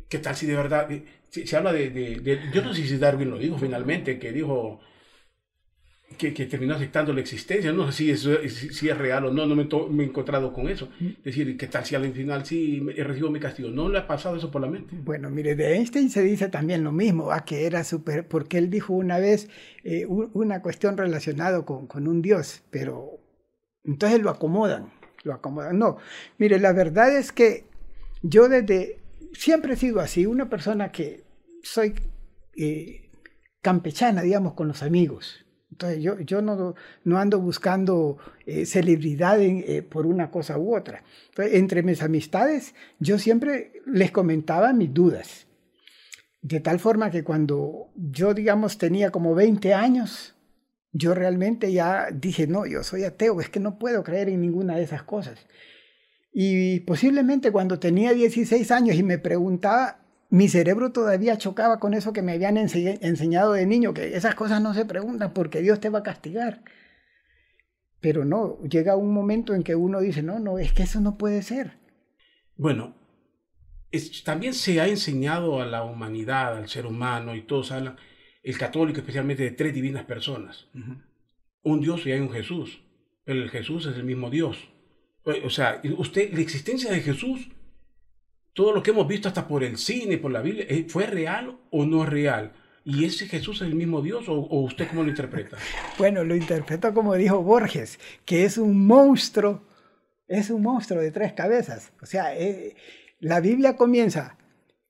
¿Qué 0.07 0.19
tal 0.19 0.35
si 0.35 0.45
de 0.45 0.55
verdad... 0.55 0.87
Se, 1.29 1.55
habla 1.55 1.73
de, 1.73 1.89
de, 1.89 2.39
Yo 2.53 2.61
no 2.61 2.73
sé 2.73 2.87
si 2.87 2.97
Darwin 2.97 3.29
lo 3.29 3.37
dijo 3.37 3.57
finalmente, 3.57 4.17
que 4.17 4.31
dijo 4.31 4.79
que, 6.17 6.31
terminó 6.31 6.75
aceptando 6.75 7.13
la 7.13 7.21
existencia. 7.21 7.71
No 7.71 7.91
sé 7.91 7.97
si, 7.97 8.11
eso, 8.11 8.31
si, 8.49 8.89
es 8.89 8.97
real 8.97 9.25
o 9.25 9.31
no, 9.31 9.45
no 9.45 9.55
me, 9.55 9.67
me, 9.91 10.03
he 10.03 10.07
encontrado 10.07 10.51
con 10.51 10.69
eso. 10.69 10.89
Es 10.99 11.23
decir, 11.23 11.57
¿qué 11.57 11.67
tal 11.67 11.85
si 11.85 11.95
al 11.95 12.11
final 12.13 12.45
sí 12.45 12.85
he 12.95 13.03
recibido 13.03 13.31
mi 13.31 13.39
castigo? 13.39 13.69
¿No 13.69 13.89
le 13.89 13.99
ha 13.99 14.07
pasado 14.07 14.35
eso 14.35 14.51
por 14.51 14.61
la 14.61 14.67
mente? 14.67 14.95
Bueno, 15.03 15.29
mire, 15.29 15.55
de 15.55 15.75
Einstein 15.75 16.09
se 16.09 16.23
dice 16.23 16.49
también 16.49 16.83
lo 16.83 16.91
mismo, 16.91 17.31
a 17.31 17.45
que 17.45 17.65
era 17.65 17.83
súper, 17.83 18.27
porque 18.27 18.57
él 18.57 18.69
dijo 18.69 18.93
una 18.93 19.19
vez 19.19 19.49
eh, 19.83 20.05
una 20.07 20.61
cuestión 20.61 20.97
relacionada 20.97 21.63
con, 21.63 21.87
con 21.87 22.07
un 22.07 22.21
Dios, 22.21 22.63
pero 22.69 23.19
entonces 23.83 24.21
lo 24.21 24.29
acomodan, 24.29 24.91
lo 25.23 25.33
acomodan. 25.33 25.79
No, 25.79 25.97
mire, 26.37 26.59
la 26.59 26.73
verdad 26.73 27.15
es 27.15 27.31
que 27.31 27.65
yo 28.21 28.49
desde 28.49 28.99
siempre 29.33 29.73
he 29.73 29.77
sido 29.77 29.99
así, 29.99 30.25
una 30.25 30.49
persona 30.49 30.91
que 30.91 31.23
soy 31.63 31.95
eh, 32.57 33.09
campechana, 33.61 34.21
digamos, 34.21 34.53
con 34.53 34.67
los 34.67 34.83
amigos. 34.83 35.45
Entonces 35.79 36.03
yo, 36.03 36.19
yo 36.19 36.41
no, 36.41 36.75
no 37.05 37.17
ando 37.19 37.39
buscando 37.39 38.17
eh, 38.45 38.65
celebridad 38.65 39.39
eh, 39.39 39.81
por 39.81 40.05
una 40.05 40.29
cosa 40.29 40.57
u 40.57 40.75
otra. 40.75 41.03
Entonces, 41.29 41.55
entre 41.55 41.83
mis 41.83 42.03
amistades 42.03 42.75
yo 42.99 43.17
siempre 43.17 43.81
les 43.85 44.11
comentaba 44.11 44.73
mis 44.73 44.93
dudas. 44.93 45.47
De 46.41 46.59
tal 46.59 46.79
forma 46.79 47.09
que 47.09 47.23
cuando 47.23 47.91
yo, 47.95 48.33
digamos, 48.33 48.77
tenía 48.77 49.09
como 49.09 49.33
20 49.35 49.73
años, 49.73 50.35
yo 50.91 51.13
realmente 51.13 51.71
ya 51.71 52.09
dije, 52.11 52.45
no, 52.45 52.65
yo 52.65 52.83
soy 52.83 53.05
ateo, 53.05 53.39
es 53.39 53.49
que 53.49 53.61
no 53.61 53.79
puedo 53.79 54.03
creer 54.03 54.27
en 54.27 54.41
ninguna 54.41 54.75
de 54.75 54.83
esas 54.83 55.03
cosas. 55.03 55.39
Y 56.33 56.81
posiblemente 56.81 57.53
cuando 57.53 57.79
tenía 57.79 58.11
16 58.11 58.69
años 58.71 58.97
y 58.97 59.03
me 59.03 59.17
preguntaba, 59.17 59.98
mi 60.29 60.47
cerebro 60.47 60.91
todavía 60.91 61.37
chocaba 61.37 61.79
con 61.79 61.93
eso 61.93 62.13
que 62.13 62.21
me 62.21 62.33
habían 62.33 62.57
enseñado 62.57 63.53
de 63.53 63.65
niño, 63.65 63.93
que 63.93 64.15
esas 64.15 64.35
cosas 64.35 64.61
no 64.61 64.73
se 64.73 64.85
preguntan 64.85 65.33
porque 65.33 65.61
Dios 65.61 65.79
te 65.79 65.89
va 65.89 65.99
a 65.99 66.03
castigar. 66.03 66.63
Pero 67.99 68.25
no, 68.25 68.61
llega 68.63 68.95
un 68.95 69.13
momento 69.13 69.53
en 69.53 69.63
que 69.63 69.75
uno 69.75 69.99
dice, 69.99 70.21
no, 70.21 70.39
no, 70.39 70.59
es 70.59 70.71
que 70.71 70.83
eso 70.83 71.01
no 71.01 71.17
puede 71.17 71.41
ser. 71.41 71.79
Bueno, 72.55 72.95
también 74.23 74.53
se 74.53 74.79
ha 74.79 74.87
enseñado 74.87 75.61
a 75.61 75.65
la 75.65 75.83
humanidad, 75.83 76.57
al 76.57 76.69
ser 76.69 76.85
humano, 76.85 77.35
y 77.35 77.41
todos 77.41 77.71
hablan, 77.71 77.97
el 78.43 78.57
católico 78.57 78.99
especialmente, 78.99 79.43
de 79.43 79.51
tres 79.51 79.73
divinas 79.73 80.05
personas. 80.05 80.67
Un 81.63 81.81
Dios 81.81 82.05
y 82.05 82.11
hay 82.11 82.19
un 82.19 82.31
Jesús, 82.31 82.81
pero 83.23 83.41
el 83.41 83.49
Jesús 83.49 83.85
es 83.87 83.95
el 83.95 84.03
mismo 84.03 84.29
Dios. 84.29 84.69
O 85.43 85.49
sea, 85.49 85.81
usted, 85.97 86.31
la 86.33 86.41
existencia 86.41 86.91
de 86.91 87.01
Jesús, 87.01 87.49
todo 88.59 88.73
lo 88.73 88.83
que 88.83 88.91
hemos 88.91 89.07
visto 89.07 89.29
hasta 89.29 89.47
por 89.47 89.63
el 89.63 89.77
cine, 89.77 90.17
por 90.17 90.31
la 90.31 90.41
Biblia, 90.41 90.65
¿eh, 90.67 90.85
¿fue 90.85 91.05
real 91.05 91.57
o 91.71 91.85
no 91.85 92.05
real? 92.05 92.51
¿Y 92.83 93.05
ese 93.05 93.25
Jesús 93.25 93.61
es 93.61 93.69
el 93.69 93.73
mismo 93.73 94.01
Dios 94.01 94.25
o, 94.27 94.35
usted 94.63 94.89
cómo 94.89 95.03
lo 95.03 95.09
interpreta? 95.09 95.55
Bueno, 95.97 96.25
lo 96.25 96.35
interpreto 96.35 96.93
como 96.93 97.15
dijo 97.15 97.41
Borges, 97.41 98.01
que 98.25 98.43
es 98.43 98.57
un 98.57 98.85
monstruo, 98.85 99.63
es 100.27 100.49
un 100.49 100.61
monstruo 100.61 100.99
de 100.99 101.09
tres 101.11 101.31
cabezas. 101.31 101.93
O 102.01 102.05
sea, 102.05 102.37
eh, 102.37 102.75
la 103.21 103.39
Biblia 103.39 103.77
comienza 103.77 104.37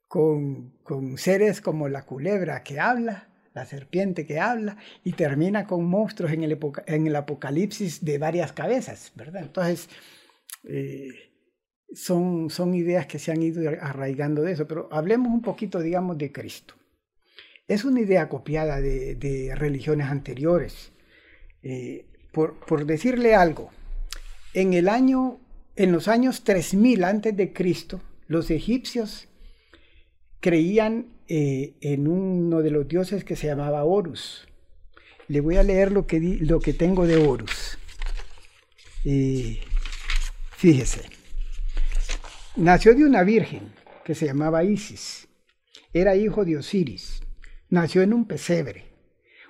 con, 0.08 0.71
con 0.82 1.19
seres 1.19 1.62
como 1.62 1.89
la 1.89 2.08
culebra 2.08 2.63
que 2.63 2.79
habla, 2.79 3.29
la 3.53 3.67
serpiente 3.67 4.25
que 4.25 4.39
habla, 4.39 4.77
y 5.03 5.12
termina 5.12 5.67
con 5.67 5.86
monstruos 5.86 6.32
en 6.32 6.43
el, 6.43 6.58
en 6.88 7.05
el 7.05 7.15
Apocalipsis 7.15 8.03
de 8.03 8.17
varias 8.17 8.51
cabezas, 8.51 9.12
¿verdad? 9.15 9.43
Entonces, 9.43 9.89
eh, 10.63 11.28
son, 11.93 12.49
son 12.49 12.73
ideas 12.73 13.08
que 13.08 13.19
se 13.19 13.32
han 13.32 13.41
ido 13.41 13.69
arraigando 13.82 14.41
de 14.41 14.54
eso, 14.54 14.67
pero 14.67 14.89
hablemos 14.91 15.32
un 15.32 15.41
poquito, 15.41 15.80
digamos, 15.80 16.17
de 16.17 16.32
Cristo. 16.32 16.75
Es 17.67 17.84
una 17.86 18.02
idea 18.02 18.30
copiada 18.30 18.82
de, 18.82 19.54
religiones 19.56 20.08
anteriores. 20.08 20.91
Eh, 21.62 22.06
por, 22.32 22.60
por, 22.65 22.86
decirle 22.86 23.36
algo, 23.36 23.71
en 24.54 24.73
el 24.73 24.88
año, 24.88 25.39
en 25.75 25.91
los 25.91 26.08
años 26.08 26.43
3000 26.43 27.04
antes 27.04 27.36
de 27.36 27.54
Cristo, 27.54 28.02
los 28.28 28.49
egipcios 28.49 29.28
creían 30.39 31.08
eh, 31.28 31.75
en 31.82 32.08
uno 32.08 32.62
de 32.62 32.71
los 32.71 32.88
dioses 32.88 33.23
que 33.23 33.36
se 33.36 33.47
llamaba 33.47 33.84
Horus. 33.84 34.47
Le 35.28 35.41
voy 35.41 35.58
a 35.58 35.63
leer 35.63 35.91
lo 35.91 36.08
que, 36.08 36.19
lo 36.19 36.60
que 36.60 36.73
tengo 36.73 37.06
de 37.06 37.17
Horus. 37.17 37.78
Fíjese, 40.58 41.18
nació 42.55 42.95
de 42.95 43.05
una 43.05 43.23
virgen 43.23 43.71
que 44.03 44.15
se 44.15 44.25
llamaba 44.25 44.63
Isis. 44.63 45.27
Era 45.93 46.15
hijo 46.15 46.45
de 46.45 46.57
Osiris. 46.57 47.21
Nació 47.69 48.01
en 48.01 48.13
un 48.13 48.25
pesebre. 48.25 48.85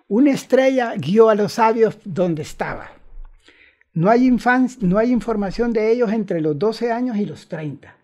Una 0.08 0.32
estrella 0.32 0.94
guió 0.96 1.30
a 1.30 1.36
los 1.36 1.54
sabios 1.54 1.98
donde 2.04 2.42
estaba. 2.42 2.92
No 3.94 4.10
hay, 4.10 4.30
no 4.82 4.98
hay 4.98 5.12
información 5.12 5.74
de 5.74 5.92
ellos 5.92 6.12
entre 6.12 6.42
los 6.42 6.58
12 6.58 6.92
años 6.92 7.18
y 7.18 7.26
los 7.26 7.48
30. 7.48 7.96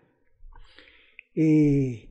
Eh, 1.34 2.08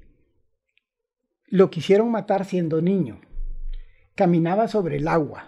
lo 1.48 1.70
quisieron 1.70 2.12
matar 2.12 2.46
siendo 2.46 2.82
niño. 2.82 3.22
Caminaba 4.16 4.68
sobre 4.68 4.98
el 4.98 5.08
agua. 5.08 5.48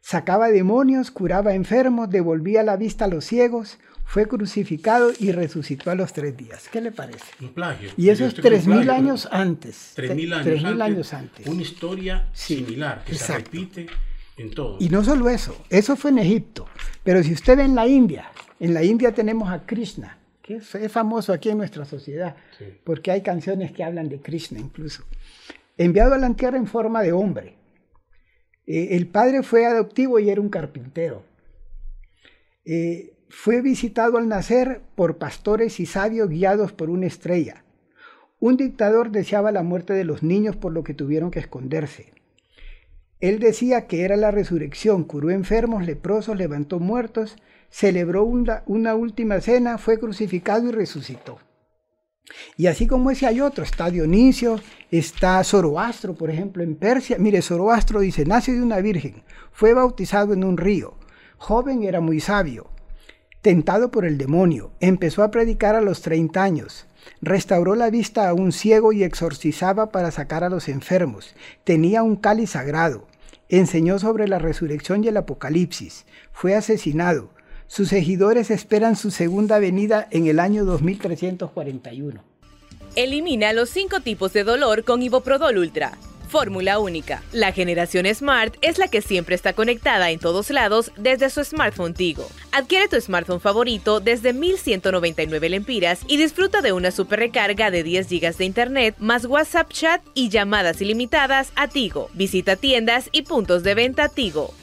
Sacaba 0.00 0.48
demonios, 0.48 1.10
curaba 1.10 1.54
enfermos, 1.54 2.10
devolvía 2.10 2.62
la 2.62 2.76
vista 2.76 3.04
a 3.04 3.08
los 3.08 3.24
ciegos, 3.24 3.78
fue 4.10 4.26
crucificado 4.26 5.12
y 5.20 5.30
resucitó 5.30 5.92
a 5.92 5.94
los 5.94 6.12
tres 6.12 6.36
días. 6.36 6.68
¿Qué 6.68 6.80
le 6.80 6.90
parece? 6.90 7.24
Un 7.40 7.50
plagio. 7.50 7.90
Y 7.96 8.08
eso 8.08 8.26
es 8.26 8.34
tres 8.34 8.66
mil 8.66 8.90
años 8.90 9.28
antes. 9.30 9.92
Tres 9.94 10.16
mil 10.16 10.32
años, 10.32 11.14
antes, 11.14 11.46
Una 11.46 11.62
historia 11.62 12.28
similar 12.32 13.04
que 13.04 13.14
se 13.14 13.32
repite 13.38 13.86
en 14.36 14.50
todo. 14.50 14.78
Y 14.80 14.88
no 14.88 15.04
solo 15.04 15.28
eso, 15.28 15.64
eso 15.70 15.94
fue 15.94 16.10
en 16.10 16.18
Egipto. 16.18 16.66
Pero 17.04 17.22
si 17.22 17.32
usted 17.32 17.56
ve 17.56 17.62
en 17.62 17.76
la 17.76 17.86
India, 17.86 18.32
en 18.58 18.74
la 18.74 18.82
India 18.82 19.14
tenemos 19.14 19.48
a 19.48 19.64
Krishna, 19.64 20.18
que 20.42 20.56
es, 20.56 20.76
famoso 20.90 21.32
aquí 21.32 21.50
en 21.50 21.58
nuestra 21.58 21.84
sociedad, 21.84 22.34
porque 22.82 23.12
hay 23.12 23.22
canciones 23.22 23.70
que 23.70 23.84
hablan 23.84 24.08
de 24.08 24.18
Krishna 24.18 24.58
incluso. 24.58 25.04
Enviado 25.78 26.14
a 26.14 26.18
la 26.18 26.34
tierra 26.34 26.56
en 26.56 26.66
forma 26.66 27.00
de 27.02 27.12
hombre. 27.12 27.54
Eh, 28.66 28.88
el 28.96 29.06
padre 29.06 29.44
fue 29.44 29.66
adoptivo 29.66 30.18
y 30.18 30.30
era 30.30 30.40
un 30.40 30.48
carpintero. 30.48 31.22
Eh, 32.64 33.09
fue 33.30 33.62
visitado 33.62 34.18
al 34.18 34.28
nacer 34.28 34.82
por 34.96 35.18
pastores 35.18 35.78
y 35.78 35.86
sabios 35.86 36.28
guiados 36.28 36.72
por 36.72 36.90
una 36.90 37.06
estrella. 37.06 37.64
Un 38.40 38.56
dictador 38.56 39.10
deseaba 39.10 39.52
la 39.52 39.62
muerte 39.62 39.92
de 39.92 40.04
los 40.04 40.22
niños 40.22 40.56
por 40.56 40.72
lo 40.72 40.82
que 40.82 40.94
tuvieron 40.94 41.30
que 41.30 41.38
esconderse. 41.38 42.12
Él 43.20 43.38
decía 43.38 43.86
que 43.86 44.02
era 44.02 44.16
la 44.16 44.30
resurrección, 44.30 45.04
curó 45.04 45.30
enfermos, 45.30 45.86
leprosos, 45.86 46.36
levantó 46.36 46.80
muertos, 46.80 47.36
celebró 47.70 48.24
una, 48.24 48.64
una 48.66 48.94
última 48.96 49.40
cena, 49.40 49.78
fue 49.78 50.00
crucificado 50.00 50.68
y 50.68 50.72
resucitó. 50.72 51.38
Y 52.56 52.66
así 52.66 52.86
como 52.86 53.10
ese 53.10 53.26
hay 53.26 53.40
otro, 53.40 53.62
está 53.62 53.90
Dionisio, 53.90 54.58
está 54.90 55.42
Zoroastro, 55.44 56.14
por 56.14 56.30
ejemplo, 56.30 56.62
en 56.62 56.76
Persia. 56.76 57.16
Mire, 57.18 57.42
Zoroastro 57.42 58.00
dice, 58.00 58.24
nace 58.24 58.52
de 58.52 58.62
una 58.62 58.80
virgen, 58.80 59.22
fue 59.52 59.74
bautizado 59.74 60.32
en 60.32 60.42
un 60.42 60.56
río, 60.56 60.94
joven 61.36 61.82
era 61.82 62.00
muy 62.00 62.20
sabio, 62.20 62.70
Tentado 63.42 63.90
por 63.90 64.04
el 64.04 64.18
demonio, 64.18 64.70
empezó 64.80 65.22
a 65.22 65.30
predicar 65.30 65.74
a 65.74 65.80
los 65.80 66.02
30 66.02 66.42
años. 66.42 66.86
Restauró 67.22 67.74
la 67.74 67.88
vista 67.88 68.28
a 68.28 68.34
un 68.34 68.52
ciego 68.52 68.92
y 68.92 69.02
exorcizaba 69.02 69.90
para 69.90 70.10
sacar 70.10 70.44
a 70.44 70.50
los 70.50 70.68
enfermos. 70.68 71.34
Tenía 71.64 72.02
un 72.02 72.16
cáliz 72.16 72.50
sagrado. 72.50 73.06
Enseñó 73.48 73.98
sobre 73.98 74.28
la 74.28 74.38
resurrección 74.38 75.02
y 75.02 75.08
el 75.08 75.16
apocalipsis. 75.16 76.04
Fue 76.32 76.54
asesinado. 76.54 77.30
Sus 77.66 77.88
seguidores 77.88 78.50
esperan 78.50 78.94
su 78.94 79.10
segunda 79.10 79.58
venida 79.58 80.06
en 80.10 80.26
el 80.26 80.38
año 80.38 80.66
2341. 80.66 82.22
Elimina 82.94 83.54
los 83.54 83.70
cinco 83.70 84.00
tipos 84.00 84.34
de 84.34 84.44
dolor 84.44 84.84
con 84.84 85.02
Iboprodol 85.02 85.56
Ultra. 85.56 85.96
Fórmula 86.30 86.78
única. 86.78 87.24
La 87.32 87.50
generación 87.50 88.06
Smart 88.14 88.54
es 88.62 88.78
la 88.78 88.86
que 88.86 89.02
siempre 89.02 89.34
está 89.34 89.52
conectada 89.52 90.12
en 90.12 90.20
todos 90.20 90.50
lados 90.50 90.92
desde 90.96 91.28
su 91.28 91.42
smartphone 91.42 91.92
Tigo. 91.92 92.26
Adquiere 92.52 92.86
tu 92.86 93.00
smartphone 93.00 93.40
favorito 93.40 93.98
desde 93.98 94.32
1199 94.32 95.48
lempiras 95.48 96.02
y 96.06 96.18
disfruta 96.18 96.62
de 96.62 96.72
una 96.72 96.92
super 96.92 97.18
recarga 97.18 97.72
de 97.72 97.82
10 97.82 98.08
GB 98.08 98.36
de 98.36 98.44
internet 98.44 98.94
más 98.98 99.24
WhatsApp 99.24 99.72
chat 99.72 100.02
y 100.14 100.28
llamadas 100.28 100.80
ilimitadas 100.80 101.52
a 101.56 101.66
Tigo. 101.66 102.08
Visita 102.14 102.54
tiendas 102.54 103.08
y 103.10 103.22
puntos 103.22 103.64
de 103.64 103.74
venta 103.74 104.08
Tigo. 104.08 104.54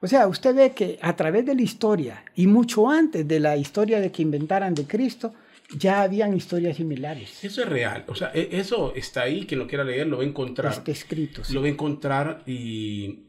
O 0.00 0.06
sea, 0.06 0.28
usted 0.28 0.54
ve 0.54 0.72
que 0.72 0.98
a 1.00 1.16
través 1.16 1.46
de 1.46 1.54
la 1.54 1.62
historia 1.62 2.24
y 2.36 2.46
mucho 2.46 2.90
antes 2.90 3.26
de 3.26 3.40
la 3.40 3.56
historia 3.56 4.00
de 4.00 4.12
que 4.12 4.22
inventaran 4.22 4.74
de 4.74 4.86
Cristo, 4.86 5.32
ya 5.76 6.02
habían 6.02 6.36
historias 6.36 6.76
similares. 6.76 7.44
Eso 7.44 7.62
es 7.62 7.68
real. 7.68 8.04
O 8.08 8.14
sea, 8.14 8.30
e, 8.34 8.48
eso 8.52 8.94
está 8.94 9.22
ahí, 9.22 9.46
quien 9.46 9.60
lo 9.60 9.66
quiera 9.66 9.84
leer 9.84 10.06
lo 10.06 10.18
va 10.18 10.22
a 10.22 10.26
encontrar. 10.26 10.72
Está 10.72 10.90
escrito. 10.90 11.42
Lo 11.50 11.60
va 11.60 11.66
a 11.66 11.70
encontrar 11.70 12.42
y, 12.46 13.26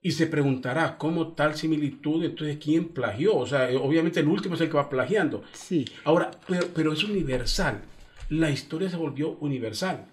y 0.00 0.12
se 0.12 0.26
preguntará 0.26 0.96
cómo 0.96 1.32
tal 1.32 1.54
similitud, 1.54 2.24
entonces, 2.24 2.58
¿quién 2.58 2.88
plagió? 2.88 3.36
O 3.36 3.46
sea, 3.46 3.70
eh, 3.70 3.76
obviamente 3.76 4.20
el 4.20 4.28
último 4.28 4.54
es 4.54 4.60
el 4.62 4.68
que 4.68 4.76
va 4.76 4.88
plagiando. 4.88 5.42
Sí. 5.52 5.84
Ahora, 6.04 6.30
pero, 6.74 6.92
es 6.92 7.04
universal. 7.04 7.82
La 8.30 8.50
historia 8.50 8.88
se 8.88 8.96
volvió 8.96 9.36
universal 9.40 10.06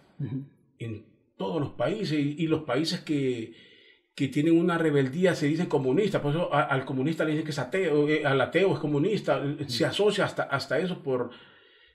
en 0.77 1.05
todos 1.37 1.61
los 1.61 1.71
países 1.71 2.19
y, 2.19 2.45
los 2.47 2.63
países 2.63 2.99
que, 2.99 3.53
que 4.13 4.27
tienen 4.27 4.59
una 4.59 4.77
rebeldía 4.77 5.33
se 5.33 5.45
dicen 5.45 5.67
comunistas, 5.67 6.21
por 6.21 6.31
eso 6.31 6.53
al 6.53 6.83
comunista 6.83 7.23
le 7.23 7.31
dicen 7.31 7.45
que 7.45 7.51
es 7.51 7.59
ateo, 7.59 8.09
eh, 8.09 8.25
al 8.25 8.41
ateo 8.41 8.73
es 8.73 8.79
comunista, 8.79 9.41
se 9.67 9.85
asocia 9.85 10.25
hasta, 10.25 10.43
hasta 10.43 10.77
eso 10.79 11.01
por, 11.01 11.31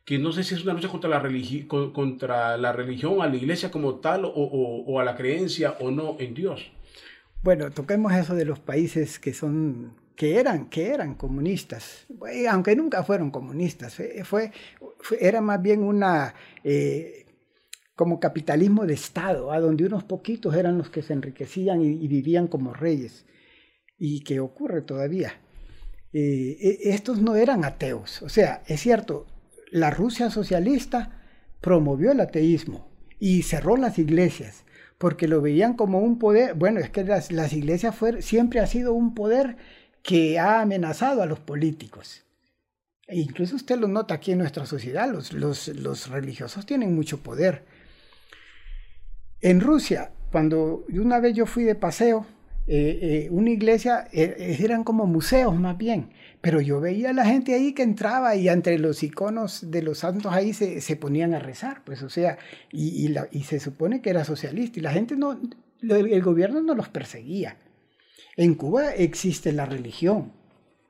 que 0.05 0.19
no 0.19 0.33
sé 0.33 0.45
si 0.45 0.55
es 0.55 0.64
una 0.64 0.75
lucha 0.75 0.88
contra 0.88 1.09
la, 1.09 1.23
contra 1.93 2.57
la 2.59 2.73
religión, 2.73 3.23
a 3.23 3.27
la 3.27 3.37
iglesia 3.37 3.71
como 3.71 3.97
tal, 3.97 4.23
o, 4.25 5.01
a 5.01 5.05
la 5.05 5.17
creencia 5.17 5.77
o 5.81 5.90
no 5.90 6.17
en 6.19 6.35
Dios. 6.35 6.71
Bueno, 7.43 7.71
toquemos 7.71 8.12
eso 8.12 8.35
de 8.35 8.45
los 8.45 8.61
países 8.61 9.19
que 9.19 9.35
son 9.35 9.97
que 10.17 10.38
eran, 10.38 10.69
que 10.69 10.90
eran 10.90 11.14
comunistas, 11.14 12.07
aunque 12.49 12.77
nunca 12.77 13.03
fueron 13.03 13.33
comunistas, 13.33 14.01
fue, 14.23 14.53
era 15.19 15.40
más 15.40 15.61
bien 15.61 15.83
una, 15.83 16.35
eh, 16.62 17.27
como 17.97 18.21
capitalismo 18.21 18.87
de 18.87 18.95
Estado, 18.95 19.51
a 19.51 19.59
donde 19.59 19.85
unos 19.85 20.05
poquitos 20.05 20.55
eran 20.55 20.79
los 20.79 20.88
que 20.88 21.03
se 21.03 21.14
enriquecían 21.14 21.83
y, 21.83 22.07
vivían 22.07 22.47
como 22.47 22.73
reyes, 22.73 23.27
y 23.99 24.23
que 24.23 24.38
ocurre 24.38 24.83
todavía. 24.83 25.33
Eh, 26.12 26.59
e, 26.61 26.90
estos 26.90 27.21
no 27.21 27.35
eran 27.35 27.64
ateos, 27.64 28.23
o 28.23 28.29
sea, 28.29 28.62
es 28.69 28.81
cierto, 28.81 29.27
la 29.75 29.91
Rusia 29.91 30.31
socialista 30.31 31.11
promovió 31.61 32.13
el 32.13 32.21
ateísmo 32.21 32.87
y 33.19 33.43
cerró 33.43 33.77
las 33.77 33.99
iglesias, 33.99 34.63
porque 34.99 35.27
lo 35.27 35.43
veían 35.43 35.75
como 35.75 35.99
un 35.99 36.21
poder, 36.21 36.55
bueno, 36.55 36.79
es 36.79 36.91
que 36.91 37.03
las, 37.03 37.53
iglesias 37.53 37.97
siempre 38.21 38.61
ha 38.61 38.69
sido 38.69 38.95
un 38.95 39.17
poder 39.17 39.57
que 40.05 40.39
ha 40.39 40.61
amenazado 40.61 41.23
a 41.23 41.27
los 41.27 41.41
políticos. 41.41 42.23
E 43.09 43.19
incluso 43.19 43.57
usted 43.57 43.77
lo 43.77 43.89
nota 43.89 44.15
aquí 44.15 44.31
en 44.31 44.39
nuestra 44.39 44.65
sociedad, 44.65 45.13
los, 45.33 46.09
religiosos 46.09 46.67
tienen 46.67 46.95
mucho 46.95 47.19
poder. 47.19 47.65
En 49.41 49.61
Rusia, 49.61 50.13
cuando 50.31 50.85
una 50.89 51.19
vez 51.19 51.35
yo 51.35 51.47
fui 51.47 51.65
de 51.65 51.75
paseo, 51.75 52.27
eh, 52.69 53.01
eh, 53.03 53.29
una 53.33 53.51
iglesia 53.51 54.07
eh, 54.13 54.57
eran 54.61 54.85
como 54.85 55.07
museos 55.07 55.59
más 55.59 55.77
bien, 55.77 56.11
pero 56.45 56.61
yo 56.61 56.79
veía 56.79 57.09
a 57.09 57.13
la 57.15 57.25
gente 57.25 57.55
ahí 57.55 57.73
que 57.73 57.83
entraba 57.83 58.37
y 58.37 58.51
entre 58.51 58.79
los 58.79 59.03
iconos 59.03 59.71
de 59.71 59.81
los 59.81 60.01
santos 60.01 60.31
ahí 60.31 60.53
se, 60.53 60.83
se 60.83 60.95
ponían 60.95 61.33
a 61.33 61.39
rezar, 61.39 61.83
pues 61.85 62.03
o 62.03 62.11
sea, 62.11 62.37
y, 62.71 63.03
y, 63.03 63.09
la, 63.09 63.29
y, 63.33 63.45
se 63.45 63.59
supone 63.59 64.03
que 64.03 64.11
era 64.11 64.27
socialista 64.27 64.79
y 64.79 64.83
la 64.83 64.93
gente 64.93 65.17
no, 65.17 65.41
el 65.81 66.23
gobierno 66.23 66.61
no 66.61 66.75
los 66.75 66.91
perseguía. 66.91 67.57
En 68.37 68.57
Cuba 68.57 68.93
existe 68.95 69.53
la 69.53 69.65
religión, 69.65 70.33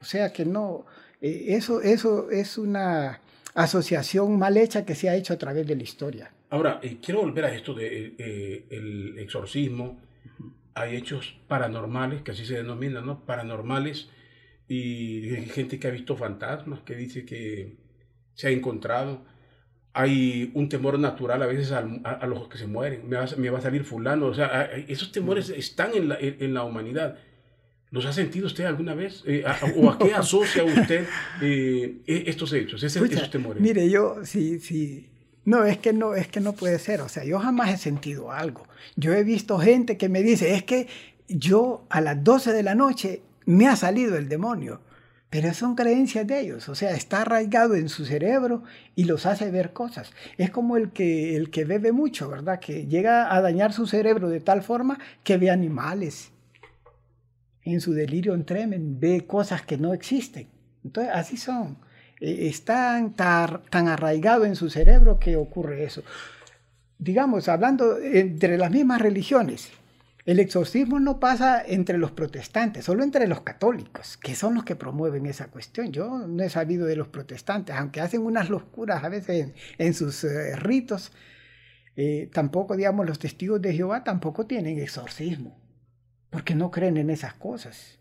o 0.01 0.05
sea 0.05 0.33
que 0.33 0.45
no, 0.45 0.87
eh, 1.21 1.45
eso, 1.51 1.83
eso 1.83 2.33
es 2.33 2.59
una 2.59 3.21
asociación 3.55 4.37
mal 4.37 4.57
hecha 4.57 4.85
que 4.85 4.97
se 4.97 5.09
ha 5.09 5.15
hecho 5.15 5.35
a 5.35 5.39
través 5.39 5.69
de 5.69 5.77
la 5.77 5.85
historia. 5.85 6.33
Ahora, 6.51 6.81
eh, 6.83 6.99
quiero 7.01 7.21
volver 7.21 7.45
a 7.45 7.55
esto 7.55 7.75
del 7.75 8.17
de, 8.17 8.67
eh, 8.71 9.15
exorcismo. 9.19 10.01
Hay 10.75 10.97
hechos 10.97 11.39
paranormales, 11.47 12.23
que 12.23 12.33
así 12.33 12.45
se 12.45 12.55
denominan, 12.55 13.07
¿no? 13.07 13.25
Paranormales, 13.25 14.09
y 14.69 15.31
gente 15.53 15.79
que 15.79 15.89
ha 15.89 15.91
visto 15.91 16.17
fantasmas, 16.17 16.81
que 16.81 16.95
dice 16.95 17.25
que 17.25 17.77
se 18.35 18.49
ha 18.49 18.51
encontrado. 18.51 19.25
Hay 19.93 20.51
un 20.55 20.69
temor 20.69 20.99
natural 20.99 21.43
a 21.43 21.47
veces 21.47 21.71
a, 21.71 21.83
los 22.27 22.49
que 22.49 22.59
se 22.59 22.67
mueren. 22.67 23.09
Me 23.09 23.17
va, 23.17 23.27
me 23.37 23.51
va, 23.51 23.59
a 23.59 23.63
salir 23.63 23.85
fulano. 23.85 24.27
O 24.27 24.35
sea, 24.35 24.65
esos 24.89 25.13
temores 25.13 25.51
están 25.51 25.95
en 25.95 26.09
la, 26.09 26.19
en 26.21 26.53
la 26.53 26.65
humanidad. 26.65 27.17
¿Los 27.95 28.07
ha 28.07 28.13
sentido 28.13 28.49
usted 28.49 28.65
alguna 28.65 28.97
vez? 28.97 29.23
Eh, 29.25 29.45
¿O 29.77 29.89
a 29.89 29.97
qué 29.97 30.13
asocia 30.17 30.65
usted 30.65 31.07
eh, 31.41 32.03
e, 32.05 32.25
estos 32.27 32.53
hechos, 32.53 32.83
esos 32.83 33.31
temores? 33.31 33.63
Mire, 33.63 33.89
yo 33.89 34.17
sí, 34.25 34.59
sí. 34.59 35.11
No, 35.45 35.65
es 35.65 35.79
que 35.79 35.93
no, 35.93 36.17
es 36.17 36.27
que 36.27 36.41
no 36.41 36.55
puede 36.55 36.81
ser. 36.81 37.03
O 37.03 37.09
sea, 37.09 37.25
yo 37.25 37.39
jamás 37.39 37.73
he 37.73 37.77
sentido 37.77 38.33
algo. 38.33 38.67
Yo 38.97 39.13
he 39.13 39.23
visto 39.23 39.61
gente 39.61 39.97
que 39.97 40.09
me 40.09 40.25
dice, 40.25 40.55
es 40.57 40.65
que 40.65 40.89
yo 41.29 41.87
a 41.89 42.01
las 42.01 42.25
12 42.25 42.53
de 42.53 42.65
la 42.65 42.75
noche 42.75 43.23
me 43.47 43.69
ha 43.69 43.77
salido 43.77 44.17
el 44.17 44.29
demonio. 44.29 44.81
Pero 45.31 45.53
son 45.53 45.75
creencias 45.75 46.27
de 46.29 46.39
ellos, 46.39 46.69
o 46.69 46.77
sea, 46.77 46.93
está 46.93 47.23
arraigado 47.23 47.75
en 47.75 47.89
su 47.89 48.05
cerebro 48.05 48.63
y 48.95 49.03
los 49.03 49.27
hace 49.27 49.51
ver 49.51 49.73
cosas. 49.73 50.13
Es 50.39 50.51
como 50.51 50.77
el 50.77 50.93
que, 50.93 51.35
el 51.35 51.51
que 51.51 51.65
bebe 51.65 51.91
mucho, 51.91 52.29
¿verdad? 52.29 52.61
Que 52.61 52.87
llega 52.87 53.35
a 53.35 53.41
dañar 53.41 53.73
su 53.73 53.89
cerebro 53.89 54.29
de 54.29 54.39
tal 54.39 54.63
forma 54.63 55.01
que 55.25 55.37
ve 55.37 55.51
animales, 55.51 56.31
en 57.65 57.81
su 57.81 57.95
delirio 57.95 58.35
en 58.35 58.45
tremen, 58.45 59.01
ve 59.01 59.27
cosas 59.27 59.63
que 59.63 59.77
no 59.77 59.93
existen. 59.93 60.47
Entonces, 60.85 61.13
así 61.15 61.37
son. 61.37 61.79
E, 62.21 62.47
están 62.49 63.15
tan, 63.15 63.89
arraigados 63.89 64.47
en 64.47 64.57
su 64.57 64.71
cerebro 64.71 65.19
que 65.19 65.37
ocurre 65.37 65.85
eso. 65.85 66.03
Digamos, 66.99 67.49
hablando 67.49 67.99
entre 67.99 68.57
las 68.57 68.71
mismas 68.71 69.01
religiones, 69.01 69.71
el 70.25 70.41
exorcismo 70.41 71.01
no 71.01 71.21
pasa 71.21 71.63
entre 71.67 71.99
los 71.99 72.13
protestantes, 72.13 72.85
solo 72.85 73.05
entre 73.05 73.27
los 73.27 73.43
católicos, 73.43 74.17
que 74.17 74.35
son 74.35 74.55
los 74.55 74.65
que 74.65 74.77
promueven 74.77 75.27
esa 75.27 75.49
cuestión. 75.49 75.93
Yo 75.93 76.27
no 76.27 76.43
he 76.43 76.49
sabido 76.49 76.87
de 76.87 76.97
los 76.97 77.09
protestantes, 77.09 77.77
aunque 77.77 78.01
hacen 78.01 78.23
unas 78.23 78.49
locuras 78.49 79.05
a 79.05 79.09
veces 79.09 79.53
en, 79.79 79.95
sus 79.95 80.25
eh, 80.25 80.57
ritos, 80.57 81.13
eh, 81.97 82.31
tampoco, 82.33 82.77
digamos, 82.77 83.07
los 83.07 83.19
testigos 83.19 83.61
de 83.61 83.75
Jehová 83.75 84.03
tampoco 84.03 84.47
tienen 84.47 84.79
exorcismo 84.79 85.65
porque 86.35 86.57
no 86.57 86.73
creen 86.73 86.97
en 86.97 87.11
esas 87.11 87.35
cosas. 87.35 88.01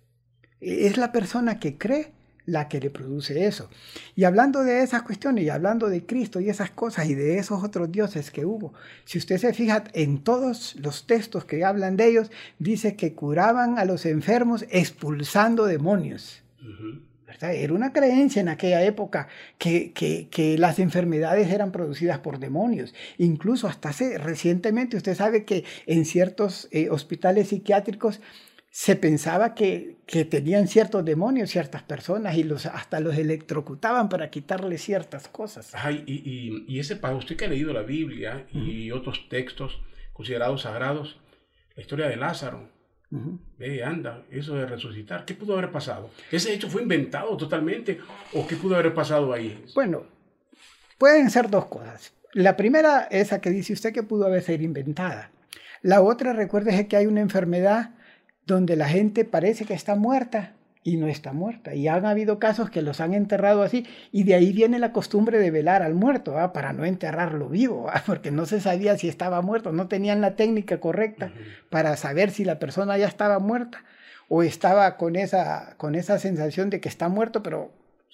E, 0.60 0.88
es 0.88 0.98
la 0.98 1.12
persona 1.12 1.60
que 1.60 1.78
cree 1.78 2.14
la 2.46 2.68
que 2.68 2.80
le 2.80 2.90
produce 2.90 3.46
eso. 3.46 3.70
Y 4.16 4.24
hablando 4.24 4.64
de 4.64 4.84
esas 4.84 5.04
cuestiones 5.04 5.44
y 5.44 5.50
hablando 5.50 5.90
de 5.90 6.06
Cristo 6.06 6.40
y 6.40 6.50
esas 6.50 6.72
cosas 6.72 7.08
y 7.08 7.16
de 7.16 7.38
esos 7.38 7.64
otros 7.64 7.92
dioses 7.92 8.32
que 8.32 8.46
hubo, 8.46 8.74
si 9.06 9.18
usted 9.18 9.38
se 9.38 9.54
fija 9.54 9.84
en 9.94 10.24
todos 10.24 10.76
los 10.76 11.08
textos 11.08 11.46
que 11.46 11.64
hablan 11.64 11.98
de 11.98 12.08
ellos, 12.08 12.32
dice 12.60 12.96
que 12.96 13.14
curaban 13.14 13.78
a 13.78 13.86
los 13.86 14.06
enfermos 14.06 14.66
expulsando 14.70 15.66
demonios. 15.66 16.44
Era 17.42 17.74
una 17.74 17.92
creencia 17.92 18.42
en 18.42 18.48
aquella 18.48 18.84
época 18.84 19.28
que, 19.58 19.92
que, 19.92 20.58
las 20.58 20.80
enfermedades 20.80 21.50
eran 21.52 21.72
producidas 21.72 22.20
por 22.20 22.40
demonios. 22.40 22.94
Incluso 23.18 23.68
hasta 23.68 23.90
hace 23.90 24.18
recientemente, 24.18 24.98
usted 24.98 25.16
sabe 25.16 25.44
que 25.44 25.66
en 25.86 26.06
ciertos 26.06 26.70
eh, 26.72 26.90
hospitales 26.90 27.50
psiquiátricos 27.50 28.22
se 28.76 28.96
pensaba 28.96 29.54
que, 29.54 29.98
que, 30.08 30.26
tenían 30.26 30.68
ciertos 30.68 31.06
demonios 31.06 31.52
ciertas 31.52 31.84
personas 31.84 32.36
y 32.36 32.44
los, 32.44 32.66
hasta 32.66 33.00
los 33.00 33.16
electrocutaban 33.16 34.10
para 34.10 34.32
quitarles 34.32 34.82
ciertas 34.82 35.28
cosas. 35.28 35.70
Ay, 35.76 36.04
y, 36.08 36.66
y, 36.68 36.80
ese 36.80 36.96
para 36.96 37.16
usted 37.16 37.38
que 37.38 37.46
ha 37.46 37.50
leído 37.50 37.72
la 37.72 37.84
Biblia 37.84 38.48
y 38.52 38.90
otros 38.90 39.30
textos 39.30 39.80
considerados 40.12 40.64
sagrados, 40.64 41.20
la 41.76 41.82
historia 41.84 42.08
de 42.08 42.16
Lázaro, 42.16 42.68
Ve, 43.60 43.84
anda, 43.84 44.26
eso 44.32 44.56
de 44.56 44.66
resucitar, 44.66 45.24
¿qué 45.24 45.36
pudo 45.36 45.54
haber 45.54 45.70
pasado? 45.70 46.10
¿Ese 46.32 46.52
hecho 46.52 46.68
fue 46.68 46.82
inventado 46.82 47.38
totalmente 47.38 48.00
o 48.34 48.48
qué 48.48 48.56
pudo 48.56 48.74
haber 48.74 48.92
pasado 48.96 49.32
ahí? 49.34 49.64
Bueno, 49.76 50.08
pueden 50.98 51.30
ser 51.30 51.48
dos 51.48 51.68
cosas. 51.68 52.12
La 52.32 52.58
primera, 52.58 53.04
esa 53.12 53.40
que 53.40 53.52
dice 53.52 53.74
usted 53.74 53.94
que 53.94 54.02
pudo 54.02 54.26
haber 54.26 54.42
sido 54.42 54.64
inventada. 54.64 55.30
La 55.84 56.02
otra, 56.02 56.34
recuérdese 56.34 56.88
que 56.88 56.96
hay 56.96 57.06
una 57.06 57.22
enfermedad 57.22 57.92
donde 58.46 58.76
la 58.76 58.88
gente 58.88 59.26
parece 59.26 59.66
que 59.66 59.74
está 59.74 59.96
muerta 59.96 60.54
y 60.84 60.98
no 60.98 61.08
está 61.08 61.34
muerta. 61.34 61.74
Y 61.74 61.88
han 61.88 62.06
habido 62.06 62.40
casos 62.40 62.70
que 62.70 62.82
los 62.82 63.00
han 63.00 63.14
enterrado 63.14 63.64
así, 63.64 63.86
y 64.12 64.24
de 64.24 64.36
ahí 64.36 64.52
viene 64.52 64.80
la 64.80 64.92
costumbre 64.92 65.40
de 65.40 65.52
velar 65.52 65.82
al 65.82 65.94
muerto, 65.94 66.36
para 66.54 66.74
no 66.74 66.86
enterrarlo 66.86 67.50
vivo, 67.50 67.90
porque 68.06 68.32
no 68.32 68.46
se 68.46 68.60
sabía 68.60 68.98
si 68.98 69.08
estaba 69.08 69.42
muerto, 69.42 69.72
no 69.72 69.88
tenían 69.88 70.22
la 70.22 70.36
técnica 70.36 70.80
correcta 70.80 71.32
para 71.70 71.96
saber 71.96 72.32
si 72.32 72.44
la 72.44 72.60
persona 72.60 72.98
ya 72.98 73.08
estaba 73.08 73.40
muerta 73.40 73.84
o 74.28 74.44
estaba 74.44 74.98
con 74.98 75.16
esa, 75.16 75.76
con 75.78 75.96
esa 75.96 76.20
sensación 76.20 76.70
de 76.70 76.82
que 76.82 76.90
está 76.90 77.08
muerto, 77.08 77.44
pero 77.44 77.72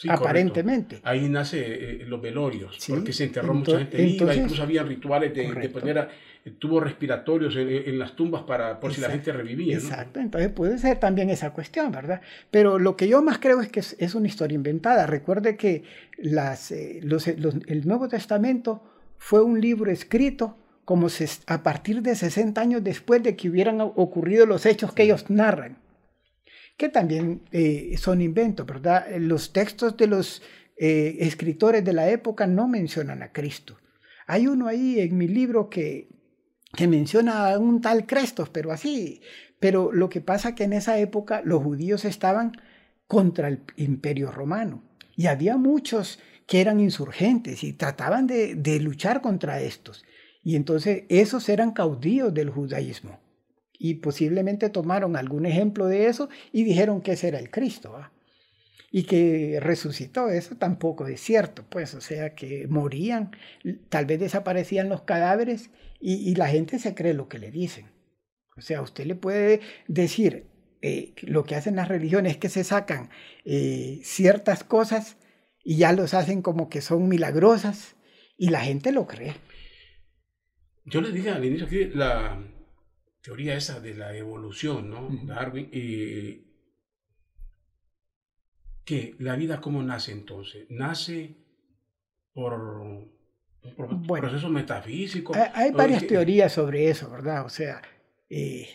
aparentemente. 0.08 1.00
Ahí 1.04 1.28
nace 1.28 1.60
eh, 1.60 2.06
los 2.06 2.22
velorios, 2.22 2.78
porque 2.88 3.12
se 3.12 3.26
enterró 3.26 3.54
mucha 3.54 3.80
gente 3.80 3.98
viva, 3.98 4.36
incluso 4.36 4.64
había 4.64 4.84
rituales 4.84 5.34
de, 5.34 5.52
de 5.52 5.70
poner 5.70 6.10
tubos 6.58 6.84
respiratorios 6.84 7.56
en, 7.56 8.00
las 8.00 8.16
tumbas 8.16 8.44
para 8.44 8.80
por 8.80 8.94
si 8.94 9.02
la 9.02 9.10
gente 9.10 9.32
revivía. 9.32 9.76
Exacto, 9.76 10.20
entonces 10.20 10.50
puede 10.52 10.78
ser 10.78 11.00
también 11.00 11.30
esa 11.30 11.52
cuestión, 11.52 11.92
¿verdad? 11.92 12.22
Pero 12.50 12.80
lo 12.80 12.96
que 12.96 13.08
yo 13.08 13.22
más 13.22 13.40
creo 13.40 13.62
es 13.62 13.70
que 13.70 13.80
es, 13.80 14.16
una 14.16 14.28
historia 14.28 14.56
inventada. 14.56 15.06
Recuerde 15.06 15.58
que 15.58 15.84
las, 16.18 16.72
eh, 16.72 17.02
el 17.02 17.88
Nuevo 17.88 18.08
Testamento 18.08 18.82
fue 19.18 19.44
un 19.44 19.60
libro 19.60 19.92
escrito 19.92 20.58
como 20.86 21.08
a 21.46 21.62
partir 21.62 22.02
de 22.02 22.16
60 22.16 22.60
años 22.60 22.84
después 22.84 23.22
de 23.22 23.36
que 23.36 23.50
hubieran 23.50 23.80
ocurrido 23.80 24.48
los 24.48 24.66
hechos 24.66 24.92
que 24.92 25.04
ellos 25.04 25.30
narran, 25.30 25.78
que 26.80 26.90
también 26.90 27.42
eh, 27.52 27.96
son 28.00 28.22
inventos, 28.22 28.66
¿verdad? 28.66 29.06
Los 29.20 29.54
textos 29.54 29.96
de 29.98 30.08
los 30.08 30.42
eh, 30.78 31.18
escritores 31.20 31.86
de 31.86 31.94
la 31.94 32.10
época 32.10 32.48
no 32.48 32.68
mencionan 32.68 33.22
a 33.22 33.32
Cristo. 33.32 33.78
Hay 34.26 34.48
uno 34.48 34.68
ahí 34.68 35.00
en 35.00 35.16
mi 35.16 35.28
libro 35.28 35.70
que 35.70 36.08
que 36.76 36.88
menciona 36.88 37.52
a 37.52 37.60
un 37.60 37.82
tal 37.82 38.06
Crestos, 38.06 38.50
pero 38.50 38.72
así. 38.72 39.22
Pero 39.60 39.92
lo 39.92 40.10
que 40.10 40.22
pasa 40.22 40.56
que 40.56 40.64
en 40.64 40.74
esa 40.74 41.00
época 41.00 41.42
los 41.44 41.64
judíos 41.64 42.06
estaban 42.06 42.54
contra 43.08 43.48
el 43.48 43.64
imperio 43.76 44.32
romano 44.32 44.84
y 45.16 45.28
había 45.28 45.58
muchos 45.58 46.20
que 46.46 46.62
eran 46.62 46.80
insurgentes 46.80 47.64
y 47.64 47.74
trataban 47.74 48.28
de, 48.28 48.80
luchar 48.82 49.22
contra 49.22 49.62
estos. 49.62 50.06
Y 50.44 50.56
entonces 50.56 51.04
esos 51.10 51.50
eran 51.50 51.72
caudillos 51.72 52.34
del 52.34 52.50
judaísmo. 52.50 53.20
Y 53.80 53.96
posiblemente 53.96 54.70
tomaron 54.70 55.16
algún 55.16 55.46
ejemplo 55.46 55.88
de 55.88 56.08
eso 56.08 56.30
y 56.52 56.64
dijeron 56.64 57.02
que 57.02 57.14
ese 57.14 57.30
era 57.30 57.40
el 57.40 57.50
Cristo. 57.50 57.96
Y 58.92 59.04
que 59.04 59.60
resucitó, 59.62 60.30
eso 60.30 60.58
tampoco 60.58 61.08
es 61.08 61.22
cierto, 61.22 61.64
pues, 61.70 61.94
o 61.94 62.02
sea, 62.02 62.36
que 62.36 62.68
morían, 62.68 63.32
tal 63.88 64.06
vez 64.06 64.20
desaparecían 64.20 64.90
los 64.90 65.04
cadáveres 65.04 65.70
y, 66.00 66.36
la 66.36 66.48
gente 66.48 66.80
se 66.80 66.94
cree 66.94 67.14
lo 67.14 67.30
que 67.30 67.40
le 67.40 67.52
dicen. 67.52 67.86
O 68.58 68.62
sea, 68.62 68.82
usted 68.82 69.06
le 69.06 69.16
puede 69.16 69.62
decir 69.88 70.48
eh, 70.82 71.14
lo 71.22 71.44
que 71.46 71.56
hacen 71.56 71.76
las 71.76 71.88
religiones 71.88 72.34
es 72.34 72.38
que 72.38 72.50
se 72.50 72.64
sacan 72.64 73.10
eh, 73.46 74.00
ciertas 74.04 74.64
cosas 74.64 75.18
y 75.64 75.78
ya 75.78 75.94
los 75.94 76.14
hacen 76.14 76.42
como 76.42 76.70
que 76.70 76.82
son 76.82 77.08
milagrosas 77.08 77.96
y 78.38 78.50
la 78.50 78.62
gente 78.62 78.92
lo 78.92 79.08
cree. 79.08 79.36
Yo 80.86 81.02
les 81.02 81.14
dije 81.14 81.30
al 81.30 81.46
inicio 81.46 81.68
que 81.68 81.92
la 81.94 82.42
teoría 83.22 83.56
esa 83.56 83.80
de 83.80 83.96
la 83.96 84.16
evolución, 84.16 84.90
¿no? 84.90 85.10
Darwin, 85.26 85.70
y 85.72 86.50
que 88.86 89.16
la 89.20 89.36
vida 89.36 89.62
cómo 89.62 89.84
nace 89.84 90.12
entonces? 90.12 90.66
¿Nace 90.70 91.36
por 92.34 92.54
un 92.54 94.08
proceso 94.08 94.50
metafísico? 94.50 95.34
Hay, 95.54 95.72
varias 95.72 96.08
teorías 96.08 96.54
sobre 96.54 96.90
eso, 96.90 97.10
¿verdad? 97.10 97.46
O 97.46 97.50
sea, 97.50 97.82
eh, 98.30 98.68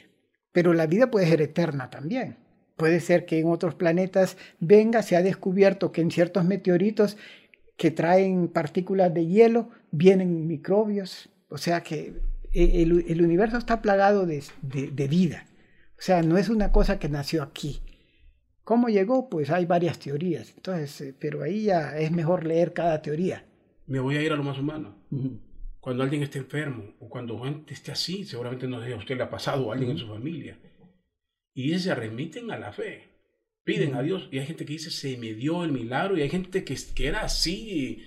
pero 0.53 0.73
la 0.73 0.87
vida 0.87 1.11
puede 1.11 1.27
ser 1.27 1.43
eterna 1.43 1.91
también. 1.91 2.39
Puede 2.77 3.01
ser 3.01 3.25
que 3.25 3.41
en 3.41 3.49
otros 3.49 3.75
planetas 3.75 4.37
venga, 4.61 5.03
se 5.03 5.17
ha 5.17 5.23
descubierto 5.23 5.91
que 5.91 6.01
en 6.01 6.11
ciertos 6.11 6.45
meteoritos 6.45 7.17
que 7.77 7.91
traen 7.91 8.49
partículas 8.49 9.13
de 9.13 9.27
hielo 9.27 9.71
vienen 9.91 10.47
microbios. 10.47 11.29
O 11.49 11.59
sea 11.59 11.83
que 11.83 12.21
eh, 12.55 12.83
el, 12.83 13.23
universo 13.23 13.59
está 13.59 13.83
plagado 13.83 14.27
de, 14.27 14.43
de, 14.63 15.09
vida. 15.09 15.47
O 15.99 16.03
sea, 16.03 16.23
no 16.23 16.39
es 16.39 16.49
una 16.49 16.71
cosa 16.71 16.99
que 17.01 17.09
nació 17.09 17.43
aquí. 17.43 17.81
¿Cómo 18.63 18.89
llegó? 18.89 19.29
Pues 19.29 19.51
hay 19.51 19.67
varias 19.67 19.99
teorías. 19.99 20.53
Entonces, 20.57 21.01
eh, 21.01 21.15
pero 21.19 21.43
ahí 21.43 21.65
ya 21.65 21.99
es 21.99 22.13
mejor 22.13 22.47
leer 22.47 22.73
cada 22.73 23.03
teoría. 23.03 23.45
Me 23.87 23.99
voy 23.99 24.17
a 24.17 24.23
ir 24.23 24.33
a 24.33 24.37
lo 24.37 24.45
más 24.45 24.59
humano. 24.59 24.97
Cuando 25.81 26.03
alguien 26.05 26.23
esté 26.23 26.39
enfermo 26.39 26.95
o 27.01 27.09
cuando 27.09 27.43
gente 27.43 27.75
esté 27.75 27.93
así, 27.93 28.25
seguramente 28.25 28.69
no 28.69 28.83
sé, 28.83 28.93
a 28.93 28.97
usted 28.97 29.17
le 29.17 29.25
ha 29.25 29.31
pasado 29.31 29.67
o 29.67 29.71
a 29.71 29.75
alguien 29.75 29.91
en 29.91 29.99
su 29.99 30.07
familia. 30.07 30.59
Y 31.53 31.77
se 31.79 31.95
remiten 31.95 32.51
a 32.51 32.59
la 32.59 32.73
fe. 32.73 33.11
Piden 33.65 33.95
a 33.95 34.03
Dios. 34.03 34.29
Y 34.31 34.39
hay 34.39 34.47
gente 34.47 34.65
que 34.65 34.75
dice, 34.75 34.91
se 34.91 35.17
me 35.17 35.35
dio 35.35 35.65
el 35.65 35.73
milagro. 35.73 36.17
Y 36.17 36.23
hay 36.23 36.31
gente 36.31 36.65
que, 36.65 36.77
que 36.95 37.07
era 37.09 37.23
así, 37.23 38.07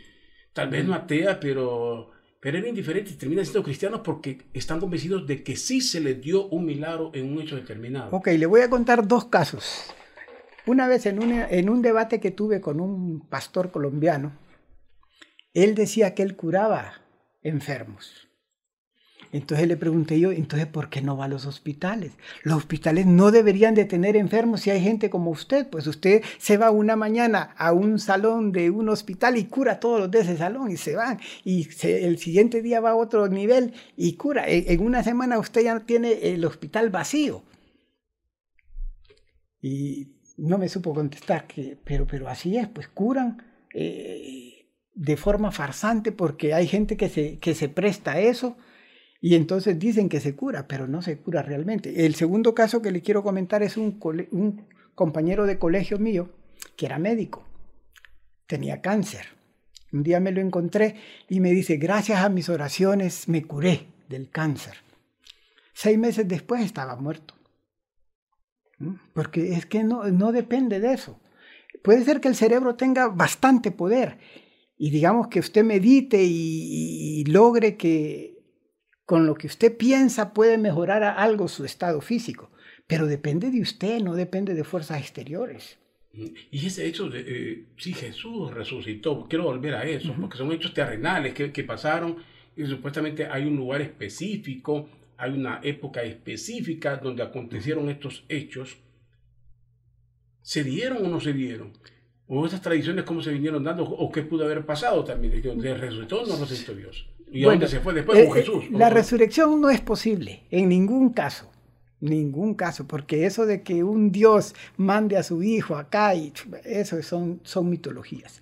tal 0.53 0.69
vez 0.69 0.86
no 0.86 0.93
atea, 0.93 1.39
pero 1.39 2.12
pero 2.39 2.58
eran 2.58 2.69
indiferentes 2.69 3.13
y 3.13 3.17
terminan 3.17 3.45
siendo 3.45 3.63
cristianos 3.63 4.02
porque 4.04 4.50
están 4.54 4.80
convencidos 4.80 5.26
de 5.26 5.43
que 5.43 5.56
sí 5.56 5.82
se 5.82 6.00
les 6.00 6.21
dio 6.21 6.47
un 6.47 6.65
milagro 6.65 7.12
en 7.13 7.32
un 7.32 7.41
hecho 7.41 7.56
determinado. 7.56 8.10
Ok, 8.12 8.28
le 8.28 8.45
voy 8.45 8.62
a 8.62 8.69
contar 8.69 9.08
dos 9.08 9.26
casos. 9.26 9.93
Una 10.65 10.88
vez 10.88 11.06
en 11.06 11.21
en 11.21 11.69
un 11.69 11.82
debate 11.82 12.19
que 12.19 12.32
tuve 12.32 12.62
con 12.62 12.80
un 12.80 13.28
pastor 13.28 13.71
colombiano, 13.71 14.38
él 15.54 15.76
decía 15.76 16.13
que 16.13 16.23
él 16.23 16.36
curaba 16.36 17.02
enfermos. 17.41 18.26
Entonces 19.31 19.67
le 19.67 19.77
pregunté 19.77 20.19
yo, 20.19 20.31
entonces 20.31 20.67
¿por 20.67 20.89
qué 20.89 21.01
no 21.01 21.17
va 21.17 21.25
a 21.25 21.27
los 21.27 21.45
hospitales? 21.45 22.13
Los 22.43 22.57
hospitales 22.57 23.05
no 23.05 23.31
deberían 23.31 23.75
de 23.75 23.85
tener 23.85 24.15
enfermos 24.15 24.61
si 24.61 24.69
hay 24.69 24.81
gente 24.81 25.09
como 25.09 25.31
usted. 25.31 25.67
Pues 25.69 25.87
usted 25.87 26.23
se 26.37 26.57
va 26.57 26.71
una 26.71 26.95
mañana 26.95 27.53
a 27.57 27.73
un 27.73 27.99
salón 27.99 28.51
de 28.51 28.69
un 28.69 28.89
hospital 28.89 29.37
y 29.37 29.45
cura 29.45 29.79
todos 29.79 29.99
los 29.99 30.11
de 30.11 30.19
ese 30.19 30.37
salón 30.37 30.71
y 30.71 30.77
se 30.77 30.95
van. 30.95 31.19
Y 31.43 31.67
el 31.83 32.17
siguiente 32.17 32.61
día 32.61 32.79
va 32.79 32.91
a 32.91 32.95
otro 32.95 33.27
nivel 33.27 33.73
y 33.95 34.13
cura. 34.13 34.47
E, 34.47 34.71
en, 34.73 34.81
una 34.81 35.03
semana 35.03 35.39
usted 35.39 35.63
ya 35.63 35.79
tiene 35.81 36.33
el 36.33 36.45
hospital 36.45 36.89
vacío. 36.89 37.43
Y 39.61 40.13
no 40.37 40.57
me 40.57 40.69
supo 40.69 40.93
contestar, 40.93 41.47
que, 41.47 41.77
pero, 41.83 42.05
pero 42.07 42.29
así 42.29 42.57
es, 42.57 42.67
pues 42.67 42.87
curan. 42.87 43.43
Eh, 43.73 44.53
de 44.97 45.15
forma 45.15 45.51
farsante 45.51 46.11
porque 46.11 46.55
hay 46.55 46.67
gente 46.67 46.97
que 46.97 47.07
se, 47.07 47.37
que 47.37 47.53
se 47.53 47.69
presta 47.69 48.13
a 48.13 48.19
eso 48.19 48.57
y 49.19 49.36
entonces 49.36 49.80
dicen 49.80 50.10
que 50.10 50.19
se 50.19 50.36
cura, 50.36 50.67
pero 50.67 50.88
no 50.88 51.01
se 51.01 51.17
cura 51.17 51.41
realmente. 51.41 52.06
El 52.06 52.15
segundo 52.15 52.53
caso 52.53 52.82
que 52.82 52.91
le 52.91 53.01
quiero 53.01 53.23
comentar 53.23 53.63
es 53.63 53.77
un, 53.77 53.99
un 54.32 54.67
compañero 54.93 55.45
de 55.45 55.58
colegio 55.58 55.97
mío 55.97 56.30
que 56.75 56.86
era 56.86 56.99
médico, 56.99 57.45
tenía 58.45 58.82
cáncer. 58.82 59.25
Un 59.91 60.03
día 60.03 60.19
me 60.19 60.32
lo 60.32 60.41
encontré 60.41 60.95
y 61.30 61.39
me 61.39 61.51
dice, 61.51 61.77
gracias 61.77 62.19
a 62.19 62.30
mis 62.30 62.49
oraciones 62.49 63.27
me 63.27 63.43
curé 63.43 63.88
del 64.10 64.30
cáncer. 64.30 64.75
Seis 65.73 65.97
meses 65.97 66.27
después 66.27 66.63
estaba 66.63 66.95
muerto. 66.95 67.34
¿Mm? 68.80 68.95
Porque 69.13 69.53
es 69.53 69.65
que 69.65 69.84
no, 69.84 70.03
no 70.06 70.32
depende 70.32 70.80
de 70.80 70.93
eso. 70.93 71.19
Puede 71.84 72.03
ser 72.03 72.19
que 72.19 72.27
el 72.27 72.36
cerebro 72.36 72.75
tenga 72.75 73.08
bastante 73.08 73.71
poder 73.71 74.17
y 74.77 74.91
digamos 74.91 75.27
que 75.27 75.39
usted 75.39 75.63
medite 75.63 76.21
y 76.21 77.23
logre 77.25 77.77
que 77.77 78.37
con 79.08 79.26
lo 79.26 79.36
que 79.36 79.48
usted 79.48 79.76
piensa 79.78 80.34
puede 80.34 80.58
mejorar 80.58 81.02
algo 81.02 81.48
su 81.48 81.63
estado 81.63 82.02
físico, 82.02 82.52
pero 82.88 83.08
depende 83.08 83.52
de 83.52 83.62
usted, 83.62 84.02
no 84.02 84.15
depende 84.15 84.54
de 84.54 84.65
fuerzas 84.65 85.00
exteriores. 85.00 85.80
Y 86.12 86.65
ese 86.65 86.86
hecho 86.86 87.10
de, 87.10 87.24
eh, 87.26 87.65
si 87.78 87.93
Jesús 87.93 88.54
resucitó, 88.54 89.26
quiero 89.30 89.46
volver 89.46 89.76
a 89.76 89.86
eso, 89.86 90.13
porque 90.20 90.38
son 90.38 90.52
hechos 90.52 90.74
terrenales 90.74 91.34
que, 91.34 91.54
que, 91.54 91.63
pasaron 91.63 92.17
y 92.58 92.65
supuestamente 92.65 93.28
hay 93.28 93.46
un 93.46 93.56
lugar 93.56 93.82
específico, 93.82 94.89
hay 95.15 95.32
una 95.32 95.62
época 95.63 96.04
específica 96.04 96.98
donde 96.98 97.24
acontecieron 97.24 97.89
estos 97.89 98.26
hechos. 98.28 98.78
¿Se 100.41 100.65
dieron 100.65 101.06
o 101.06 101.08
no 101.08 101.22
se 101.22 101.32
dieron? 101.32 101.72
¿O 102.28 102.46
esas 102.46 102.62
tradiciones 102.62 103.06
cómo 103.06 103.22
se 103.22 103.32
vinieron 103.32 103.63
dando? 103.63 103.86
¿O 103.86 104.12
qué 104.12 104.24
pudo 104.24 104.43
haber 104.43 104.65
pasado 104.65 105.06
también? 105.06 105.41
¿De 105.62 105.74
resucitó 105.76 106.24
o 106.24 106.28
no 106.28 106.36
resucitó 106.36 106.76
Dios? 106.76 107.08
¿Y 107.31 107.41
dónde 107.43 107.67
se 107.67 107.79
fue 107.79 107.93
después 107.93 108.25
con 108.25 108.37
eh, 108.37 108.41
Jesús? 108.41 108.71
La 108.71 108.89
resurrección 108.89 109.59
no 109.59 109.69
es 109.69 109.81
posible, 109.81 110.43
en 110.49 110.69
ningún 110.69 111.11
caso. 111.11 111.51
Ningún 111.99 112.53
caso, 112.53 112.87
porque 112.87 113.25
eso 113.25 113.45
de 113.45 113.63
que 113.63 113.83
un 113.83 114.11
Dios 114.11 114.53
mande 114.77 115.17
a 115.17 115.23
su 115.23 115.41
hijo 115.41 115.75
acá, 115.75 116.13
y 116.13 116.31
eso 116.63 117.01
son, 117.01 117.41
son 117.43 117.69
mitologías. 117.69 118.41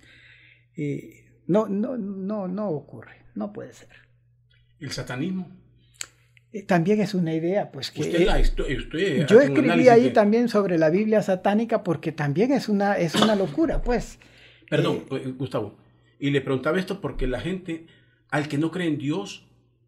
Eh, 0.76 1.26
no, 1.48 1.68
no, 1.68 1.98
no, 1.98 2.48
no 2.48 2.70
ocurre, 2.70 3.24
no 3.34 3.54
puede 3.54 3.72
ser. 3.72 3.90
¿El 4.80 4.92
satanismo? 4.92 5.50
Eh, 6.52 6.64
también 6.64 7.00
es 7.00 7.14
una 7.14 7.34
idea, 7.34 7.72
pues 7.72 7.92
que... 7.92 8.02
Usted 8.02 9.26
yo 9.28 9.40
escribí 9.40 9.88
ahí 9.88 10.12
también 10.12 10.50
sobre 10.50 10.78
la 10.78 10.90
Biblia 10.90 11.22
satánica 11.22 11.84
porque 11.84 12.12
también 12.12 12.52
es 12.52 12.68
una, 12.68 12.98
es 12.98 13.16
una 13.16 13.36
locura, 13.36 13.82
pues. 13.82 14.20
Perdón, 14.70 15.06
Gustavo. 15.38 15.78
Y 16.20 16.32
le 16.32 16.42
preguntaba 16.42 16.80
esto 16.80 17.00
porque 17.00 17.28
la 17.28 17.40
gente 17.40 17.88
al 18.30 18.48
que 18.48 18.58
no 18.58 18.72
cree 18.72 18.88
en 18.88 18.98
Dios 18.98 19.46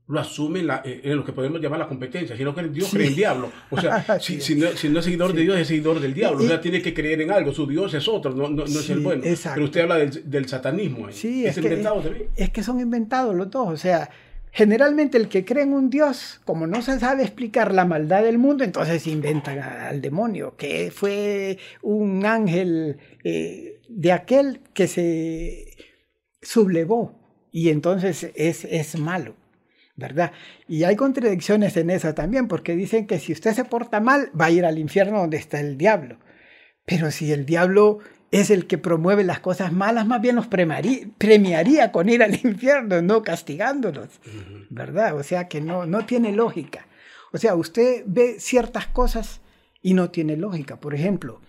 lo 0.08 0.22
asume 0.22 0.62
eh, 0.86 1.02
en, 1.04 1.18
lo 1.18 1.24
que 1.24 1.34
podemos 1.34 1.62
llamar 1.62 1.80
la 1.80 1.88
competencia. 1.88 2.36
Si 2.36 2.44
no 2.44 2.54
cree 2.54 2.68
en 2.68 2.74
Dios, 2.74 2.90
cree 2.92 3.08
en 3.08 3.16
diablo. 3.16 3.52
O 3.70 3.80
sea, 3.80 4.20
si, 4.20 4.56
no, 4.56 4.68
es 4.68 4.80
seguidor 4.80 5.34
de 5.34 5.42
Dios, 5.42 5.58
es 5.58 5.68
seguidor 5.68 6.00
del 6.00 6.14
diablo. 6.14 6.44
o 6.44 6.48
sea, 6.48 6.62
tiene 6.62 6.82
que 6.82 6.94
creer 6.94 7.22
en 7.22 7.32
algo. 7.32 7.54
Su 7.54 7.68
Dios 7.68 7.94
es 7.94 8.08
otro, 8.08 8.32
no, 8.34 8.50
no, 8.50 8.64
es 8.64 8.90
el 8.90 9.00
bueno. 9.00 9.22
Pero 9.24 9.66
usted 9.66 9.82
habla 9.82 9.98
del, 9.98 10.30
del 10.30 10.48
satanismo. 10.48 11.12
Sí, 11.12 11.46
¿Es, 11.46 11.58
inventado 11.58 12.02
también? 12.02 12.30
Es 12.36 12.50
que 12.52 12.64
son 12.64 12.80
inventados 12.80 13.36
los 13.36 13.52
dos. 13.52 13.68
O 13.68 13.78
sea, 13.78 14.10
generalmente 14.52 15.18
el 15.18 15.28
que 15.28 15.44
cree 15.44 15.64
en 15.64 15.74
un 15.74 15.90
Dios, 15.90 16.40
como 16.46 16.68
no 16.68 16.82
se 16.82 17.00
sabe 17.00 17.24
explicar 17.24 17.74
la 17.74 17.84
maldad 17.84 18.24
del 18.24 18.38
mundo, 18.38 18.64
entonces 18.64 19.06
inventa 19.08 19.90
al 19.90 20.02
demonio, 20.02 20.56
que 20.56 20.90
fue 20.90 21.58
un 21.82 22.26
ángel 22.26 22.98
eh, 23.26 23.82
de 23.90 24.12
aquel 24.14 24.62
que 24.74 24.88
se 24.88 25.74
sublevó 26.42 27.27
y 27.58 27.70
entonces 27.70 28.30
es, 28.36 28.66
es 28.66 29.00
malo, 29.00 29.34
¿verdad? 29.96 30.32
Y 30.68 30.84
hay 30.84 30.96
contradicciones 30.96 31.76
en 31.76 31.90
eso 31.90 32.14
también, 32.14 32.48
porque 32.48 32.76
dicen 32.76 33.08
que 33.08 33.18
si 33.18 33.34
usted 33.34 33.56
se 33.56 33.66
porta 33.66 34.00
mal, 34.00 34.30
va 34.40 34.46
a 34.46 34.52
ir 34.52 34.64
al 34.64 34.78
infierno 34.78 35.18
donde 35.18 35.38
está 35.38 35.60
el 35.60 35.76
diablo. 35.76 36.20
Pero 36.86 37.10
si 37.10 37.32
el 37.32 37.48
diablo 37.48 37.98
es 38.30 38.52
el 38.52 38.68
que 38.68 38.78
promueve 38.78 39.24
las 39.24 39.40
cosas 39.40 39.74
malas, 39.74 40.06
más 40.06 40.22
bien 40.22 40.36
los 40.36 40.46
premiaría, 40.46 41.92
con 41.92 42.10
ir 42.10 42.22
al 42.22 42.36
infierno, 42.46 43.02
no 43.02 43.24
castigándolos, 43.24 44.10
¿verdad? 44.70 45.16
O 45.16 45.24
sea 45.24 45.48
que 45.48 45.60
no, 45.60 45.88
no 45.88 46.06
tiene 46.06 46.34
lógica. 46.34 46.86
O 47.34 47.40
sea, 47.40 47.56
usted 47.56 48.04
ve 48.06 48.36
ciertas 48.40 48.86
cosas 48.86 49.42
y 49.82 49.96
no 49.96 50.12
tiene 50.12 50.38
lógica. 50.38 50.80
Por 50.80 50.94
ejemplo, 50.94 51.42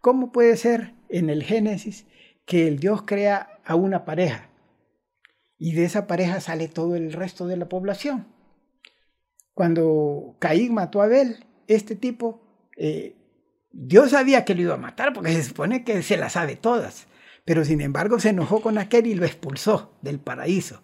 ¿cómo 0.00 0.32
puede 0.32 0.56
ser 0.56 0.94
en 1.10 1.30
el 1.30 1.44
Génesis 1.44 2.06
que 2.44 2.66
el 2.66 2.80
Dios 2.80 3.02
crea 3.06 3.60
a 3.64 3.76
una 3.76 4.04
pareja 4.04 4.48
y 5.58 5.72
de 5.72 5.84
esa 5.84 6.06
pareja 6.06 6.40
sale 6.40 6.68
todo 6.68 6.96
el 6.96 7.12
resto 7.12 7.46
de 7.46 7.56
la 7.56 7.68
población. 7.68 8.26
Cuando 9.52 10.36
Caín 10.40 10.74
mató 10.74 11.00
a 11.00 11.04
Abel, 11.04 11.44
este 11.68 11.94
tipo, 11.94 12.42
eh, 12.76 13.16
Dios 13.72 14.10
sabía 14.10 14.44
que 14.44 14.54
lo 14.54 14.62
iba 14.62 14.74
a 14.74 14.78
matar 14.78 15.12
porque 15.12 15.32
se 15.32 15.44
supone 15.44 15.84
que 15.84 16.02
se 16.02 16.16
las 16.16 16.32
sabe 16.32 16.56
todas, 16.56 17.06
pero 17.44 17.64
sin 17.64 17.80
embargo 17.80 18.18
se 18.18 18.30
enojó 18.30 18.60
con 18.60 18.78
aquel 18.78 19.06
y 19.06 19.14
lo 19.14 19.24
expulsó 19.24 19.96
del 20.02 20.18
paraíso. 20.18 20.82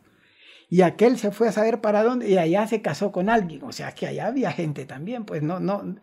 Y 0.69 0.83
aquel 0.83 1.19
se 1.19 1.33
fue 1.33 1.49
a 1.49 1.53
saber 1.53 1.81
para 1.81 2.05
dónde 2.05 2.29
y 2.29 2.39
allá 2.39 2.67
se 2.69 2.81
casó 2.81 3.11
con 3.11 3.29
alguien, 3.29 3.65
o 3.65 3.73
sea 3.73 3.93
que 3.93 4.07
allá 4.07 4.27
había 4.27 4.53
gente 4.53 4.85
también, 4.85 5.25
pues 5.25 5.43
no, 5.43 5.59
no, 5.59 5.97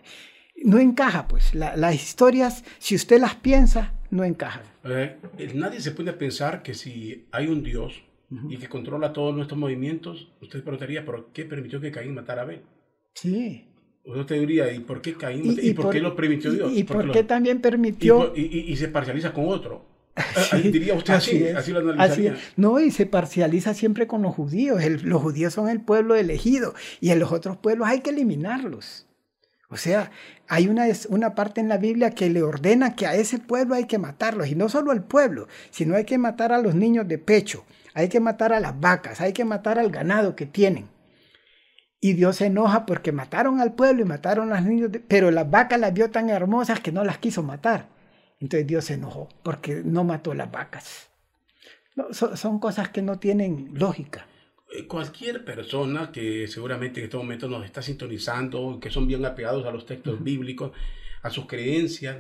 no 0.64 0.80
encaja, 0.80 1.28
pues 1.30 1.54
las 1.56 1.96
historias, 1.96 2.66
si 2.80 2.96
usted 2.96 3.22
las 3.22 3.36
piensa, 3.36 3.94
no 4.10 4.26
encajan. 4.26 4.64
Eh, 4.84 5.18
nadie 5.54 5.80
se 5.80 5.92
puede 5.92 6.12
pensar 6.12 6.64
que 6.64 6.74
si 6.74 7.28
hay 7.32 7.48
un 7.48 7.64
Dios, 7.64 8.04
y 8.30 8.58
que 8.58 8.68
controla 8.68 9.14
todos 9.14 9.36
nuestros 9.36 9.58
movimientos, 9.58 10.32
usted 10.42 10.62
preguntaría, 10.62 11.06
¿por 11.06 11.28
qué 11.32 11.46
permitió 11.46 11.80
que 11.80 11.92
Caín 11.92 12.14
matara 12.14 12.42
a 12.42 12.44
Abel? 12.46 12.62
Sí. 13.14 13.66
Usted 14.04 14.40
diría, 14.40 14.72
¿y 14.72 14.80
por 14.80 15.02
qué 15.02 15.16
caímos? 15.16 15.58
¿Y, 15.62 15.74
por, 15.74 15.90
qué 15.90 16.00
lo 16.00 16.16
permitió 16.16 16.52
Dios? 16.52 16.72
¿Y, 16.74 16.84
por 16.84 17.12
qué 17.12 17.24
también 17.24 17.62
permitió? 17.62 18.34
Y, 18.36 18.76
se 18.78 18.88
parcializa 18.88 19.34
con 19.34 19.48
otro. 19.48 19.86
diría 20.64 20.96
usted 20.96 21.14
así, 21.14 21.46
así, 21.48 21.72
lo 21.72 21.80
analizaría. 21.80 22.38
No, 22.56 22.80
y 22.80 22.90
se 22.92 23.06
parcializa 23.06 23.74
siempre 23.74 24.08
con 24.08 24.22
los 24.22 24.34
judíos. 24.34 24.82
los 25.04 25.22
judíos 25.22 25.54
son 25.54 25.70
el 25.70 25.82
pueblo 25.82 26.16
elegido 26.16 26.74
y 27.02 27.12
en 27.12 27.20
los 27.20 27.32
otros 27.32 27.58
pueblos 27.58 27.88
hay 27.88 28.00
que 28.00 28.10
eliminarlos. 28.10 29.08
O 29.70 29.76
sea, 29.76 30.12
hay 30.48 30.70
una, 30.70 30.86
una 31.10 31.36
parte 31.36 31.60
en 31.60 31.68
la 31.68 31.78
Biblia 31.78 32.12
que 32.12 32.30
le 32.30 32.42
ordena 32.42 32.96
que 32.96 33.06
a 33.06 33.16
ese 33.16 33.38
pueblo 33.38 33.76
hay 33.76 33.86
que 33.86 33.98
matarlos, 33.98 34.48
y 34.48 34.56
no 34.56 34.70
solo 34.70 34.92
al 34.92 35.04
pueblo, 35.04 35.50
sino 35.72 35.96
hay 35.96 36.06
que 36.06 36.18
matar 36.18 36.54
a 36.54 36.62
los 36.62 36.74
niños 36.74 37.08
de 37.08 37.18
pecho, 37.18 37.66
hay 37.98 38.10
que 38.10 38.20
matar 38.20 38.54
a 38.54 38.60
las 38.60 38.80
vacas, 38.80 39.22
hay 39.22 39.34
que 39.34 39.44
matar 39.44 39.80
al 39.80 39.90
ganado 39.90 40.36
que 40.36 40.46
tienen. 40.46 40.88
Y 42.00 42.14
Dios 42.14 42.36
se 42.36 42.46
enoja 42.46 42.86
porque 42.86 43.12
mataron 43.12 43.60
al 43.60 43.74
pueblo 43.74 44.04
y 44.04 44.06
mataron 44.06 44.54
a 44.54 44.62
los 44.62 44.70
niños, 44.70 44.92
pero 45.08 45.32
las 45.32 45.50
vacas 45.50 45.80
las 45.80 45.96
vio 45.96 46.12
tan 46.12 46.30
hermosas 46.30 46.80
que 46.80 46.92
no 46.92 47.04
las 47.04 47.18
quiso 47.18 47.42
matar. 47.42 47.90
Entonces 48.40 48.68
Dios 48.68 48.86
se 48.86 48.94
enojó 48.94 49.30
porque 49.42 49.82
no 49.84 50.04
mató 50.04 50.36
las 50.36 50.52
vacas. 50.52 51.10
son 52.12 52.60
cosas 52.60 52.90
que 52.90 53.02
no 53.02 53.18
tienen 53.18 53.72
lógica. 53.74 54.28
Eh, 54.72 54.86
cualquier 54.86 55.44
persona 55.44 56.12
que 56.12 56.48
seguramente 56.48 57.00
en 57.00 57.06
este 57.06 57.18
momento 57.18 57.50
nos 57.50 57.66
está 57.66 57.82
sintonizando, 57.82 58.80
que 58.80 58.92
son 58.92 59.08
bien 59.08 59.26
apegados 59.26 59.66
a 59.66 59.72
los 59.72 59.88
textos 59.88 60.24
bíblicos, 60.24 60.72
a 61.24 61.32
sus 61.32 61.48
creencias, 61.48 62.18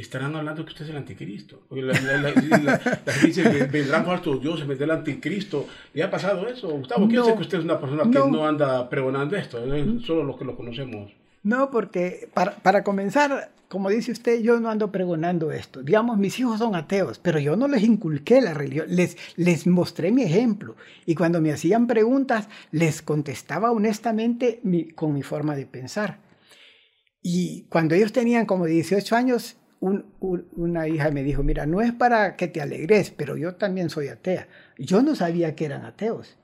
estarán 0.00 0.34
hablando 0.34 0.64
que 0.64 0.70
usted 0.70 0.84
es 0.84 0.90
el 0.90 0.96
anticristo. 0.96 1.62
La, 1.70 1.92
la, 1.92 2.32
gente 2.32 3.26
dice, 3.26 3.66
vendrán 3.66 4.04
falsos 4.04 4.40
dioses, 4.40 4.66
vendrá 4.66 4.86
el 4.86 4.90
anticristo. 4.90 5.66
¿Le 5.92 6.02
ha 6.02 6.10
pasado 6.10 6.48
eso? 6.48 6.68
Gustavo, 6.68 7.06
quiero 7.06 7.28
no, 7.28 7.36
que 7.36 7.42
usted 7.42 7.58
es 7.58 7.64
una 7.64 7.78
persona 7.78 8.02
que 8.04 8.18
no, 8.30 8.46
anda 8.46 8.88
pregonando 8.88 9.36
esto, 9.36 9.58
solo 10.00 10.24
los 10.24 10.36
que 10.36 10.44
lo 10.44 10.56
conocemos. 10.56 11.12
No, 11.44 11.70
porque 11.70 12.28
para, 12.32 12.56
para 12.56 12.82
comenzar, 12.82 13.52
como 13.68 13.90
dice 13.90 14.12
usted, 14.12 14.40
yo 14.40 14.58
no 14.60 14.70
ando 14.70 14.90
pregonando 14.90 15.52
esto. 15.52 15.82
Digamos, 15.82 16.16
mis 16.18 16.38
hijos 16.40 16.58
son 16.58 16.74
ateos, 16.74 17.18
pero 17.18 17.38
yo 17.38 17.54
no 17.54 17.68
les 17.68 17.82
inculqué 17.82 18.40
la 18.40 18.54
religión, 18.54 18.86
les, 18.88 19.16
les 19.36 19.66
mostré 19.66 20.10
mi 20.10 20.22
ejemplo. 20.22 20.74
Y 21.06 21.14
cuando 21.14 21.40
me 21.40 21.52
hacían 21.52 21.86
preguntas, 21.86 22.48
les 22.72 23.02
contestaba 23.02 23.70
honestamente 23.70 24.60
con 24.94 25.12
mi 25.12 25.22
forma 25.22 25.54
de 25.54 25.66
pensar. 25.66 26.18
Y 27.22 27.66
cuando 27.68 27.94
ellos 27.94 28.12
tenían 28.12 28.46
como 28.46 28.66
18 28.66 29.16
años, 29.16 29.56
una 30.56 30.88
hija 30.88 31.10
me 31.10 31.22
dijo, 31.22 31.42
mira, 31.42 31.66
no 31.66 31.80
es 31.80 31.92
para 31.92 32.36
que 32.36 32.48
te 32.48 32.60
alegres, 32.60 33.10
pero 33.10 33.36
yo 33.36 33.56
también 33.56 33.90
soy 33.90 34.08
atea. 34.08 34.48
Yo 34.78 35.02
no 35.02 35.14
sabía 35.14 35.54
que 35.54 35.66
eran 35.66 35.84
ateos, 35.84 36.36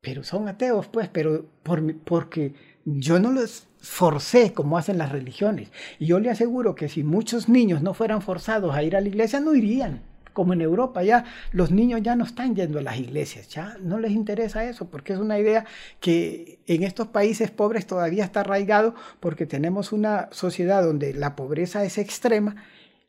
pero 0.00 0.22
son 0.24 0.48
ateos, 0.48 0.88
pues, 0.88 1.08
pero 1.08 1.46
por, 1.62 1.96
porque 2.04 2.54
yo 2.84 3.18
no 3.18 3.32
los 3.32 3.68
forcé 3.78 4.52
como 4.52 4.78
hacen 4.78 4.98
las 4.98 5.12
religiones. 5.12 5.70
Y 5.98 6.06
yo 6.06 6.20
le 6.20 6.30
aseguro 6.30 6.74
que 6.74 6.88
si 6.88 7.02
muchos 7.04 7.48
niños 7.48 7.82
no 7.82 7.94
fueran 7.94 8.22
forzados 8.22 8.74
a 8.74 8.82
ir 8.82 8.96
a 8.96 9.00
la 9.00 9.08
iglesia, 9.08 9.40
no 9.40 9.54
irían. 9.54 10.02
Como 10.32 10.52
en 10.52 10.60
Europa 10.60 11.02
ya 11.02 11.24
los 11.52 11.70
niños 11.70 12.02
ya 12.02 12.16
no 12.16 12.24
están 12.24 12.54
yendo 12.54 12.78
a 12.78 12.82
las 12.82 12.98
iglesias, 12.98 13.48
ya 13.48 13.76
no 13.80 13.98
les 13.98 14.12
interesa 14.12 14.68
eso, 14.68 14.88
porque 14.88 15.12
es 15.12 15.18
una 15.18 15.38
idea 15.38 15.64
que 16.00 16.58
en 16.66 16.82
estos 16.82 17.08
países 17.08 17.50
pobres 17.50 17.86
todavía 17.86 18.24
está 18.24 18.40
arraigado 18.40 18.94
porque 19.20 19.46
tenemos 19.46 19.92
una 19.92 20.28
sociedad 20.32 20.82
donde 20.82 21.14
la 21.14 21.36
pobreza 21.36 21.84
es 21.84 21.98
extrema, 21.98 22.56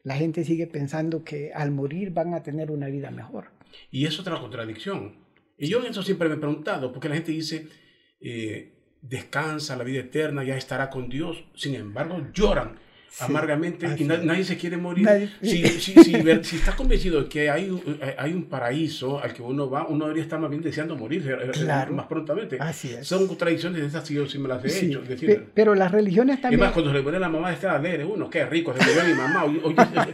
la 0.03 0.15
gente 0.15 0.43
sigue 0.43 0.67
pensando 0.67 1.23
que 1.23 1.51
al 1.53 1.71
morir 1.71 2.11
van 2.11 2.33
a 2.33 2.43
tener 2.43 2.71
una 2.71 2.87
vida 2.87 3.09
mejor. 3.09 3.45
Y 3.89 4.05
es 4.05 4.19
otra 4.19 4.39
contradicción. 4.39 5.15
Y 5.57 5.67
yo 5.67 5.79
en 5.79 5.91
eso 5.91 6.03
siempre 6.03 6.27
me 6.27 6.35
he 6.35 6.37
preguntado, 6.37 6.91
porque 6.91 7.09
la 7.09 7.15
gente 7.15 7.31
dice, 7.31 7.67
eh, 8.19 8.73
descansa 9.01 9.75
la 9.75 9.83
vida 9.83 10.01
eterna, 10.01 10.43
ya 10.43 10.57
estará 10.57 10.89
con 10.89 11.09
Dios. 11.09 11.45
Sin 11.55 11.75
embargo, 11.75 12.27
lloran 12.33 12.79
amargamente 13.19 13.87
y 13.97 14.03
nadie 14.03 14.43
se 14.43 14.57
quiere 14.57 14.77
morir. 14.77 15.03
Si, 15.43 15.63
si, 15.65 15.93
si, 16.03 16.13
si, 16.43 16.55
estás 16.55 16.75
convencido 16.75 17.23
de 17.23 17.29
que 17.29 17.49
hay, 17.49 17.69
hay 18.17 18.33
un 18.33 18.45
paraíso 18.45 19.21
al 19.21 19.33
que 19.33 19.41
uno 19.41 19.69
va, 19.69 19.85
uno 19.87 20.05
debería 20.05 20.23
estar 20.23 20.39
más 20.39 20.49
bien 20.49 20.61
deseando 20.61 20.95
morir 20.95 21.27
eh, 21.27 21.51
eh, 21.53 21.91
más 21.91 22.07
prontamente. 22.07 22.57
Así 22.59 22.93
es. 22.93 23.07
Son 23.07 23.27
tradiciones 23.37 23.81
de 23.81 23.87
esas, 23.87 24.07
yo 24.09 24.25
sí 24.27 24.39
me 24.39 24.47
las 24.47 24.63
he 24.63 24.85
hecho. 24.85 25.01
pero 25.53 25.75
las 25.75 25.91
religiones 25.91 26.41
también. 26.41 26.61
Es 26.61 26.65
más, 26.67 26.73
cuando 26.73 26.91
se 26.91 26.97
le 26.97 27.03
pone 27.03 27.19
la 27.19 27.29
mamá 27.29 27.49
de 27.49 27.55
estar 27.55 27.75
alegre, 27.75 28.05
uno, 28.05 28.29
qué 28.29 28.45
rico, 28.45 28.73
se 28.73 28.85
murió 28.85 29.03
mi 29.05 29.13
mamá. 29.13 29.45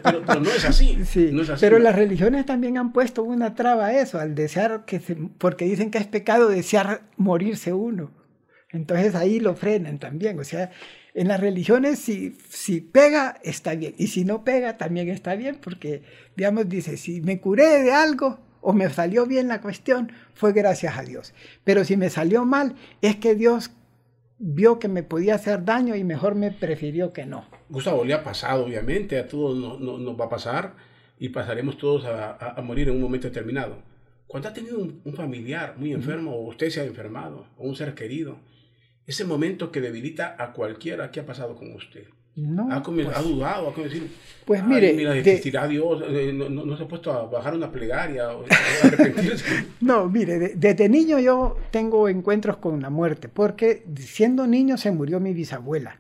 pero, 0.04 0.40
no 0.42 0.50
es 0.50 0.66
así. 0.66 0.98
No 1.30 1.44
es 1.44 1.50
así. 1.50 1.62
Pero 1.62 1.80
las 1.80 1.96
religiones 1.96 2.46
también 2.46 2.78
han 2.78 2.92
puesto 2.92 3.24
una 3.24 3.54
traba 3.54 3.88
a 3.88 4.02
eso, 4.02 4.20
al 4.20 4.36
desear 4.36 4.84
que 4.86 5.00
se, 5.00 5.16
porque 5.38 5.66
dicen 5.66 5.92
que 5.92 5.98
es 5.98 6.08
pecado 6.08 6.50
desear 6.50 7.02
morirse 7.18 7.74
uno. 7.74 8.12
Entonces 8.72 9.16
ahí 9.16 9.40
lo 9.40 9.56
frenan 9.56 10.00
también. 10.00 10.40
O 10.40 10.44
sea, 10.44 10.72
en 11.14 11.28
las 11.28 11.40
religiones 11.40 12.00
si, 12.00 12.38
si 12.50 12.82
pega, 12.82 13.40
está 13.44 13.76
bien. 13.76 13.96
Y 13.98 14.08
si 14.08 14.26
no 14.26 14.44
pega, 14.44 14.78
también 14.78 15.10
está 15.10 15.36
bien, 15.36 15.60
porque, 15.62 16.04
digamos, 16.36 16.70
dice, 16.70 16.98
si 16.98 17.22
me 17.22 17.40
curé 17.40 17.84
de 17.84 17.92
algo 17.92 18.40
o 18.62 18.74
me 18.74 18.90
salió 18.90 19.26
bien 19.26 19.48
la 19.48 19.62
cuestión, 19.62 20.12
fue 20.34 20.54
gracias 20.54 20.98
a 20.98 21.04
Dios. 21.04 21.34
Pero 21.64 21.84
si 21.84 21.98
me 21.98 22.10
salió 22.10 22.46
mal, 22.46 22.76
es 23.02 23.16
que 23.16 23.36
Dios 23.36 23.72
vio 24.38 24.80
que 24.80 24.88
me 24.88 25.04
podía 25.04 25.36
hacer 25.36 25.66
daño 25.66 25.96
y 25.96 26.04
mejor 26.04 26.36
me 26.36 26.52
prefirió 26.52 27.12
que 27.12 27.26
no. 27.26 27.46
Gustavo, 27.70 28.06
le 28.06 28.14
ha 28.14 28.24
pasado, 28.24 28.66
obviamente, 28.66 29.20
a 29.20 29.28
todos 29.28 29.80
nos 29.80 30.20
va 30.20 30.26
a 30.26 30.30
pasar 30.30 30.76
y 31.20 31.30
pasaremos 31.30 31.78
todos 31.78 32.06
a, 32.06 32.56
morir 32.64 32.88
en 32.88 32.96
un 32.96 33.02
momento 33.02 33.28
determinado. 33.28 33.78
Cuando 34.28 34.50
ha 34.50 34.54
tenido 34.54 34.80
un, 34.80 35.02
un 35.04 35.14
familiar 35.14 35.76
muy 35.78 35.92
enfermo, 35.92 36.36
o 36.36 36.48
usted 36.48 36.70
se 36.70 36.82
ha 36.82 36.86
enfermado, 36.86 37.48
o 37.58 37.68
un 37.68 37.76
ser 37.76 37.94
querido, 37.96 38.38
ese 39.10 39.26
momento 39.26 39.72
que 39.72 39.82
debilita 39.82 40.36
a 40.38 40.54
cualquiera 40.54 41.10
que 41.10 41.20
ha 41.20 41.26
pasado 41.26 41.56
con 41.56 41.74
usted. 41.74 42.04
No, 42.36 42.72
ha, 42.72 42.84
pues, 42.84 43.08
ha 43.08 43.22
dudado, 43.24 43.74
ha 43.76 43.82
decir, 43.82 44.16
pues 44.46 44.64
mire, 44.64 44.94
mira, 44.94 45.18
existirá 45.18 45.68
Dios, 45.68 46.04
eh, 46.08 46.32
no, 46.32 46.78
se 46.78 46.84
ha 46.84 46.88
puesto 46.88 47.12
a 47.12 47.26
bajar 47.26 47.56
una 47.56 47.72
plegaria, 47.72 48.30
o, 48.30 48.44
a 48.44 48.88
arrepentirse. 48.88 49.66
no, 49.82 50.08
mire, 50.08 50.54
desde 50.56 50.88
niño 50.90 51.18
yo 51.18 51.58
tengo 51.72 52.08
encuentros 52.08 52.58
con 52.58 52.80
la 52.84 52.92
muerte, 52.92 53.30
porque 53.30 53.84
siendo 53.98 54.46
niño 54.46 54.78
se 54.78 54.92
murió 54.92 55.20
mi 55.20 55.34
bisabuela, 55.34 56.00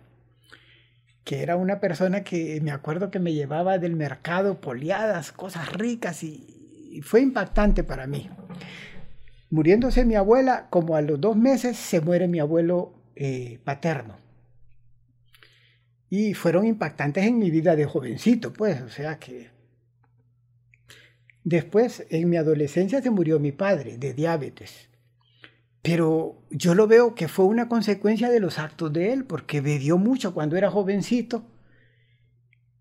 que 1.24 1.42
era 1.42 1.56
una 1.56 1.80
persona 1.80 2.24
que 2.24 2.62
me 2.62 2.70
acuerdo 2.70 3.10
que 3.10 3.20
me 3.20 3.34
llevaba 3.34 3.80
del 3.80 3.96
mercado 3.96 4.62
poliadas, 4.62 5.32
cosas 5.32 5.74
ricas, 5.74 6.24
y 6.24 7.02
fue 7.04 7.22
impactante 7.22 7.84
para 7.84 8.06
mí. 8.06 8.30
Muriéndose 9.50 10.06
mi 10.06 10.14
abuela, 10.14 10.68
como 10.70 10.96
a 10.96 11.02
los 11.02 11.20
dos 11.20 11.36
meses 11.36 11.76
se 11.76 12.02
muere 12.02 12.28
mi 12.28 12.40
abuelo 12.40 12.99
eh, 13.22 13.60
paterno. 13.66 14.16
Y 16.10 16.34
fueron 16.34 16.66
impactantes 16.66 17.26
en 17.26 17.38
mi 17.38 17.52
vida 17.52 17.76
de 17.76 17.86
jovencito, 17.86 18.54
pues, 18.54 18.82
o 18.82 18.90
sea 18.90 19.20
que... 19.20 19.50
Después, 21.44 22.06
en 22.10 22.30
mi 22.30 22.38
adolescencia, 22.38 23.02
se 23.02 23.10
murió 23.10 23.38
mi 23.38 23.52
padre 23.52 23.98
de 23.98 24.14
diabetes. 24.14 24.88
Pero 25.82 26.42
yo 26.50 26.76
lo 26.76 26.88
veo 26.88 27.14
que 27.14 27.28
fue 27.28 27.44
una 27.44 27.68
consecuencia 27.68 28.30
de 28.30 28.40
los 28.40 28.58
actos 28.58 28.94
de 28.94 29.12
él, 29.12 29.26
porque 29.26 29.60
bebió 29.60 29.98
mucho 29.98 30.34
cuando 30.34 30.56
era 30.56 30.72
jovencito 30.72 31.44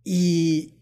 y 0.04 0.74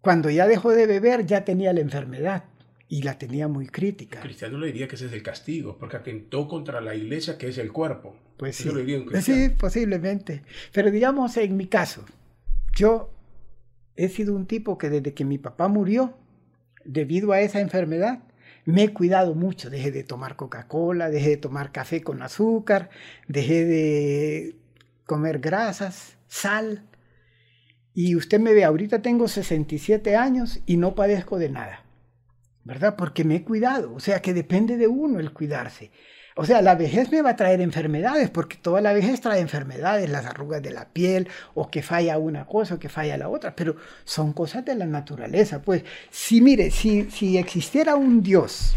cuando 0.00 0.30
ya 0.30 0.46
dejó 0.46 0.70
de 0.70 0.86
beber 0.86 1.26
ya 1.26 1.44
tenía 1.44 1.74
la 1.74 1.80
enfermedad 1.80 2.44
y 2.88 3.02
la 3.02 3.18
tenía 3.18 3.48
muy 3.48 3.66
crítica. 3.66 4.18
El 4.18 4.24
cristiano 4.24 4.58
le 4.58 4.68
diría 4.68 4.88
que 4.88 4.96
ese 4.96 5.06
es 5.06 5.12
el 5.12 5.22
castigo, 5.22 5.76
porque 5.78 5.96
atentó 5.96 6.46
contra 6.46 6.80
la 6.80 6.94
iglesia 6.94 7.36
que 7.36 7.48
es 7.48 7.58
el 7.58 7.72
cuerpo. 7.72 8.16
Pues 8.36 8.56
sí, 8.56 8.70
sí, 9.22 9.48
posiblemente. 9.58 10.42
Pero 10.72 10.90
digamos, 10.90 11.36
en 11.36 11.56
mi 11.56 11.66
caso, 11.66 12.04
yo 12.76 13.10
he 13.96 14.08
sido 14.08 14.34
un 14.34 14.46
tipo 14.46 14.78
que 14.78 14.90
desde 14.90 15.14
que 15.14 15.24
mi 15.24 15.38
papá 15.38 15.68
murió, 15.68 16.16
debido 16.84 17.32
a 17.32 17.40
esa 17.40 17.60
enfermedad, 17.60 18.22
me 18.66 18.84
he 18.84 18.92
cuidado 18.92 19.34
mucho. 19.34 19.70
Dejé 19.70 19.90
de 19.90 20.04
tomar 20.04 20.36
Coca-Cola, 20.36 21.10
dejé 21.10 21.30
de 21.30 21.36
tomar 21.38 21.72
café 21.72 22.02
con 22.02 22.22
azúcar, 22.22 22.90
dejé 23.26 23.64
de 23.64 24.56
comer 25.06 25.38
grasas, 25.38 26.18
sal. 26.28 26.84
Y 27.94 28.14
usted 28.14 28.38
me 28.38 28.52
ve, 28.52 28.64
ahorita 28.64 29.00
tengo 29.00 29.26
67 29.26 30.14
años 30.14 30.60
y 30.66 30.76
no 30.76 30.94
padezco 30.94 31.38
de 31.38 31.48
nada. 31.48 31.85
¿Verdad? 32.66 32.96
Porque 32.96 33.22
me 33.22 33.36
he 33.36 33.44
cuidado, 33.44 33.94
o 33.94 34.00
sea 34.00 34.20
que 34.20 34.34
depende 34.34 34.76
de 34.76 34.88
uno 34.88 35.20
el 35.20 35.32
cuidarse. 35.32 35.92
O 36.34 36.44
sea, 36.44 36.60
la 36.62 36.74
vejez 36.74 37.10
me 37.12 37.22
va 37.22 37.30
a 37.30 37.36
traer 37.36 37.60
enfermedades, 37.60 38.28
porque 38.28 38.56
toda 38.56 38.80
la 38.80 38.92
vejez 38.92 39.20
trae 39.20 39.40
enfermedades, 39.40 40.10
las 40.10 40.26
arrugas 40.26 40.60
de 40.62 40.72
la 40.72 40.88
piel, 40.88 41.28
o 41.54 41.70
que 41.70 41.82
falla 41.82 42.18
una 42.18 42.44
cosa 42.44 42.74
o 42.74 42.78
que 42.80 42.88
falla 42.88 43.16
la 43.16 43.28
otra, 43.28 43.54
pero 43.54 43.76
son 44.04 44.32
cosas 44.32 44.64
de 44.64 44.74
la 44.74 44.84
naturaleza. 44.84 45.62
Pues, 45.62 45.84
si 46.10 46.40
mire, 46.40 46.72
si, 46.72 47.08
si 47.08 47.38
existiera 47.38 47.94
un 47.94 48.22
Dios, 48.22 48.74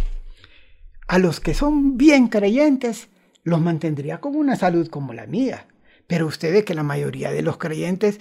a 1.07 1.17
los 1.17 1.39
que 1.39 1.55
son 1.55 1.97
bien 1.97 2.27
creyentes, 2.27 3.09
los 3.43 3.59
mantendría 3.59 4.19
con 4.19 4.35
una 4.35 4.55
salud 4.55 4.87
como 4.87 5.13
la 5.13 5.25
mía. 5.25 5.65
Pero 6.05 6.27
usted 6.27 6.53
ve 6.53 6.63
que 6.63 6.75
la 6.75 6.83
mayoría 6.83 7.31
de 7.31 7.41
los 7.41 7.57
creyentes 7.57 8.19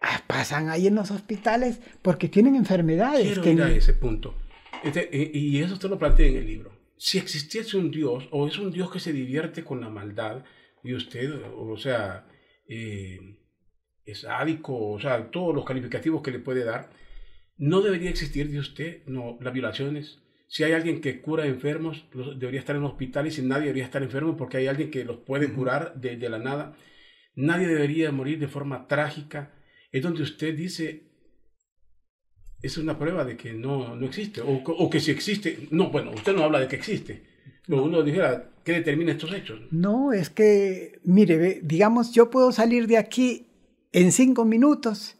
ah, 0.00 0.22
pasan 0.26 0.68
ahí 0.68 0.88
en 0.88 0.96
los 0.96 1.12
hospitales 1.12 1.78
porque 2.02 2.28
tienen 2.28 2.56
enfermedades. 2.56 3.26
Quiero 3.26 3.42
que 3.42 3.52
ir 3.52 3.62
a 3.62 3.70
ese 3.70 3.94
punto. 3.94 4.34
Este, 4.84 5.08
y 5.12 5.60
eso 5.60 5.74
usted 5.74 5.88
lo 5.88 5.98
plantea 5.98 6.26
en 6.26 6.36
el 6.36 6.46
libro. 6.46 6.72
Si 6.96 7.18
existiese 7.18 7.76
un 7.76 7.90
Dios, 7.90 8.28
o 8.30 8.46
es 8.46 8.58
un 8.58 8.70
Dios 8.70 8.90
que 8.90 9.00
se 9.00 9.12
divierte 9.12 9.64
con 9.64 9.80
la 9.80 9.88
maldad, 9.88 10.44
y 10.82 10.94
usted, 10.94 11.32
o 11.56 11.76
sea, 11.76 12.26
eh, 12.68 13.18
es 14.04 14.20
sádico, 14.20 14.92
o 14.92 15.00
sea, 15.00 15.30
todos 15.30 15.54
los 15.54 15.64
calificativos 15.64 16.22
que 16.22 16.30
le 16.30 16.38
puede 16.38 16.64
dar. 16.64 16.90
No 17.56 17.80
debería 17.80 18.10
existir, 18.10 18.50
de 18.50 18.58
usted, 18.58 19.04
no, 19.06 19.38
las 19.40 19.52
violaciones. 19.52 20.20
Si 20.48 20.62
hay 20.62 20.72
alguien 20.72 21.00
que 21.00 21.20
cura 21.20 21.46
enfermos, 21.46 22.06
debería 22.36 22.60
estar 22.60 22.76
en 22.76 22.82
un 22.82 22.90
hospital 22.90 23.26
y 23.26 23.42
nadie 23.42 23.62
debería 23.62 23.84
estar 23.84 24.02
enfermo 24.02 24.36
porque 24.36 24.58
hay 24.58 24.66
alguien 24.66 24.90
que 24.90 25.04
los 25.04 25.18
puede 25.18 25.52
curar 25.52 25.94
de, 25.94 26.16
de 26.16 26.28
la 26.28 26.38
nada. 26.38 26.76
Nadie 27.34 27.66
debería 27.66 28.12
morir 28.12 28.38
de 28.38 28.48
forma 28.48 28.86
trágica. 28.86 29.54
Es 29.90 30.02
donde 30.02 30.22
usted 30.22 30.54
dice, 30.54 31.13
es 32.64 32.78
una 32.78 32.98
prueba 32.98 33.24
de 33.24 33.36
que 33.36 33.52
no, 33.52 33.94
no 33.94 34.06
existe, 34.06 34.40
o, 34.40 34.62
o, 34.64 34.88
que 34.88 34.98
si 34.98 35.10
existe, 35.10 35.68
no, 35.70 35.90
bueno, 35.90 36.12
usted 36.12 36.34
no 36.34 36.44
habla 36.44 36.60
de 36.60 36.68
que 36.68 36.76
existe, 36.76 37.22
pero 37.66 37.84
uno 37.84 38.02
dijera, 38.02 38.50
¿qué 38.64 38.72
determina 38.72 39.12
estos 39.12 39.34
hechos? 39.34 39.60
No, 39.70 40.14
es 40.14 40.30
que, 40.30 40.98
mire, 41.04 41.60
digamos, 41.62 42.12
yo 42.12 42.30
puedo 42.30 42.52
salir 42.52 42.86
de 42.86 42.96
aquí 42.96 43.48
en 43.92 44.12
cinco 44.12 44.46
minutos 44.46 45.16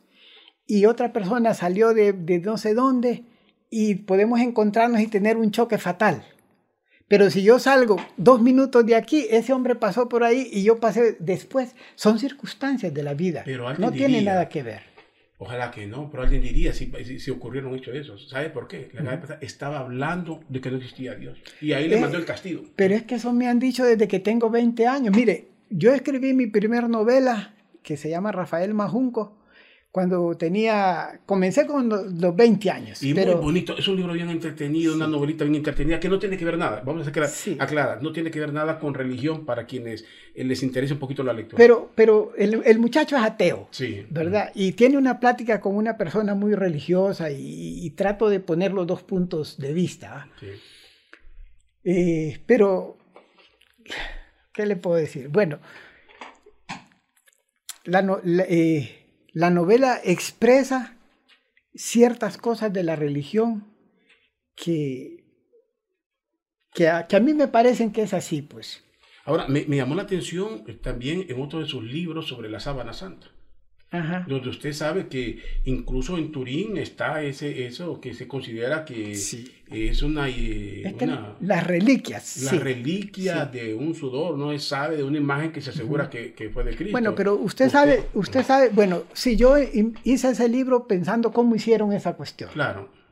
y 0.67 0.87
otra 0.87 1.13
persona 1.13 1.53
salió 1.53 1.93
de, 1.93 2.15
de 2.15 2.39
no 2.39 2.57
sé 2.57 2.73
dónde 2.73 3.25
y 3.69 3.97
podemos 3.97 4.41
encontrarnos 4.41 5.03
y 5.03 5.07
tener 5.07 5.37
un 5.37 5.51
choque 5.51 5.77
fatal. 5.77 6.25
Pero 7.09 7.31
si 7.31 7.43
yo 7.43 7.59
salgo 7.59 7.97
dos 8.17 8.41
minutos 8.41 8.87
de 8.87 8.95
aquí, 8.95 9.27
ese 9.31 9.53
hombre 9.53 9.75
pasó 9.75 10.09
por 10.09 10.25
ahí 10.25 10.49
y 10.51 10.63
yo 10.63 10.81
pasé 10.81 11.19
después. 11.21 11.77
Son 11.95 12.19
circunstancias 12.19 12.95
de 12.95 13.03
la 13.03 13.13
vida. 13.13 13.43
Pero 13.45 13.75
no 13.75 13.93
tiene 13.93 14.23
nada 14.23 14.49
que 14.49 14.63
ver. 14.63 14.94
Ojalá 15.39 15.73
que 15.73 15.87
no, 15.87 16.11
pero 16.11 16.23
alguien 16.23 16.43
diría 16.43 16.73
si, 16.73 16.93
si, 17.19 17.31
ocurrieron 17.31 17.75
hechos 17.75 17.95
esos. 17.95 18.29
¿Sabe 18.29 18.51
por 18.51 18.69
qué? 18.69 18.91
La 18.93 19.21
estaba 19.41 19.81
hablando 19.81 20.41
de 20.49 20.61
que 20.61 20.71
no 20.71 20.77
existía 20.77 21.17
Dios. 21.17 21.39
Y 21.61 21.73
ahí 21.73 21.89
le 21.89 21.99
eh, 21.99 22.01
mandó 22.01 22.19
el 22.19 22.25
castigo. 22.25 22.63
Pero 22.77 22.95
es 22.95 23.03
que 23.03 23.17
eso 23.17 23.33
me 23.33 23.49
han 23.49 23.59
dicho 23.59 23.85
desde 23.85 24.07
que 24.07 24.21
tengo 24.21 24.49
20 24.49 24.87
años. 24.87 25.17
Mire, 25.17 25.49
yo 25.71 25.93
escribí 25.93 26.35
mi 26.35 26.47
primera 26.47 26.87
novela, 26.87 27.55
que 27.83 27.97
se 27.97 28.11
llama 28.11 28.31
Rafael 28.31 28.75
Majunco, 28.75 29.37
cuando 29.95 30.37
tenía, 30.37 31.21
comencé 31.25 31.69
con 31.69 31.89
los 31.89 32.35
20 32.35 32.69
años. 32.69 33.01
Y 33.01 33.15
muy 33.15 33.27
bonito, 33.27 33.79
es 33.79 33.87
un 33.87 33.95
libro 33.95 34.13
bien 34.13 34.29
entretenido, 34.29 34.93
una 34.93 35.07
novelita 35.07 35.45
bien 35.45 35.55
entretenida, 35.55 36.01
que 36.01 36.09
no 36.09 36.19
tiene 36.19 36.37
que 36.37 36.45
ver 36.45 36.59
nada, 36.59 36.83
vamos 36.85 37.07
a 37.07 37.11
aclarar, 37.11 38.03
no 38.03 38.11
tiene 38.11 38.33
que 38.33 38.41
ver 38.41 38.53
nada 38.53 38.81
con 38.81 38.93
religión 38.93 39.47
para 39.47 39.67
quienes 39.67 40.05
eh, 40.35 40.43
les 40.43 40.65
interese 40.65 40.95
un 40.95 40.99
poquito 40.99 41.23
la 41.23 41.33
lectura. 41.33 41.59
Pero, 41.59 41.93
pero 41.95 42.33
el, 42.37 42.61
el 42.65 42.81
muchacho 42.81 43.17
es 43.17 43.23
ateo, 43.23 43.69
sí. 43.71 44.05
¿verdad? 44.11 44.51
Y 44.57 44.73
tiene 44.73 44.99
una 44.99 45.21
plática 45.21 45.61
con 45.61 45.77
una 45.77 45.97
persona 45.97 46.35
muy 46.35 46.57
religiosa 46.57 47.31
y, 47.31 47.89
trato 47.91 48.29
de 48.29 48.41
poner 48.41 48.73
los 48.73 48.89
dos 48.89 49.05
puntos 49.05 49.59
de 49.59 49.73
vista. 49.73 50.29
Sí. 50.41 50.49
Eh, 51.85 52.41
pero, 52.47 52.97
¿qué 54.53 54.67
le 54.67 54.75
puedo 54.75 54.97
decir? 54.97 55.29
Bueno, 55.29 55.61
la, 57.85 58.03
la 58.03 58.45
eh, 58.49 59.04
la 59.35 59.51
novela 59.51 60.01
expresa 60.03 60.97
ciertas 61.75 62.39
cosas 62.39 62.73
de 62.73 62.85
la 62.85 62.97
religión 62.97 63.67
que, 64.55 65.25
que, 66.73 66.89
a, 66.89 67.07
mí 67.21 67.35
me 67.35 67.49
parecen 67.49 67.93
que 67.93 68.03
es 68.03 68.15
así, 68.15 68.41
pues. 68.41 68.85
Ahora, 69.25 69.49
me, 69.49 69.65
me 69.67 69.77
llamó 69.77 69.95
la 69.95 70.03
atención 70.03 70.65
también 70.81 71.27
en 71.29 71.43
otro 71.43 71.59
de 71.59 71.67
sus 71.67 71.83
libros 71.83 72.29
sobre 72.29 72.49
la 72.49 72.61
sábana 72.61 72.93
santa 72.93 73.34
donde 74.27 74.49
usted 74.49 74.73
sabe 74.73 75.07
que 75.09 75.39
incluso 75.65 76.19
en 76.19 76.33
Turín 76.33 76.77
está 76.77 77.23
ese 77.23 77.67
eso 77.67 78.01
que 78.01 78.15
se 78.15 78.27
considera 78.27 78.85
que 78.85 79.13
es 79.13 80.03
una, 80.03 80.29
eh, 80.29 80.95
las 81.41 81.67
reliquias 81.67 82.43
la 82.43 82.53
reliquia 82.53 83.47
de 83.47 83.75
un 83.75 83.95
sudor 83.95 84.37
no 84.37 84.53
es 84.53 84.65
sabe 84.65 84.97
de 84.97 85.05
una 85.05 85.19
imagen 85.19 85.53
que 85.53 85.61
se 85.61 85.71
asegura 85.71 86.11
que, 86.11 86.33
que, 86.33 86.51
fue 86.51 86.65
de 86.65 86.77
Cristo. 86.77 86.93
Bueno 86.93 87.15
pero 87.15 87.35
usted, 87.35 87.69
sabe 87.71 88.05
usted 88.15 88.45
sabe 88.45 88.69
bueno 88.71 89.05
si 89.13 89.37
yo 89.37 89.57
hice 90.05 90.31
ese 90.31 90.49
libro 90.49 90.87
pensando 90.87 91.33
cómo 91.33 91.55
hicieron 91.55 91.93
esa 91.93 92.15
cuestión. 92.15 92.51
Claro 92.53 93.04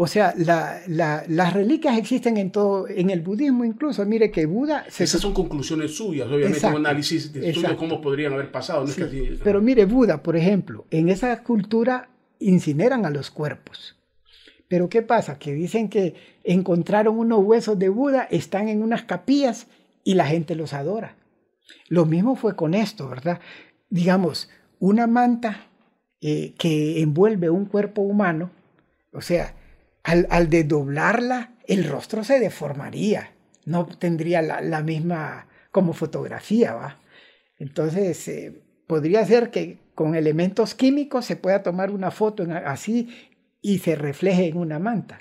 o 0.00 0.06
sea, 0.06 0.32
las 0.36 1.52
reliquias 1.52 1.98
existen 1.98 2.36
en 2.36 2.52
todo, 2.52 2.86
en 2.86 3.10
el 3.10 3.20
budismo 3.20 3.64
incluso. 3.64 4.06
Mire 4.06 4.30
que 4.30 4.46
Buda... 4.46 4.86
Esas 4.86 5.20
son 5.20 5.34
conclusiones 5.34 5.96
suyas, 5.96 6.28
obviamente 6.28 6.64
un 6.68 6.76
análisis 6.76 7.32
de 7.32 7.52
cómo 7.76 8.00
podrían 8.00 8.32
haber 8.32 8.52
pasado. 8.52 8.86
Pero 9.42 9.60
mire, 9.60 9.86
Buda, 9.86 10.22
por 10.22 10.36
ejemplo, 10.36 10.86
en 10.92 11.08
esa 11.08 11.42
cultura 11.42 12.10
incineran 12.38 13.06
a 13.06 13.10
los 13.10 13.32
cuerpos. 13.32 13.96
Pero 14.68 14.88
¿qué 14.88 15.02
pasa? 15.02 15.36
Que 15.36 15.52
dicen 15.52 15.88
que 15.88 16.14
encontraron 16.44 17.18
unos 17.18 17.40
huesos 17.40 17.76
de 17.76 17.88
Buda, 17.88 18.28
están 18.30 18.68
en 18.68 18.84
unas 18.84 19.02
capillas 19.02 19.66
y 20.04 20.14
la 20.14 20.26
gente 20.26 20.54
los 20.54 20.74
adora. 20.74 21.16
Lo 21.88 22.06
mismo 22.06 22.36
fue 22.36 22.54
con 22.54 22.74
esto, 22.74 23.08
¿verdad? 23.08 23.40
Digamos, 23.90 24.48
una 24.78 25.08
manta 25.08 25.66
eh, 26.20 26.54
que 26.56 27.02
envuelve 27.02 27.50
un 27.50 27.64
cuerpo 27.64 28.02
humano, 28.02 28.52
o 29.12 29.22
sea, 29.22 29.56
al, 30.02 30.26
al 30.30 30.48
desdoblarla, 30.48 31.54
el 31.66 31.84
rostro 31.84 32.24
se 32.24 32.40
deformaría, 32.40 33.34
no 33.64 33.86
tendría 33.86 34.40
la, 34.42 34.82
misma 34.82 35.46
como 35.70 35.92
fotografía, 35.92 36.74
¿va? 36.74 37.00
Entonces, 37.58 38.26
eh, 38.28 38.62
podría 38.86 39.24
ser 39.26 39.50
que 39.50 39.78
con 39.94 40.14
elementos 40.14 40.74
químicos 40.74 41.26
se 41.26 41.36
pueda 41.36 41.62
tomar 41.62 41.90
una 41.90 42.10
foto 42.10 42.46
así 42.64 43.08
y 43.60 43.78
se 43.78 43.96
refleje 43.96 44.46
en 44.46 44.56
una 44.56 44.78
manta. 44.78 45.20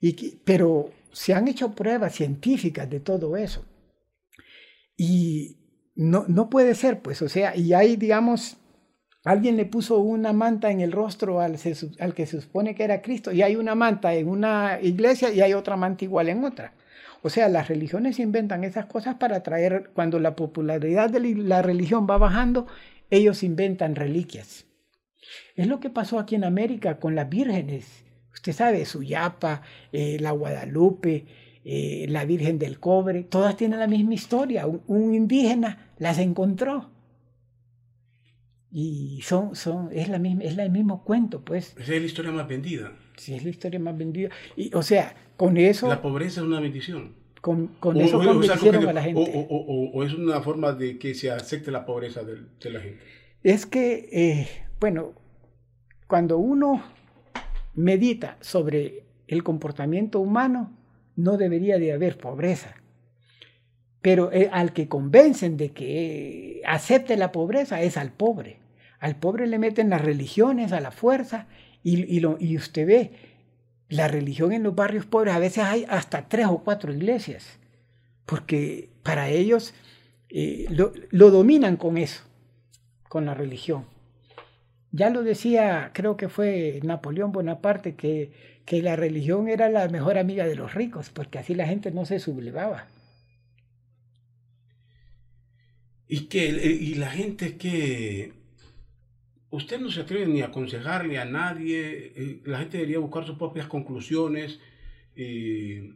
Y, 0.00 0.36
pero 0.44 0.90
se 1.12 1.34
han 1.34 1.48
hecho 1.48 1.74
pruebas 1.74 2.14
científicas 2.14 2.88
de 2.88 3.00
todo 3.00 3.36
eso. 3.36 3.64
Y 4.96 5.58
no, 5.94 6.24
no 6.28 6.48
puede 6.48 6.74
ser, 6.74 7.00
pues, 7.00 7.20
o 7.22 7.28
sea, 7.28 7.56
y 7.56 7.72
hay, 7.72 7.96
digamos, 7.96 8.56
Alguien 9.26 9.56
le 9.56 9.64
puso 9.64 9.98
una 9.98 10.32
manta 10.32 10.70
en 10.70 10.80
el 10.80 10.92
rostro 10.92 11.40
al, 11.40 11.58
que 12.14 12.26
se 12.26 12.40
supone 12.40 12.76
que 12.76 12.84
era 12.84 13.02
Cristo 13.02 13.32
y 13.32 13.42
hay 13.42 13.56
una 13.56 13.74
manta 13.74 14.14
en 14.14 14.28
una 14.28 14.78
iglesia 14.80 15.32
y 15.32 15.40
hay 15.40 15.52
otra 15.52 15.74
manta 15.74 16.04
igual 16.04 16.28
en 16.28 16.44
otra. 16.44 16.74
O 17.22 17.28
sea, 17.28 17.48
las 17.48 17.66
religiones 17.66 18.20
inventan 18.20 18.62
esas 18.62 18.86
cosas 18.86 19.16
para 19.16 19.42
traer, 19.42 19.90
cuando 19.94 20.20
la 20.20 20.36
popularidad 20.36 21.10
de 21.10 21.34
la 21.34 21.60
religión 21.60 22.06
va 22.08 22.18
bajando, 22.18 22.68
ellos 23.10 23.42
inventan 23.42 23.96
reliquias. 23.96 24.66
Es 25.56 25.66
lo 25.66 25.80
que 25.80 25.90
pasó 25.90 26.20
aquí 26.20 26.36
en 26.36 26.44
América 26.44 27.00
con 27.00 27.16
las 27.16 27.28
vírgenes. 27.28 28.04
Usted 28.32 28.52
sabe, 28.52 28.86
Suyapa, 28.86 29.62
eh, 29.90 30.18
la 30.20 30.30
Guadalupe, 30.30 31.26
eh, 31.64 32.06
la 32.08 32.24
Virgen 32.24 32.60
del 32.60 32.78
Cobre, 32.78 33.24
todas 33.24 33.56
tienen 33.56 33.80
la 33.80 33.88
misma 33.88 34.14
historia. 34.14 34.68
un 34.68 35.14
indígena 35.16 35.90
las 35.98 36.18
encontró 36.18 36.95
y 38.78 39.22
son, 39.22 39.56
son, 39.56 39.88
es, 39.90 40.10
la 40.10 40.18
misma, 40.18 40.42
es 40.44 40.58
el 40.58 40.70
mismo 40.70 41.02
cuento, 41.02 41.40
pues. 41.40 41.74
Esa 41.78 41.94
es 41.94 41.98
la 41.98 42.06
historia 42.06 42.30
más 42.30 42.46
vendida. 42.46 42.92
Sí, 43.16 43.32
es 43.32 43.42
la 43.42 43.48
historia 43.48 43.80
más 43.80 43.96
vendida. 43.96 44.28
Y, 44.54 44.70
o 44.74 44.82
sea, 44.82 45.16
con 45.38 45.56
eso... 45.56 45.88
La 45.88 46.02
pobreza 46.02 46.42
es 46.42 46.46
una 46.46 46.60
bendición. 46.60 47.14
Con, 47.40 47.68
con 47.80 47.98
eso 47.98 48.18
convencieron 48.22 48.86
a 48.86 48.92
la 48.92 49.02
gente. 49.02 49.46
O, 49.48 50.04
es 50.04 50.12
una 50.12 50.42
forma 50.42 50.72
de 50.72 50.98
que 50.98 51.14
se 51.14 51.30
acepte 51.30 51.70
la 51.70 51.86
pobreza 51.86 52.22
de, 52.22 52.42
de 52.60 52.70
la 52.70 52.80
gente. 52.80 53.02
Es 53.42 53.64
que, 53.64 54.10
eh, 54.12 54.48
bueno, 54.78 55.14
cuando 56.06 56.36
uno 56.36 56.82
medita 57.72 58.36
sobre 58.42 59.06
el 59.26 59.42
comportamiento 59.42 60.20
humano, 60.20 60.76
no 61.16 61.38
debería 61.38 61.78
de 61.78 61.92
haber 61.92 62.18
pobreza. 62.18 62.74
Pero 64.02 64.30
eh, 64.32 64.50
al 64.52 64.74
que 64.74 64.86
convencen 64.86 65.56
de 65.56 65.70
que 65.70 66.60
acepte 66.66 67.16
la 67.16 67.32
pobreza 67.32 67.80
es 67.80 67.96
al 67.96 68.12
pobre. 68.12 68.65
Al 69.06 69.14
pobre 69.14 69.46
le 69.46 69.60
meten 69.60 69.88
las 69.88 70.00
religiones 70.00 70.72
a 70.72 70.80
la 70.80 70.90
fuerza 70.90 71.46
y, 71.84 72.18
lo, 72.18 72.38
y 72.40 72.56
usted 72.56 72.84
ve, 72.88 73.12
la 73.88 74.08
religión 74.08 74.50
en 74.50 74.64
los 74.64 74.74
barrios 74.74 75.06
pobres 75.06 75.32
a 75.32 75.38
veces 75.38 75.62
hay 75.62 75.86
hasta 75.88 76.28
tres 76.28 76.46
o 76.46 76.64
cuatro 76.64 76.92
iglesias, 76.92 77.60
porque 78.24 78.88
para 79.04 79.28
ellos 79.28 79.74
eh, 80.28 80.66
lo, 80.70 81.30
dominan 81.30 81.76
con 81.76 81.98
eso, 81.98 82.24
con 83.08 83.26
la 83.26 83.34
religión. 83.34 83.84
Ya 84.90 85.08
lo 85.10 85.22
decía, 85.22 85.92
creo 85.94 86.16
que 86.16 86.28
fue 86.28 86.80
Napoleón 86.82 87.30
Bonaparte, 87.30 87.94
que, 87.94 88.32
que 88.64 88.82
la 88.82 88.96
religión 88.96 89.48
era 89.48 89.68
la 89.68 89.86
mejor 89.86 90.18
amiga 90.18 90.48
de 90.48 90.56
los 90.56 90.74
ricos, 90.74 91.10
porque 91.10 91.38
así 91.38 91.54
la 91.54 91.68
gente 91.68 91.92
no 91.92 92.06
se 92.06 92.18
sublevaba. 92.18 92.88
Y 96.08 96.22
que 96.22 96.48
y 96.48 96.96
la 96.96 97.10
gente 97.10 97.56
que 97.56 98.45
usted 99.56 99.80
no 99.80 99.90
se 99.90 100.02
atreve 100.02 100.26
ni 100.26 100.42
a 100.42 100.46
aconsejarle 100.46 101.18
a 101.18 101.24
nadie, 101.24 102.12
eh, 102.14 102.40
la 102.44 102.58
gente 102.58 102.76
debería 102.76 102.98
buscar 102.98 103.24
sus 103.24 103.36
propias 103.36 103.66
conclusiones. 103.66 104.60
Eh, 105.16 105.94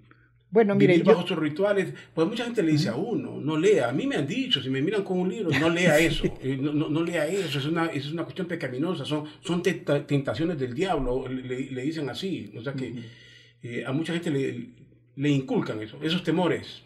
bueno, 0.51 0.75
mire, 0.75 1.01
bajo 1.03 1.27
sus 1.27 1.39
rituales, 1.39 1.93
pues 2.15 2.27
mucha 2.27 2.45
gente 2.45 2.63
le 2.63 2.73
dice 2.73 2.89
a 2.89 2.97
uno, 2.97 3.39
no 3.39 3.57
lea, 3.57 3.91
a 3.91 3.93
mí 3.93 4.07
me 4.07 4.17
han 4.17 4.27
dicho, 4.27 4.61
si 4.61 4.69
me 4.69 4.83
miran 4.83 5.05
con 5.05 5.21
un 5.21 5.29
libro, 5.29 5.51
no 5.61 5.69
lea 5.69 5.99
eso, 6.11 6.25
eh, 6.43 6.59
no, 6.61 6.73
no, 6.73 7.03
lea 7.03 7.27
eso, 7.27 7.59
es 7.59 7.67
una, 7.67 7.87
es 7.87 8.11
una 8.11 8.25
cuestión 8.25 8.49
pecaminosa, 8.49 9.05
son, 9.05 9.27
son 9.43 9.63
tentaciones 9.63 10.59
del 10.59 10.75
diablo, 10.75 11.29
le, 11.29 11.71
le, 11.71 11.83
dicen 11.83 12.09
así, 12.09 12.53
o 12.57 12.63
sea 12.63 12.73
que 12.73 13.85
a 13.87 13.93
mucha 13.93 14.13
gente 14.13 14.31
le, 14.33 14.71
le 15.15 15.29
inculcan 15.29 15.81
eso, 15.83 15.99
esos 16.03 16.25
temores. 16.25 16.83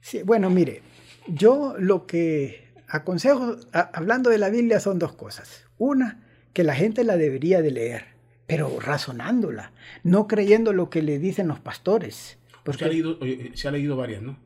Sí, 0.00 0.22
bueno, 0.24 0.48
mire, 0.48 0.80
yo 1.26 1.74
lo 1.78 2.06
que 2.06 2.63
aconsejo, 2.94 3.56
hablando 3.72 4.30
de 4.30 4.38
la 4.38 4.50
Biblia, 4.50 4.78
son 4.78 5.00
dos 5.00 5.12
cosas. 5.14 5.66
Una, 5.78 6.22
que 6.52 6.62
la 6.62 6.74
gente 6.74 7.02
la 7.02 7.16
debería 7.16 7.60
de 7.60 7.72
leer, 7.72 8.04
pero 8.46 8.78
razonándola, 8.78 9.72
no 10.04 10.28
creyendo 10.28 10.72
lo 10.72 10.90
que 10.90 11.02
le 11.02 11.18
dicen 11.18 11.48
los 11.48 11.58
pastores. 11.58 12.38
Porque 12.62 12.78
se 12.78 12.84
ha 12.84 12.88
leído, 12.88 13.18
se 13.54 13.68
ha 13.68 13.70
leído 13.72 13.96
varias, 13.96 14.22
¿no? 14.22 14.38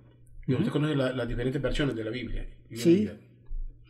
Y 0.46 0.54
usted 0.54 0.70
conoce 0.70 0.96
las 0.96 1.28
diferentes 1.28 1.60
versiones 1.60 1.94
de 1.94 2.04
la 2.04 2.10
Biblia. 2.10 2.46
sí, 2.74 3.10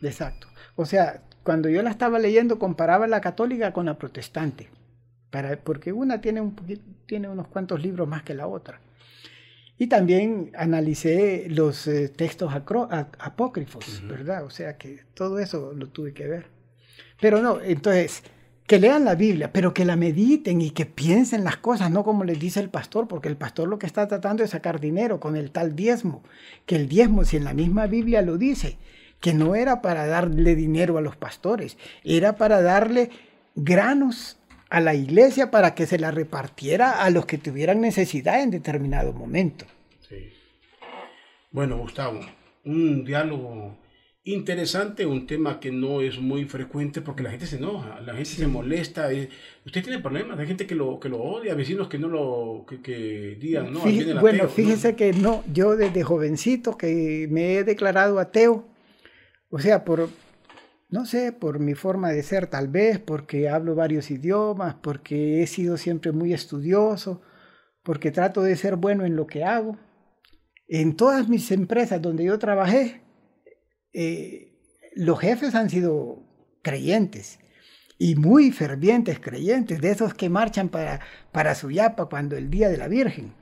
exacto. 0.01 0.47
O 0.75 0.85
sea, 0.85 1.23
cuando 1.43 1.69
yo 1.69 1.81
la 1.81 1.89
estaba 1.89 2.19
leyendo 2.19 2.59
comparaba 2.59 3.07
la 3.07 3.21
católica 3.21 3.71
con 3.71 3.85
la 3.85 3.97
protestante, 3.97 4.69
para, 5.29 5.57
porque 5.57 5.93
una 5.93 6.19
tiene, 6.19 6.41
un 6.41 6.53
tiene 7.05 7.29
unos 7.29 7.47
cuantos 7.47 7.81
libros 7.81 8.09
más 8.09 8.23
que 8.23 8.33
la 8.33 8.47
otra. 8.47 8.81
Y 9.81 9.87
también 9.87 10.51
analicé 10.57 11.47
los 11.49 11.87
eh, 11.87 12.09
textos 12.09 12.53
apócrifos, 12.53 14.03
¿verdad? 14.05 14.43
O 14.43 14.49
sea 14.49 14.77
que 14.77 14.99
todo 15.13 15.39
eso 15.39 15.71
lo 15.73 15.87
tuve 15.87 16.13
que 16.13 16.27
ver. 16.27 16.47
Pero 17.21 17.41
no, 17.41 17.61
entonces, 17.61 18.23
que 18.67 18.77
lean 18.77 19.05
la 19.05 19.15
Biblia, 19.15 19.53
pero 19.53 19.73
que 19.73 19.85
la 19.85 19.95
mediten 19.95 20.61
y 20.61 20.71
que 20.71 20.85
piensen 20.85 21.45
las 21.45 21.57
cosas, 21.57 21.91
no 21.91 22.03
como 22.03 22.25
les 22.25 22.37
dice 22.37 22.59
el 22.59 22.69
pastor, 22.69 23.07
porque 23.07 23.29
el 23.29 23.37
pastor 23.37 23.69
lo 23.69 23.79
que 23.79 23.85
está 23.85 24.05
tratando 24.05 24.43
es 24.43 24.49
sacar 24.49 24.81
dinero 24.81 25.21
con 25.21 25.37
el 25.37 25.49
tal 25.49 25.77
diezmo, 25.77 26.23
que 26.65 26.75
el 26.75 26.89
diezmo, 26.89 27.23
si 27.23 27.37
en 27.37 27.45
la 27.45 27.53
misma 27.53 27.87
Biblia 27.87 28.21
lo 28.21 28.37
dice, 28.37 28.77
que 29.21 29.33
no 29.33 29.55
era 29.55 29.81
para 29.81 30.07
darle 30.07 30.55
dinero 30.55 30.97
a 30.97 31.01
los 31.01 31.15
pastores, 31.15 31.77
era 32.03 32.35
para 32.35 32.61
darle 32.61 33.11
granos 33.55 34.38
a 34.69 34.79
la 34.79 34.93
iglesia 34.93 35.51
para 35.51 35.73
que 35.75 35.85
se 35.85 35.99
la 35.99 36.11
repartiera 36.11 37.03
a 37.03 37.09
los 37.09 37.25
que 37.25 37.37
tuvieran 37.37 37.81
necesidad 37.81 38.41
en 38.41 38.51
determinado 38.51 39.13
momento. 39.13 39.65
Sí. 40.07 40.29
Bueno, 41.51 41.77
Gustavo, 41.77 42.19
un 42.65 43.03
diálogo 43.03 43.77
interesante, 44.23 45.05
un 45.05 45.25
tema 45.25 45.59
que 45.59 45.71
no 45.71 46.01
es 46.01 46.19
muy 46.19 46.45
frecuente 46.45 47.01
porque 47.01 47.23
la 47.23 47.31
gente 47.31 47.47
se 47.47 47.57
enoja, 47.57 47.99
la 48.01 48.13
gente 48.13 48.29
se 48.29 48.47
molesta. 48.47 49.11
Eh, 49.11 49.29
usted 49.65 49.83
tiene 49.83 49.99
problemas, 49.99 50.37
hay 50.37 50.47
gente 50.47 50.67
que 50.67 50.75
lo, 50.75 50.99
que 50.99 51.09
lo 51.09 51.19
odia, 51.19 51.55
vecinos 51.55 51.87
que 51.87 51.97
no 51.97 52.07
lo 52.07 52.65
que, 52.83 53.37
digan, 53.39 53.73
¿no? 53.73 53.81
bueno, 54.19 54.47
fíjese 54.47 54.95
que 54.95 55.13
no, 55.13 55.43
yo 55.51 55.75
desde 55.75 56.03
jovencito 56.03 56.77
que 56.77 57.27
me 57.31 57.55
he 57.55 57.63
declarado 57.63 58.19
ateo, 58.19 58.67
o 59.49 59.59
sea, 59.59 59.83
por, 59.83 60.09
no 60.89 61.05
sé, 61.05 61.31
por 61.31 61.59
mi 61.59 61.75
forma 61.75 62.11
de 62.11 62.23
ser 62.23 62.47
tal 62.47 62.67
vez, 62.67 62.99
porque 62.99 63.47
hablo 63.49 63.75
varios 63.75 64.09
idiomas, 64.09 64.75
porque 64.81 65.43
he 65.43 65.47
sido 65.47 65.77
siempre 65.77 66.11
muy 66.11 66.33
estudioso, 66.33 67.21
porque 67.83 68.11
trato 68.11 68.41
de 68.41 68.55
ser 68.55 68.75
bueno 68.75 69.05
en 69.05 69.15
lo 69.15 69.27
que 69.27 69.43
hago. 69.43 69.77
En 70.67 70.95
todas 70.95 71.29
mis 71.29 71.51
empresas 71.51 72.01
donde 72.01 72.25
yo 72.25 72.39
trabajé, 72.39 73.01
eh, 73.93 74.59
los 74.95 75.19
jefes 75.19 75.55
han 75.55 75.69
sido 75.69 76.23
creyentes 76.63 77.39
y 77.99 78.15
muy 78.15 78.51
fervientes 78.51 79.19
creyentes, 79.19 79.81
de 79.81 79.91
esos 79.91 80.13
que 80.13 80.29
marchan 80.29 80.69
para, 80.69 81.01
para 81.31 81.53
Suyapa 81.53 82.05
cuando 82.05 82.35
el 82.37 82.49
Día 82.49 82.69
de 82.69 82.77
la 82.77 82.87
Virgen. 82.87 83.33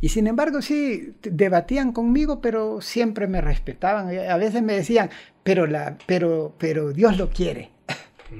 Y 0.00 0.08
sin 0.10 0.26
embargo, 0.26 0.62
sí, 0.62 1.14
debatían 1.22 1.92
conmigo, 1.92 2.40
pero 2.40 2.80
siempre 2.80 3.26
me 3.26 3.40
respetaban. 3.40 4.08
A 4.18 4.36
veces 4.36 4.62
me 4.62 4.74
decían, 4.74 5.10
pero, 5.42 5.66
la, 5.66 5.98
pero, 6.06 6.54
pero 6.58 6.92
Dios 6.92 7.18
lo 7.18 7.30
quiere. 7.30 7.70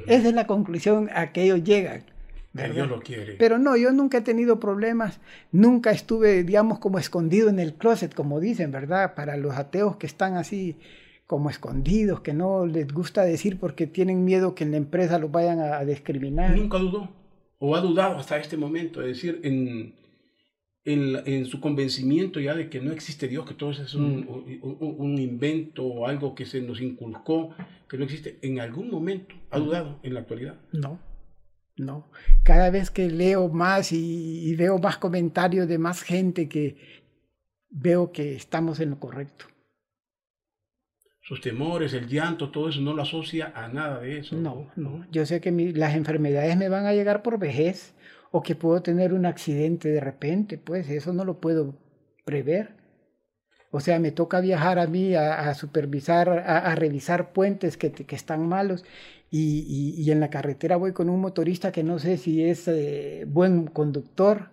Esa 0.07 0.28
es 0.28 0.35
la 0.35 0.47
conclusión 0.47 1.11
a 1.14 1.33
que 1.33 1.45
ellos 1.45 1.62
llegan. 1.64 2.05
Dios 2.53 2.89
lo 2.89 3.01
quiere. 3.01 3.35
Pero 3.35 3.59
no, 3.59 3.76
yo 3.76 3.93
nunca 3.93 4.18
he 4.18 4.20
tenido 4.20 4.61
problemas, 4.61 5.20
nunca 5.53 5.91
estuve, 5.91 6.45
digamos, 6.45 6.78
como 6.78 6.99
escondido 6.99 7.49
en 7.49 7.59
el 7.59 7.74
closet, 7.74 8.14
como 8.14 8.41
dicen, 8.41 8.70
¿verdad? 8.70 9.14
Para 9.14 9.37
los 9.37 9.57
ateos 9.57 9.97
que 9.97 10.07
están 10.07 10.37
así 10.37 10.76
como 11.26 11.49
escondidos, 11.49 12.20
que 12.20 12.35
no 12.35 12.66
les 12.66 12.93
gusta 12.93 13.22
decir 13.22 13.59
porque 13.59 13.87
tienen 13.87 14.24
miedo 14.24 14.55
que 14.55 14.64
en 14.64 14.72
la 14.72 14.76
empresa 14.76 15.18
los 15.18 15.30
vayan 15.30 15.61
a, 15.61 15.83
discriminar. 15.85 16.55
Nunca 16.55 16.76
dudó, 16.76 17.09
o 17.59 17.74
ha 17.74 17.80
dudado 17.80 18.18
hasta 18.18 18.37
este 18.37 18.59
momento, 18.59 19.01
es 19.01 19.09
decir, 19.09 19.41
en, 19.43 19.95
en, 20.85 21.47
su 21.47 21.61
convencimiento 21.61 22.41
ya 22.41 22.55
de 22.55 22.68
que 22.68 22.80
no 22.80 22.93
existe 22.93 23.28
Dios, 23.28 23.47
que 23.47 23.55
todo 23.55 23.70
eso 23.70 23.83
es 23.83 23.95
un, 23.95 24.20
mm. 24.20 24.59
un, 24.62 25.18
invento 25.18 25.85
o 25.85 26.07
algo 26.07 26.35
que 26.35 26.45
se 26.45 26.61
nos 26.61 26.80
inculcó, 26.80 27.55
que 27.89 27.97
no 27.97 28.05
existe, 28.05 28.39
¿en 28.43 28.61
algún 28.61 28.91
momento 28.91 29.35
ha 29.51 29.59
dudado 29.59 30.01
en 30.03 30.14
la 30.14 30.20
actualidad? 30.20 30.57
No, 30.72 30.99
no. 31.76 32.11
Cada 32.43 32.70
vez 32.70 32.91
que 32.91 33.09
leo 33.11 33.49
más 33.49 33.93
y, 33.93 34.55
veo 34.57 34.78
más 34.78 34.99
comentarios 34.99 35.68
de 35.68 35.78
más 35.78 36.03
gente 36.03 36.49
que 36.49 36.76
veo 37.70 38.12
que 38.12 38.35
estamos 38.35 38.80
en 38.80 38.91
lo 38.91 38.99
correcto. 38.99 39.47
Sus 41.20 41.41
temores, 41.41 41.95
el 41.95 42.09
llanto, 42.09 42.51
todo 42.51 42.68
eso 42.68 42.80
no 42.80 42.95
lo 42.95 43.03
asocia 43.03 43.53
a 43.55 43.68
nada 43.68 44.01
de 44.01 44.18
eso. 44.18 44.35
No, 44.35 44.72
no. 44.74 45.07
Yo 45.12 45.24
sé 45.24 45.41
que 45.41 45.53
las 45.53 45.95
enfermedades 45.95 46.57
me 46.57 46.68
van 46.68 46.85
a 46.85 46.93
llegar 46.93 47.22
por 47.22 47.39
vejez 47.39 47.95
o 48.33 48.43
que 48.43 48.57
puedo 48.57 48.83
tener 48.83 49.12
un 49.12 49.26
accidente 49.26 49.89
de 49.91 50.01
repente, 50.01 50.59
pues 50.59 50.89
eso 50.89 51.12
no 51.12 51.24
lo 51.24 51.41
puedo 51.41 51.74
prever. 52.24 52.74
O 53.70 53.80
sea, 53.80 53.99
me 53.99 54.11
toca 54.11 54.41
viajar 54.41 54.78
a 54.78 54.87
mí 54.87 55.14
a, 55.14 55.55
supervisar, 55.55 56.28
a, 56.30 56.74
revisar 56.74 57.33
puentes 57.33 57.76
que, 57.76 57.93
que 57.93 58.16
están 58.16 58.47
malos 58.49 58.85
y, 59.30 59.95
y, 59.97 60.11
en 60.11 60.20
la 60.20 60.28
carretera 60.28 60.76
voy 60.76 60.93
con 60.93 61.09
un 61.09 61.20
motorista 61.20 61.72
que 61.72 61.83
no 61.83 61.99
sé 61.99 62.18
si 62.18 62.45
es 62.45 62.68
eh, 62.68 63.24
buen 63.26 63.66
conductor. 63.66 64.51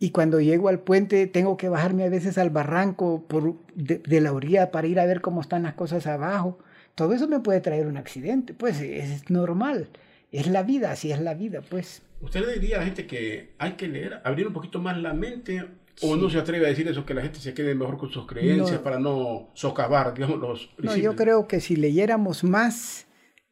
Y 0.00 0.10
cuando 0.10 0.40
llego 0.40 0.68
al 0.68 0.80
puente 0.80 1.28
tengo 1.28 1.56
que 1.56 1.68
bajarme 1.68 2.04
a 2.04 2.08
veces 2.08 2.36
al 2.38 2.50
barranco 2.50 3.24
por, 3.28 3.54
de, 3.76 3.98
de 3.98 4.20
la 4.20 4.32
orilla 4.32 4.72
para 4.72 4.88
ir 4.88 4.98
a 4.98 5.06
ver 5.06 5.20
cómo 5.20 5.40
están 5.40 5.62
las 5.62 5.74
cosas 5.74 6.08
abajo. 6.08 6.58
Todo 6.96 7.14
eso 7.14 7.28
me 7.28 7.40
puede 7.40 7.60
traer 7.60 7.86
un 7.86 7.96
accidente, 7.96 8.54
pues 8.54 8.80
es 8.80 9.30
normal. 9.30 9.88
Es 10.32 10.48
la 10.48 10.64
vida, 10.64 10.90
así 10.90 11.12
es 11.12 11.20
la 11.20 11.34
vida, 11.34 11.60
pues. 11.68 12.02
¿Usted 12.22 12.46
le 12.46 12.54
diría 12.54 12.76
a 12.76 12.78
la 12.80 12.86
gente 12.86 13.06
que 13.06 13.54
hay 13.58 13.72
que 13.72 13.88
leer, 13.88 14.20
abrir 14.24 14.46
un 14.46 14.52
poquito 14.52 14.80
más 14.80 14.96
la 14.96 15.12
mente 15.12 15.62
¿O 16.00 16.16
no 16.16 16.30
se 16.30 16.38
atreve 16.38 16.66
a 16.66 16.70
decir 16.70 16.88
eso, 16.88 17.04
que 17.04 17.14
la 17.14 17.22
gente 17.22 17.38
se 17.38 17.52
quede 17.52 17.74
mejor 17.74 17.98
con 17.98 18.10
sus 18.10 18.26
creencias 18.26 18.80
para 18.80 18.98
no 18.98 19.50
socavar, 19.54 20.14
digamos, 20.14 20.38
los 20.40 20.66
principios? 20.68 20.96
No, 20.96 21.02
yo 21.02 21.16
creo 21.16 21.46
que 21.46 21.60
si 21.60 21.76
leyéramos 21.76 22.44
más, 22.44 23.06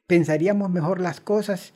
pensaríamos 0.06 0.70
mejor 0.70 1.00
las 1.00 1.20
cosas 1.20 1.74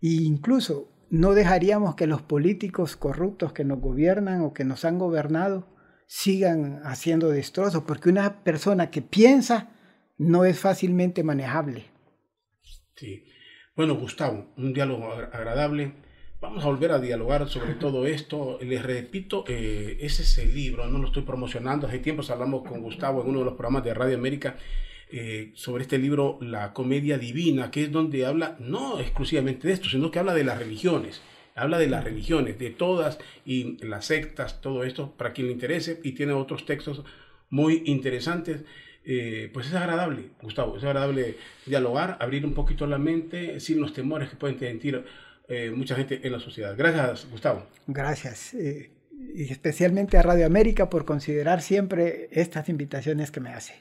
e 0.00 0.08
incluso 0.08 0.88
no 1.10 1.34
dejaríamos 1.34 1.94
que 1.94 2.06
los 2.06 2.22
políticos 2.22 2.96
corruptos 2.96 3.52
que 3.52 3.64
nos 3.64 3.78
gobiernan 3.80 4.40
o 4.40 4.54
que 4.54 4.64
nos 4.64 4.84
han 4.84 4.98
gobernado 4.98 5.68
sigan 6.06 6.80
haciendo 6.84 7.28
destrozos, 7.28 7.84
porque 7.84 8.08
una 8.08 8.42
persona 8.42 8.90
que 8.90 9.02
piensa 9.02 9.70
no 10.18 10.44
es 10.44 10.58
fácilmente 10.58 11.22
manejable. 11.22 11.84
Sí. 12.96 13.24
Bueno, 13.76 13.96
Gustavo, 13.96 14.54
un 14.56 14.72
diálogo 14.72 15.12
agradable 15.12 15.92
Vamos 16.46 16.62
a 16.62 16.68
volver 16.68 16.92
a 16.92 17.00
dialogar 17.00 17.48
sobre 17.48 17.74
todo 17.74 18.06
esto. 18.06 18.60
Les 18.62 18.80
repito, 18.80 19.44
eh, 19.48 19.98
ese 20.00 20.22
es 20.22 20.38
el 20.38 20.54
libro, 20.54 20.86
no 20.86 20.98
lo 20.98 21.08
estoy 21.08 21.24
promocionando. 21.24 21.88
Hace 21.88 21.98
tiempo 21.98 22.22
hablamos 22.30 22.62
con 22.62 22.82
Gustavo 22.82 23.22
en 23.22 23.30
uno 23.30 23.40
de 23.40 23.46
los 23.46 23.54
programas 23.54 23.82
de 23.82 23.92
Radio 23.92 24.16
América 24.16 24.54
eh, 25.10 25.50
sobre 25.54 25.82
este 25.82 25.98
libro, 25.98 26.38
La 26.40 26.72
Comedia 26.72 27.18
Divina, 27.18 27.72
que 27.72 27.82
es 27.82 27.90
donde 27.90 28.24
habla 28.26 28.56
no 28.60 29.00
exclusivamente 29.00 29.66
de 29.66 29.74
esto, 29.74 29.88
sino 29.88 30.12
que 30.12 30.20
habla 30.20 30.34
de 30.34 30.44
las 30.44 30.56
religiones. 30.60 31.20
Habla 31.56 31.80
de 31.80 31.88
las 31.88 32.04
religiones, 32.04 32.60
de 32.60 32.70
todas 32.70 33.18
y 33.44 33.84
las 33.84 34.04
sectas, 34.04 34.60
todo 34.60 34.84
esto, 34.84 35.14
para 35.16 35.32
quien 35.32 35.48
le 35.48 35.52
interese, 35.52 35.98
y 36.04 36.12
tiene 36.12 36.32
otros 36.32 36.64
textos 36.64 37.02
muy 37.50 37.82
interesantes. 37.86 38.62
Eh, 39.04 39.50
pues 39.52 39.66
es 39.66 39.74
agradable, 39.74 40.30
Gustavo, 40.40 40.76
es 40.76 40.84
agradable 40.84 41.38
dialogar, 41.64 42.18
abrir 42.20 42.46
un 42.46 42.54
poquito 42.54 42.86
la 42.86 42.98
mente 42.98 43.58
sin 43.58 43.80
los 43.80 43.92
temores 43.92 44.28
que 44.28 44.36
pueden 44.36 44.60
sentir 44.60 45.04
eh, 45.48 45.70
mucha 45.70 45.94
gente 45.94 46.20
en 46.22 46.32
la 46.32 46.40
sociedad. 46.40 46.74
Gracias, 46.76 47.30
Gustavo. 47.30 47.66
Gracias. 47.86 48.54
Eh, 48.54 48.90
y 49.34 49.50
especialmente 49.50 50.18
a 50.18 50.22
Radio 50.22 50.46
América 50.46 50.90
por 50.90 51.04
considerar 51.04 51.62
siempre 51.62 52.28
estas 52.32 52.68
invitaciones 52.68 53.30
que 53.30 53.40
me 53.40 53.50
hace. 53.50 53.74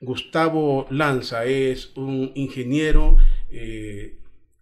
Gustavo 0.00 0.86
Lanza 0.90 1.44
es 1.44 1.94
un 1.96 2.32
ingeniero 2.34 3.18
eh, 3.50 4.16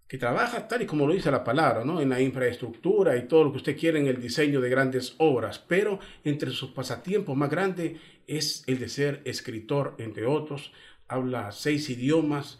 que 0.08 0.18
trabaja 0.18 0.66
tal 0.66 0.82
y 0.82 0.86
como 0.86 1.06
lo 1.06 1.14
dice 1.14 1.30
la 1.30 1.44
palabra, 1.44 1.84
¿no? 1.84 2.00
en 2.00 2.08
la 2.08 2.20
infraestructura 2.20 3.16
y 3.16 3.28
todo 3.28 3.44
lo 3.44 3.52
que 3.52 3.58
usted 3.58 3.78
quiere 3.78 4.00
en 4.00 4.06
el 4.06 4.20
diseño 4.20 4.60
de 4.60 4.70
grandes 4.70 5.14
obras, 5.18 5.58
pero 5.58 6.00
entre 6.24 6.50
sus 6.50 6.70
pasatiempos 6.70 7.36
más 7.36 7.50
grandes 7.50 8.00
es 8.26 8.64
el 8.66 8.78
de 8.78 8.88
ser 8.88 9.22
escritor, 9.24 9.94
entre 9.98 10.26
otros. 10.26 10.72
Habla 11.06 11.52
seis 11.52 11.88
idiomas 11.88 12.58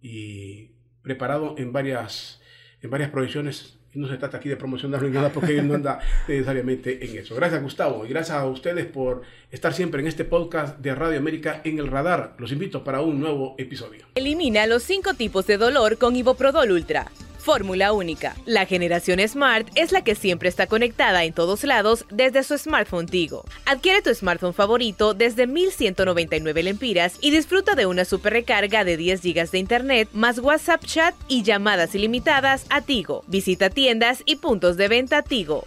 y 0.00 0.70
preparado 1.02 1.56
en 1.58 1.72
varias 1.72 2.40
en 2.84 2.90
varias 2.90 3.10
proyecciones 3.10 3.78
y 3.94 3.98
no 3.98 4.08
se 4.08 4.16
trata 4.16 4.38
aquí 4.38 4.48
de 4.48 4.56
promocionarlo 4.56 5.08
ni 5.08 5.14
nada 5.14 5.30
porque 5.30 5.58
él 5.58 5.66
no 5.66 5.74
anda 5.74 6.00
necesariamente 6.28 7.04
en 7.04 7.18
eso. 7.18 7.34
Gracias 7.34 7.62
Gustavo 7.62 8.04
y 8.04 8.08
gracias 8.08 8.36
a 8.36 8.46
ustedes 8.46 8.86
por 8.86 9.22
estar 9.50 9.72
siempre 9.72 10.00
en 10.00 10.06
este 10.06 10.24
podcast 10.24 10.78
de 10.78 10.94
Radio 10.94 11.18
América 11.18 11.60
en 11.64 11.78
el 11.78 11.86
radar. 11.86 12.34
Los 12.38 12.52
invito 12.52 12.84
para 12.84 13.00
un 13.00 13.20
nuevo 13.20 13.54
episodio. 13.58 14.06
Elimina 14.14 14.66
los 14.66 14.82
cinco 14.82 15.14
tipos 15.14 15.46
de 15.46 15.56
dolor 15.56 15.96
con 15.96 16.16
Iboprodol 16.16 16.72
Ultra. 16.72 17.10
Fórmula 17.44 17.92
única. 17.92 18.34
La 18.46 18.64
generación 18.64 19.20
Smart 19.28 19.68
es 19.74 19.92
la 19.92 20.02
que 20.02 20.14
siempre 20.14 20.48
está 20.48 20.66
conectada 20.66 21.24
en 21.24 21.34
todos 21.34 21.62
lados 21.62 22.06
desde 22.10 22.42
su 22.42 22.56
smartphone 22.56 23.04
Tigo. 23.04 23.44
Adquiere 23.66 24.00
tu 24.00 24.14
smartphone 24.14 24.54
favorito 24.54 25.12
desde 25.12 25.46
1199 25.46 26.62
lempiras 26.62 27.18
y 27.20 27.32
disfruta 27.32 27.74
de 27.74 27.84
una 27.84 28.06
super 28.06 28.32
recarga 28.32 28.84
de 28.84 28.96
10 28.96 29.20
GB 29.20 29.50
de 29.50 29.58
internet 29.58 30.08
más 30.14 30.38
WhatsApp 30.38 30.86
chat 30.86 31.14
y 31.28 31.42
llamadas 31.42 31.94
ilimitadas 31.94 32.64
a 32.70 32.80
Tigo. 32.80 33.24
Visita 33.26 33.68
tiendas 33.68 34.22
y 34.24 34.36
puntos 34.36 34.78
de 34.78 34.88
venta 34.88 35.20
Tigo. 35.20 35.66